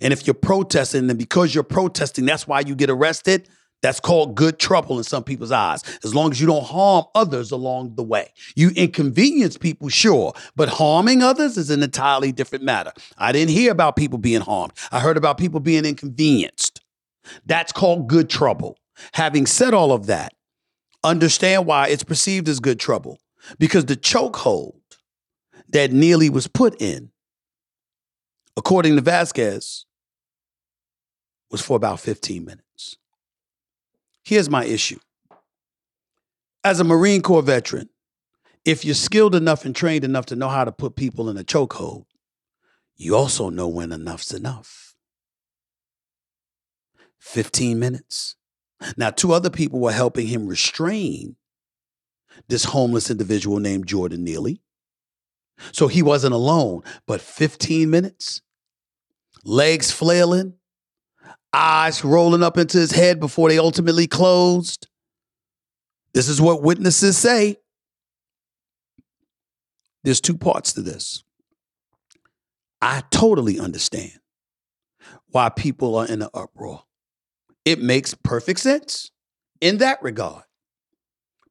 And 0.01 0.13
if 0.13 0.27
you're 0.27 0.35
protesting, 0.35 1.07
then 1.07 1.17
because 1.17 1.55
you're 1.55 1.65
protesting, 1.65 2.27
that's 2.27 2.47
why 2.47 2.61
you 2.61 2.75
get 2.75 2.91
arrested. 2.91 3.49
That's 3.83 4.01
called 4.01 4.37
good 4.37 4.59
trouble 4.59 4.97
in 4.99 5.05
some 5.05 5.25
people's 5.25 5.51
eyes, 5.51 5.83
as 6.05 6.15
long 6.15 6.31
as 6.31 6.41
you 6.41 6.47
don't 6.47 6.65
harm 6.65 7.05
others 7.15 7.51
along 7.51 7.97
the 7.97 8.03
way. 8.03 8.33
You 8.55 8.71
inconvenience 8.71 9.59
people, 9.59 9.89
sure, 9.89 10.33
but 10.55 10.69
harming 10.69 11.23
others 11.23 11.59
is 11.59 11.69
an 11.69 11.83
entirely 11.83 12.31
different 12.33 12.65
matter. 12.65 12.93
I 13.19 13.33
didn't 13.33 13.51
hear 13.51 13.73
about 13.73 13.97
people 13.97 14.19
being 14.19 14.41
harmed, 14.41 14.73
I 14.91 15.01
heard 15.01 15.17
about 15.17 15.37
people 15.37 15.61
being 15.61 15.85
inconvenienced. 15.85 16.81
That's 17.45 17.73
called 17.73 18.09
good 18.09 18.31
trouble. 18.31 18.79
Having 19.15 19.47
said 19.47 19.75
all 19.75 19.93
of 19.93 20.07
that, 20.07 20.33
understand 21.03 21.67
why 21.67 21.89
it's 21.89 22.05
perceived 22.05 22.49
as 22.49 22.61
good 22.61 22.79
trouble. 22.79 23.19
Because 23.59 23.87
the 23.87 23.97
chokehold 23.97 24.75
that 25.69 25.93
Neely 25.93 26.31
was 26.31 26.47
put 26.47 26.81
in, 26.81 27.11
according 28.57 28.95
to 28.97 29.03
Vasquez, 29.03 29.87
was 31.51 31.61
for 31.61 31.77
about 31.77 32.01
15 32.01 32.45
minutes. 32.45 32.72
Here's 34.25 34.49
my 34.49 34.65
issue. 34.65 34.99
As 36.65 36.79
a 36.79 36.85
Marine 36.85 37.23
Corps 37.23 37.43
veteran, 37.43 37.89
if 38.65 38.85
you're 38.85 38.95
skilled 38.95 39.35
enough 39.35 39.65
and 39.65 39.75
trained 39.75 40.05
enough 40.05 40.27
to 40.27 40.37
know 40.37 40.49
how 40.49 40.65
to 40.65 40.71
put 40.71 40.95
people 40.95 41.29
in 41.29 41.37
a 41.37 41.43
chokehold, 41.43 42.05
you 42.97 43.17
also 43.17 43.51
know 43.51 43.67
when 43.67 43.91
enough's 43.91 44.33
enough. 44.33 44.95
15 47.19 47.79
minutes. 47.79 48.37
Now, 48.97 49.11
two 49.11 49.33
other 49.33 49.51
people 49.51 49.81
were 49.81 49.93
helping 49.93 50.27
him 50.27 50.47
restrain 50.47 51.37
this 52.49 52.65
homeless 52.65 53.11
individual 53.11 53.59
named 53.59 53.87
Jordan 53.87 54.25
Neely. 54.25 54.63
So 55.73 55.87
he 55.87 56.03
wasn't 56.03 56.35
alone, 56.35 56.83
but 57.07 57.21
15 57.21 57.89
minutes, 57.91 58.43
legs 59.45 59.91
flailing, 59.91 60.55
eyes 61.53 62.05
rolling 62.05 62.43
up 62.43 62.57
into 62.59 62.79
his 62.79 62.93
head 62.93 63.21
before 63.21 63.49
they 63.49 63.59
ultimately 63.59 64.07
closed. 64.07 64.89
This 66.15 66.29
is 66.29 66.41
what 66.41 66.63
witnesses 66.63 67.17
say. 67.17 67.59
There's 70.05 70.21
two 70.21 70.37
parts 70.37 70.73
to 70.75 70.83
this. 70.83 71.25
I 72.81 73.03
totally 73.11 73.61
understand 73.61 74.19
why 75.31 75.49
people 75.49 75.97
are 75.97 76.07
in 76.07 76.23
an 76.23 76.29
uproar. 76.35 76.83
It 77.65 77.81
makes 77.81 78.15
perfect 78.15 78.61
sense 78.61 79.11
in 79.61 79.79
that 79.79 80.03
regard. 80.03 80.43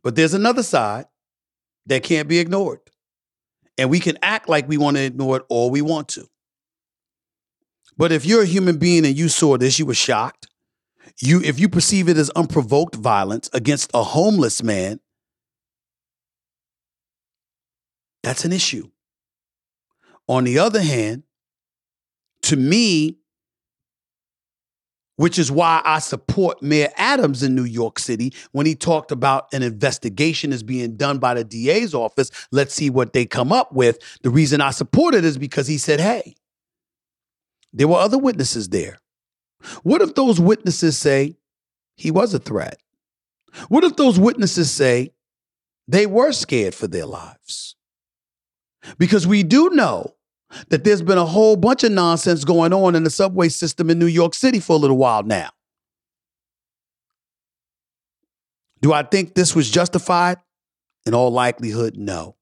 But 0.04 0.16
there's 0.16 0.34
another 0.34 0.64
side 0.64 1.06
that 1.86 2.04
can't 2.04 2.28
be 2.28 2.39
ignored. 2.39 2.80
And 3.78 3.89
we 3.89 3.99
can 3.99 4.18
act 4.22 4.49
like 4.49 4.68
we 4.68 4.78
want 4.78 4.97
to 4.97 5.04
ignore 5.04 5.38
it 5.38 5.43
all 5.49 5.72
we 5.72 5.82
want 5.82 6.10
to. 6.10 6.28
But 8.02 8.12
if 8.12 8.26
you're 8.26 8.41
a 8.41 8.47
human 8.47 8.80
being 8.80 9.06
and 9.06 9.16
you 9.16 9.30
saw 9.30 9.60
this, 9.60 9.78
you 9.78 9.86
were 9.86 9.93
shocked. 9.93 10.47
You, 11.22 11.39
if 11.43 11.60
you 11.60 11.70
perceive 11.70 12.10
it 12.10 12.18
as 12.18 12.32
unprovoked 12.32 12.95
violence 12.95 13.47
against 13.54 13.91
a 13.93 14.02
homeless 14.02 14.64
man, 14.64 14.99
that's 18.24 18.43
an 18.43 18.54
issue. 18.54 18.89
On 20.28 20.45
the 20.45 20.58
other 20.58 20.82
hand, 20.82 21.26
to 22.41 22.56
me, 22.56 23.20
which 25.18 25.38
is 25.38 25.52
why 25.52 25.84
I 25.86 25.99
support 25.99 26.64
Mayor 26.64 26.89
Adams 26.97 27.43
in 27.43 27.54
New 27.54 27.66
York 27.66 27.99
City 27.99 28.34
when 28.52 28.66
he 28.66 28.74
talked 28.74 29.12
about 29.12 29.45
an 29.54 29.62
investigation 29.62 30.52
is 30.52 30.64
being 30.64 30.95
done 30.97 31.20
by 31.20 31.36
the 31.36 31.43
DA's 31.43 31.93
office. 31.93 32.32
Let's 32.52 32.74
see 32.74 32.89
what 32.89 33.14
they 33.14 33.28
come 33.28 33.54
up 33.54 33.72
with. 33.72 33.99
The 34.24 34.32
reason 34.32 34.60
I 34.60 34.72
support 34.72 35.14
it 35.14 35.24
is 35.24 35.38
because 35.38 35.68
he 35.68 35.78
said, 35.78 35.99
hey, 35.99 36.34
there 37.74 37.88
were 37.88 37.97
other 37.97 38.17
witnesses 38.17 38.69
there. 38.69 38.99
What 39.84 40.01
if 40.01 40.15
those 40.15 40.39
witnesses 40.39 40.97
say 40.97 41.38
he 41.95 42.11
was 42.11 42.34
a 42.34 42.39
threat? 42.39 42.80
What 43.67 43.84
if 43.84 43.95
those 43.95 44.19
witnesses 44.19 44.72
say 44.72 45.13
they 45.88 46.05
were 46.05 46.32
scared 46.32 46.74
for 46.74 46.88
their 46.88 47.05
lives? 47.05 47.76
Because 48.97 49.28
we 49.28 49.43
do 49.43 49.69
know 49.69 50.15
that 50.69 50.84
there's 50.84 51.01
been 51.01 51.17
a 51.17 51.26
whole 51.26 51.55
bunch 51.55 51.84
of 51.84 51.91
nonsense 51.91 52.43
going 52.43 52.74
on 52.74 52.95
in 52.95 53.03
the 53.03 53.09
subway 53.09 53.49
system 53.49 53.89
in 53.89 53.99
New 53.99 54.07
York 54.07 54.34
City 54.34 54.59
for 54.59 54.74
a 54.74 54.80
little 54.80 54.97
while 54.97 55.24
now. 55.24 55.49
Do 58.82 58.93
I 58.93 59.03
think 59.03 59.36
this 59.36 59.55
was 59.55 59.69
justified? 59.69 60.38
In 61.05 61.13
all 61.13 61.32
likelihood, 61.32 61.95
no. 61.97 62.36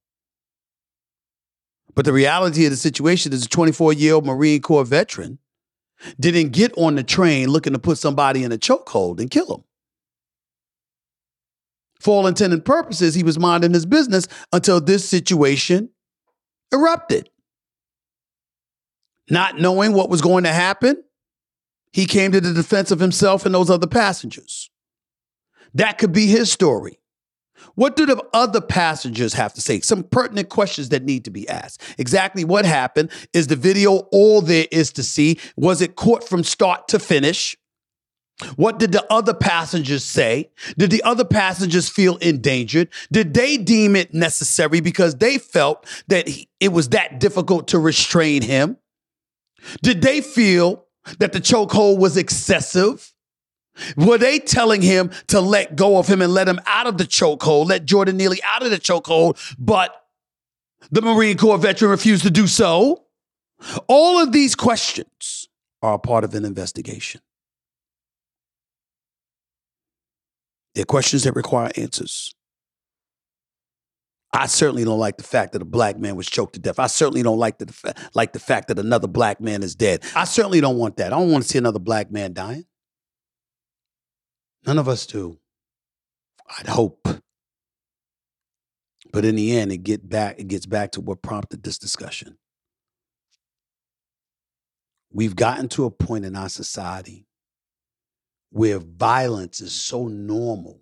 But 1.96 2.06
the 2.06 2.14
reality 2.14 2.66
of 2.66 2.72
the 2.72 2.78
situation 2.78 3.34
is 3.34 3.46
a 3.46 3.50
24 3.50 3.94
year 3.94 4.16
old 4.16 4.26
Marine 4.26 4.62
Corps 4.62 4.86
veteran 4.86 5.40
didn't 6.20 6.52
get 6.52 6.72
on 6.78 6.96
the 6.96 7.04
train 7.04 7.50
looking 7.50 7.74
to 7.74 7.80
put 7.80 7.98
somebody 7.98 8.44
in 8.44 8.52
a 8.52 8.58
chokehold 8.58 9.20
and 9.20 9.30
kill 9.30 9.54
him. 9.54 9.64
For 12.00 12.16
all 12.16 12.28
intended 12.28 12.64
purposes, 12.64 13.14
he 13.14 13.24
was 13.24 13.38
minding 13.38 13.74
his 13.74 13.86
business 13.86 14.28
until 14.54 14.80
this 14.80 15.08
situation 15.08 15.90
erupted. 16.72 17.30
Not 19.30 19.60
knowing 19.60 19.94
what 19.94 20.10
was 20.10 20.22
going 20.22 20.46
to 20.46 20.54
happen, 20.54 21.04
he 21.92 22.06
came 22.06 22.32
to 22.32 22.42
the 22.42 22.54
defense 22.54 22.92
of 22.92 23.00
himself 23.00 23.46
and 23.46 23.54
those 23.54 23.70
other 23.70 23.88
passengers. 23.88 24.70
That 25.74 25.98
could 25.98 26.14
be 26.14 26.28
his 26.28 26.52
story. 26.52 27.00
What 27.76 27.96
do 27.96 28.06
the 28.06 28.24
other 28.34 28.62
passengers 28.62 29.34
have 29.34 29.54
to 29.54 29.62
say? 29.62 29.80
Some 29.82 30.04
pertinent 30.04 30.50
questions 30.50 30.90
that 30.90 31.04
need 31.04 31.26
to 31.26 31.32
be 31.32 31.48
asked. 31.48 31.82
Exactly 31.98 32.44
what 32.44 32.66
happened? 32.66 33.12
Is 33.34 33.48
the 33.48 33.56
video 33.56 34.08
all 34.12 34.42
there 34.42 34.68
is 34.72 34.92
to 34.94 35.04
see? 35.04 35.40
Was 35.56 35.82
it 35.82 35.96
caught 35.96 36.28
from 36.28 36.44
start 36.44 36.88
to 36.90 37.00
finish? 37.00 37.58
What 38.56 38.80
did 38.80 38.94
the 38.94 39.06
other 39.12 39.34
passengers 39.34 40.06
say? 40.06 40.50
Did 40.78 40.92
the 40.92 41.04
other 41.04 41.26
passengers 41.26 41.90
feel 41.90 42.16
endangered? 42.18 42.90
Did 43.12 43.34
they 43.34 43.58
deem 43.58 43.96
it 43.96 44.14
necessary 44.14 44.80
because 44.80 45.16
they 45.16 45.38
felt 45.38 45.86
that 46.08 46.30
it 46.60 46.72
was 46.72 46.90
that 46.90 47.20
difficult 47.20 47.68
to 47.70 47.80
restrain 47.80 48.42
him? 48.42 48.78
Did 49.82 50.02
they 50.02 50.22
feel 50.22 50.86
that 51.20 51.34
the 51.34 51.42
chokehold 51.42 52.00
was 52.00 52.16
excessive? 52.16 53.14
Were 53.96 54.18
they 54.18 54.40
telling 54.40 54.82
him 54.82 55.12
to 55.28 55.42
let 55.42 55.76
go 55.76 55.98
of 55.98 56.08
him 56.08 56.22
and 56.22 56.34
let 56.34 56.48
him 56.48 56.60
out 56.66 56.88
of 56.88 56.98
the 56.98 57.06
chokehold, 57.06 57.68
let 57.68 57.86
Jordan 57.86 58.18
Neely 58.18 58.40
out 58.44 58.64
of 58.64 58.72
the 58.72 58.80
chokehold, 58.80 59.38
but 59.58 60.06
the 60.92 61.02
Marine 61.02 61.38
Corps 61.38 61.58
veteran 61.58 61.92
refused 61.92 62.24
to 62.24 62.32
do 62.32 62.48
so? 62.48 63.06
All 63.88 64.20
of 64.20 64.32
these 64.32 64.56
questions 64.56 65.50
are 65.82 65.96
a 65.96 66.00
part 66.00 66.24
of 66.24 66.34
an 66.34 66.46
investigation. 66.46 67.22
They're 70.76 70.86
questions 70.86 71.24
that 71.24 71.36
require 71.36 71.72
answers. 71.76 72.34
I 74.32 74.46
certainly 74.46 74.84
don't 74.84 75.00
like 75.00 75.18
the 75.18 75.24
fact 75.24 75.54
that 75.54 75.62
a 75.62 75.66
black 75.66 75.98
man 75.98 76.16
was 76.16 76.28
choked 76.28 76.54
to 76.54 76.60
death. 76.60 76.80
I 76.80 76.88
certainly 76.88 77.24
don't 77.24 77.40
like 77.40 77.58
the 77.58 77.96
like 78.14 78.34
the 78.34 78.40
fact 78.40 78.68
that 78.68 78.78
another 78.78 79.08
black 79.08 79.42
man 79.42 79.64
is 79.64 79.76
dead. 79.76 80.04
I 80.16 80.26
certainly 80.26 80.62
don't 80.62 80.78
want 80.78 80.98
that. 80.98 81.08
I 81.08 81.18
don't 81.18 81.32
want 81.32 81.44
to 81.44 81.50
see 81.50 81.58
another 81.58 81.80
black 81.80 82.12
man 82.12 82.34
dying. 82.34 82.66
None 84.66 84.78
of 84.78 84.88
us 84.88 85.06
do. 85.06 85.40
I'd 86.60 86.68
hope. 86.68 87.08
But 89.12 89.26
in 89.26 89.36
the 89.36 89.58
end, 89.58 89.72
it 89.72 89.78
get 89.78 90.08
back 90.08 90.40
it 90.40 90.48
gets 90.48 90.66
back 90.66 90.92
to 90.92 91.02
what 91.02 91.22
prompted 91.22 91.64
this 91.64 91.78
discussion. 91.78 92.38
We've 95.12 95.36
gotten 95.36 95.70
to 95.70 95.86
a 95.86 95.92
point 95.92 96.26
in 96.26 96.36
our 96.36 96.50
society 96.50 97.26
where 98.52 98.80
violence 98.80 99.62
is 99.62 99.74
so 99.74 100.08
normal, 100.08 100.82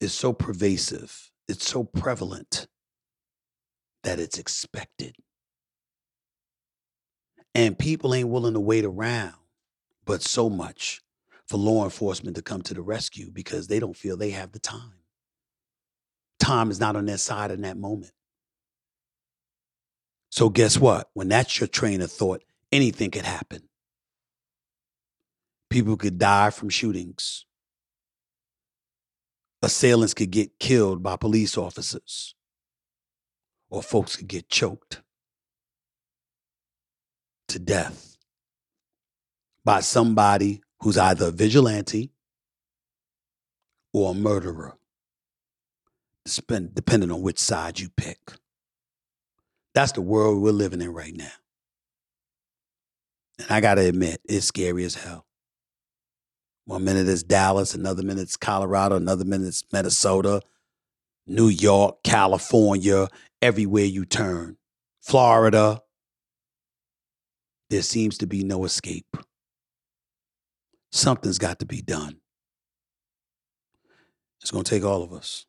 is 0.00 0.12
so 0.12 0.32
pervasive, 0.32 1.30
it's 1.48 1.66
so 1.66 1.84
prevalent 1.84 2.66
that 4.02 4.18
it's 4.20 4.38
expected. 4.38 5.16
And 7.54 7.78
people 7.78 8.14
ain't 8.14 8.28
willing 8.28 8.54
to 8.54 8.60
wait 8.60 8.84
around, 8.84 9.34
but 10.04 10.22
so 10.22 10.50
much 10.50 11.00
for 11.48 11.56
law 11.58 11.84
enforcement 11.84 12.36
to 12.36 12.42
come 12.42 12.62
to 12.62 12.74
the 12.74 12.82
rescue 12.82 13.30
because 13.30 13.66
they 13.66 13.78
don't 13.78 13.96
feel 13.96 14.16
they 14.16 14.30
have 14.30 14.52
the 14.52 14.58
time. 14.58 14.94
Time 16.40 16.70
is 16.70 16.80
not 16.80 16.96
on 16.96 17.06
their 17.06 17.18
side 17.18 17.50
in 17.50 17.62
that 17.62 17.76
moment. 17.76 18.12
So, 20.30 20.48
guess 20.48 20.78
what? 20.78 21.08
When 21.14 21.28
that's 21.28 21.60
your 21.60 21.68
train 21.68 22.00
of 22.00 22.10
thought, 22.10 22.42
anything 22.72 23.10
could 23.10 23.24
happen. 23.24 23.62
People 25.70 25.96
could 25.96 26.18
die 26.18 26.50
from 26.50 26.70
shootings. 26.70 27.46
Assailants 29.62 30.12
could 30.12 30.30
get 30.30 30.58
killed 30.58 31.02
by 31.02 31.16
police 31.16 31.56
officers, 31.56 32.34
or 33.70 33.82
folks 33.82 34.16
could 34.16 34.26
get 34.28 34.48
choked 34.48 35.02
to 37.48 37.58
death 37.58 38.16
by 39.64 39.80
somebody 39.80 40.63
who's 40.84 40.98
either 40.98 41.28
a 41.28 41.30
vigilante 41.30 42.10
or 43.94 44.10
a 44.10 44.14
murderer, 44.14 44.74
depending 46.74 47.10
on 47.10 47.22
which 47.22 47.38
side 47.38 47.80
you 47.80 47.88
pick. 47.96 48.18
That's 49.74 49.92
the 49.92 50.02
world 50.02 50.42
we're 50.42 50.50
living 50.50 50.82
in 50.82 50.92
right 50.92 51.16
now. 51.16 51.32
And 53.38 53.50
I 53.50 53.62
got 53.62 53.76
to 53.76 53.88
admit, 53.88 54.20
it's 54.26 54.44
scary 54.44 54.84
as 54.84 54.94
hell. 54.94 55.24
One 56.66 56.84
minute 56.84 57.08
it's 57.08 57.22
Dallas, 57.22 57.74
another 57.74 58.02
minute 58.02 58.20
it's 58.20 58.36
Colorado, 58.36 58.96
another 58.96 59.24
minute 59.24 59.48
it's 59.48 59.64
Minnesota, 59.72 60.42
New 61.26 61.48
York, 61.48 62.02
California, 62.04 63.08
everywhere 63.40 63.86
you 63.86 64.04
turn, 64.04 64.58
Florida. 65.00 65.80
There 67.70 67.80
seems 67.80 68.18
to 68.18 68.26
be 68.26 68.44
no 68.44 68.66
escape. 68.66 69.16
Something's 70.94 71.38
got 71.38 71.58
to 71.58 71.66
be 71.66 71.82
done. 71.82 72.18
It's 74.40 74.52
going 74.52 74.62
to 74.62 74.70
take 74.70 74.84
all 74.84 75.02
of 75.02 75.12
us. 75.12 75.44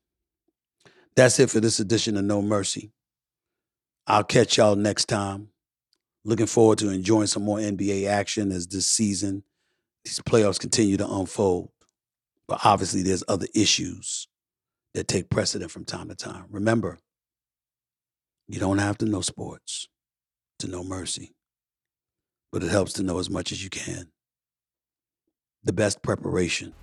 That's 1.16 1.40
it 1.40 1.52
for 1.52 1.60
this 1.60 1.80
edition 1.80 2.18
of 2.18 2.26
No 2.26 2.42
Mercy. 2.42 2.92
I'll 4.08 4.24
catch 4.24 4.58
y'all 4.58 4.76
next 4.76 5.06
time. 5.06 5.50
Looking 6.24 6.48
forward 6.48 6.80
to 6.80 6.90
enjoying 6.90 7.28
some 7.28 7.44
more 7.44 7.60
NBA 7.60 8.08
action 8.08 8.52
as 8.52 8.66
this 8.66 8.88
season, 8.88 9.44
these 10.04 10.20
playoffs 10.22 10.60
continue 10.60 10.98
to 10.98 11.08
unfold. 11.08 11.70
But 12.48 12.62
obviously, 12.64 13.04
there's 13.04 13.24
other 13.28 13.48
issues 13.54 14.28
that 14.96 15.08
take 15.08 15.30
precedent 15.30 15.70
from 15.70 15.86
time 15.86 16.10
to 16.10 16.16
time. 16.16 16.46
Remember, 16.50 16.98
you 18.48 18.60
don't 18.60 18.80
have 18.80 18.98
to 18.98 19.06
know 19.06 19.22
sports 19.22 19.88
to 20.58 20.68
know 20.68 20.84
mercy, 20.84 21.36
but 22.52 22.64
it 22.64 22.72
helps 22.72 22.94
to 22.94 23.04
know 23.04 23.20
as 23.20 23.30
much 23.30 23.52
as 23.52 23.64
you 23.64 23.70
can. 23.70 24.10
The 25.66 25.74
best 25.74 26.04
preparation 26.04 26.74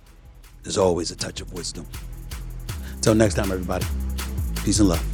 is 0.65 0.77
always 0.77 1.09
a 1.09 1.15
touch 1.15 1.39
of 1.39 1.53
wisdom. 1.53 1.87
Until 2.95 3.15
next 3.15 3.35
time, 3.35 3.49
everybody, 3.49 3.85
peace 4.63 4.79
and 4.79 4.89
love. 4.89 5.05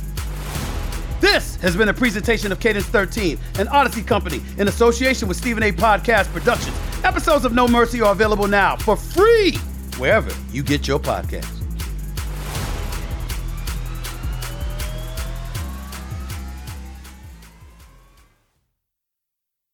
This 1.21 1.55
has 1.57 1.75
been 1.75 1.89
a 1.89 1.93
presentation 1.93 2.51
of 2.51 2.59
Cadence 2.59 2.87
13, 2.87 3.37
an 3.59 3.67
Audacy 3.67 4.05
company 4.05 4.41
in 4.57 4.67
association 4.67 5.27
with 5.27 5.37
Stephen 5.37 5.61
A. 5.61 5.71
Podcast 5.71 6.31
Productions. 6.33 6.75
Episodes 7.03 7.45
of 7.45 7.53
No 7.53 7.67
Mercy 7.67 8.01
are 8.01 8.11
available 8.11 8.47
now 8.47 8.75
for 8.75 8.95
free 8.95 9.55
wherever 9.97 10.31
you 10.51 10.63
get 10.63 10.87
your 10.87 10.99
podcasts. 10.99 11.58